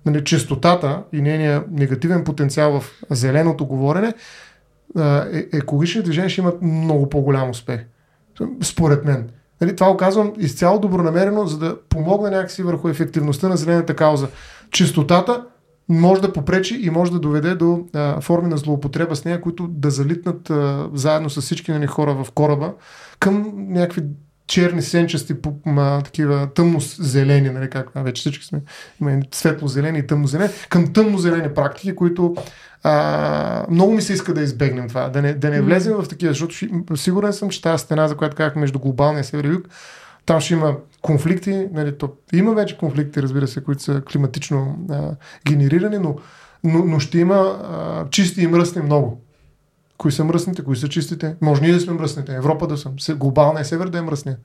[0.06, 4.14] нали, чистотата и нейния негативен потенциал в зеленото говорене,
[5.32, 7.80] е, екологичните движения ще имат много по-голям успех.
[8.62, 9.28] Според мен.
[9.60, 14.28] Нали, това оказвам изцяло добронамерено, за да помогна някакси върху ефективността на зелената кауза.
[14.70, 15.44] Чистотата
[15.88, 19.66] може да попречи и може да доведе до а, форми на злоупотреба с нея, които
[19.66, 22.72] да залитнат а, заедно с всички ни хора в кораба
[23.18, 24.02] към някакви
[24.46, 25.34] черни, сенчести,
[25.66, 28.60] ма, такива тъмно-зелени, нали, как вече всички сме,
[29.00, 32.34] има светло-зелени и тъмно-зелени, към тъмно-зелени практики, които
[32.82, 36.32] а, много ми се иска да избегнем това, да не, да не влезем в такива,
[36.32, 36.54] защото
[36.96, 39.68] сигурен съм, че тази стена, за която казах между глобалния север и юг,
[40.26, 45.10] там ще има конфликти, нали, то, има вече конфликти, разбира се, които са климатично а,
[45.46, 46.16] генерирани, но,
[46.64, 49.20] но, но ще има а, чисти и мръсни много.
[49.98, 51.36] Кои са мръсните, кои са чистите?
[51.40, 54.36] Може ние да сме мръсните, Европа да съм, глобалния север да е мръсния.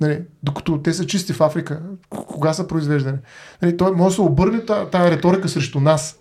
[0.00, 3.18] Нали, докато те са чисти в Африка, кога са произвеждани?
[3.62, 6.18] Нали, той може да се обърне тази риторика срещу нас.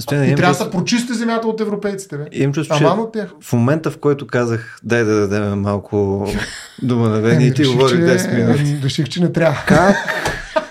[0.00, 2.18] Стояна, и трябва да се прочисти земята от европейците.
[2.18, 2.24] Бе.
[2.32, 3.30] Имам чувство, че от тях.
[3.40, 6.26] в момента, в който казах, дай да дадем малко
[6.82, 8.80] дума на Вени и ти говори 10 минути.
[8.84, 9.62] Реших, че не трябва.
[9.66, 9.96] Как?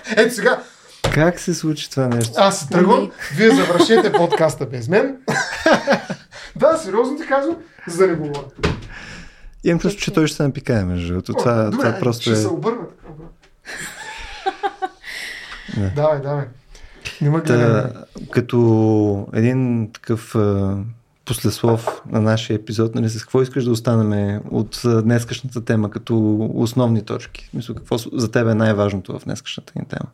[0.16, 0.62] Ето сега,
[1.14, 2.32] Как се случи това нещо?
[2.36, 5.16] Аз се тръгвам, ами- вие завършете подкаста без мен.
[6.56, 7.56] да, сериозно ти казвам,
[7.88, 8.44] за да не говоря.
[9.64, 11.32] Имам чувство, че той ще се напикае, между другото.
[11.32, 12.36] Това, Добре, това просто ще е...
[12.36, 12.82] се обърна.
[15.96, 16.44] Давай, давай.
[17.22, 17.90] Нема Та,
[18.30, 20.76] като един такъв а,
[21.24, 27.02] послеслов на нашия епизод, нали, с какво искаш да останем от днескашната тема като основни
[27.02, 27.50] точки?
[27.54, 30.10] Мисля, какво за теб е най-важното в днескашната ни тема?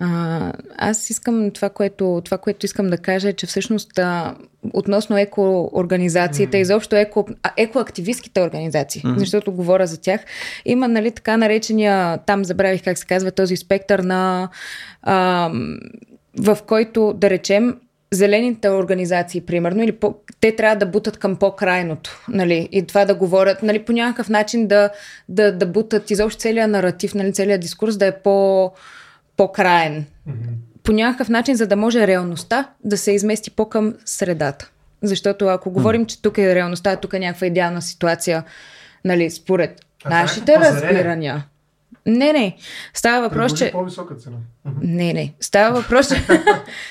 [0.00, 4.34] А, аз искам това което, това, което искам да кажа е, че всъщност а,
[4.72, 6.60] относно екоорганизациите, mm.
[6.60, 9.16] изобщо еко, екоактивистските организации, mm.
[9.16, 10.20] защото говоря за тях,
[10.64, 14.48] има нали, така наречения, там забравих как се казва, този спектър на
[15.02, 15.50] а,
[16.38, 17.76] в който, да речем,
[18.12, 23.14] зелените организации, примерно, или по, те трябва да бутат към по-крайното, нали, и това да
[23.14, 24.90] говорят, нали, по някакъв начин да,
[25.28, 28.72] да, да бутат изобщо целият наратив, нали, целият дискурс да е по,
[29.36, 30.04] по-краен.
[30.28, 30.32] Mm-hmm.
[30.82, 34.70] По някакъв начин, за да може реалността да се измести по-към средата.
[35.02, 36.08] Защото ако говорим, mm-hmm.
[36.08, 38.44] че тук е реалността, тук е някаква идеална ситуация,
[39.04, 41.46] нали, според а нашите разбирания.
[42.06, 42.56] Не, не.
[42.94, 43.70] Става въпрос, че...
[43.70, 44.36] по-висока цена.
[44.82, 45.34] Не, не.
[45.40, 46.22] Става въпрос, че...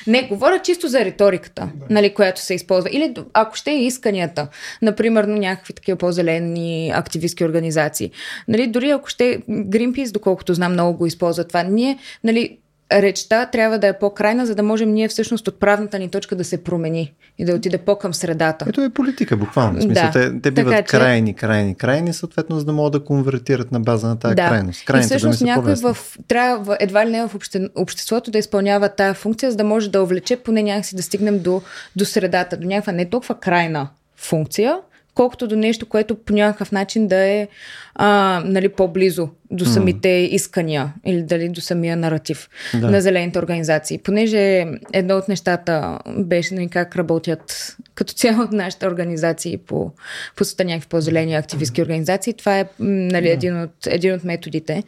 [0.07, 1.85] не, говоря чисто за риториката, да.
[1.89, 2.89] нали, която се използва.
[2.93, 4.47] Или ако ще е исканията,
[4.81, 8.11] например, някакви такива по-зелени активистски организации.
[8.47, 11.63] Нали, дори ако ще Greenpeace, доколкото знам, много го използва това.
[11.63, 12.57] Ние, нали,
[12.91, 16.43] речта трябва да е по-крайна, за да можем ние всъщност от правната ни точка да
[16.43, 18.65] се промени и да отиде по-към средата.
[18.69, 19.79] Ето е политика, буквално.
[19.79, 20.11] В смисъл, да.
[20.11, 24.07] те, те биват така, крайни, крайни, крайни, съответно, за да могат да конвертират на база
[24.07, 24.47] на тази да.
[24.47, 24.85] крайност.
[24.85, 25.97] Крайните и всъщност някой в,
[26.27, 30.03] трябва едва ли не в обще, обществото да изпълнява тая функция, за да може да
[30.03, 31.61] увлече поне някакси да стигнем до,
[31.95, 34.77] до средата, до някаква не толкова крайна функция,
[35.19, 37.47] колкото до нещо, което по някакъв начин да е
[37.95, 40.27] а, нали, по-близо до самите mm.
[40.27, 42.91] искания или дали до самия наратив да.
[42.91, 43.97] на зелените организации.
[43.97, 49.91] Понеже едно от нещата беше нали, как работят като цяло от нашите организации по,
[50.35, 52.33] по някакви по-зелени активистски организации.
[52.33, 54.83] Това е нали, един, от, един от методите.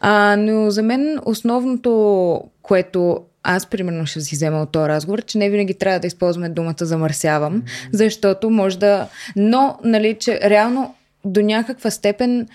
[0.00, 5.38] А, но за мен основното, което аз примерно ще си взема от този разговор, че
[5.38, 7.62] не винаги трябва да използваме думата замърсявам,
[7.92, 9.08] защото може да...
[9.36, 10.94] Но, нали, че реално
[11.24, 12.48] до някаква степен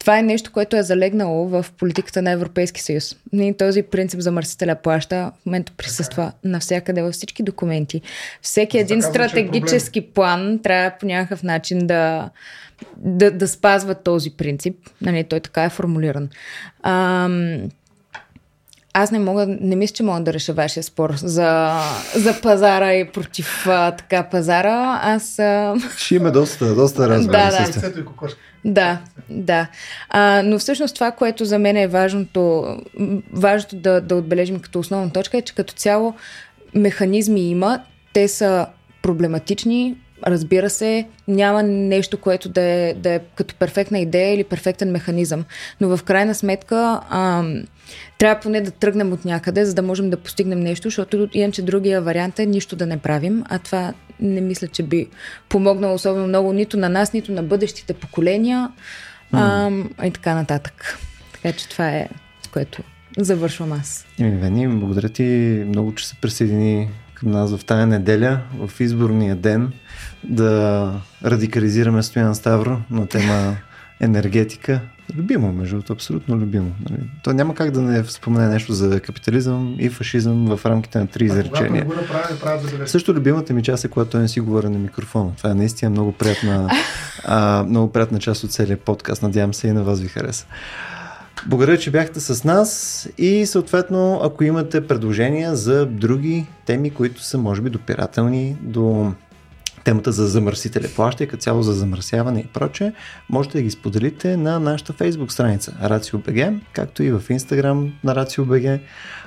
[0.00, 3.16] това е нещо, което е залегнало в политиката на Европейски съюз.
[3.32, 8.00] И този принцип за мърсителя плаща в момента присъства навсякъде във всички документи.
[8.42, 12.30] Всеки един е стратегически план трябва по някакъв начин да,
[12.96, 14.76] да, да спазва този принцип.
[15.00, 16.28] Нали, той така е формулиран.
[16.82, 17.58] Ам,
[18.92, 21.80] аз не мога, не мисля, че мога да реша вашия спор за,
[22.14, 25.00] за пазара и против а, така пазара.
[25.02, 25.38] Аз.
[25.38, 25.74] А...
[25.96, 27.42] Ще има доста, доста разговори.
[27.42, 28.34] Да, да.
[28.64, 28.98] Да,
[29.30, 29.66] да.
[30.08, 32.76] А, но всъщност това, което за мен е важното,
[33.32, 36.14] важното да, да отбележим като основна точка е, че като цяло
[36.74, 37.80] механизми има,
[38.12, 38.66] те са
[39.02, 39.96] проблематични,
[40.26, 45.44] Разбира се, няма нещо, което да е, да е като перфектна идея или перфектен механизъм,
[45.80, 47.44] но в крайна сметка а,
[48.18, 52.02] трябва поне да тръгнем от някъде, за да можем да постигнем нещо, защото иначе другия
[52.02, 55.08] вариант е нищо да не правим, а това не мисля, че би
[55.48, 58.70] помогнало особено много нито на нас, нито на бъдещите поколения
[59.34, 59.88] mm.
[60.00, 60.98] а, и така нататък.
[61.32, 62.08] Така че това е
[62.42, 62.82] с което
[63.18, 64.06] завършвам аз.
[64.18, 65.22] Еми, Вени, благодаря ти
[65.66, 69.72] много, че се присъедини към нас в тая неделя, в изборния ден,
[70.24, 70.92] да
[71.24, 73.56] радикализираме Стоян Ставро на тема
[74.00, 74.80] енергетика.
[75.16, 76.72] Любимо, между другото, абсолютно любимо.
[76.90, 77.00] Нали?
[77.24, 81.24] То няма как да не спомене нещо за капитализъм и фашизъм в рамките на три
[81.24, 81.86] изречения.
[82.86, 85.32] Също любимата ми част е, когато той не си говори на микрофона.
[85.36, 86.70] Това е наистина много приятна,
[87.24, 89.22] а, много приятна част от целият подкаст.
[89.22, 90.46] Надявам се и на вас ви хареса.
[91.46, 97.38] Благодаря, че бяхте с нас и съответно, ако имате предложения за други теми, които са
[97.38, 99.12] може би допирателни до
[99.84, 102.92] темата за замърсителя плаща и като цяло за замърсяване и проче,
[103.28, 108.80] можете да ги споделите на нашата Facebook страница RACIO.BG, както и в Instagram на RACIO.BG.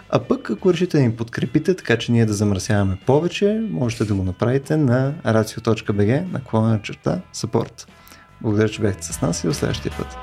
[0.09, 4.13] А пък, ако решите да ни подкрепите, така че ние да замърсяваме повече, можете да
[4.13, 7.87] го направите на racio.bg на клона черта support.
[8.41, 10.17] Благодаря, че бяхте с нас и до следващия път.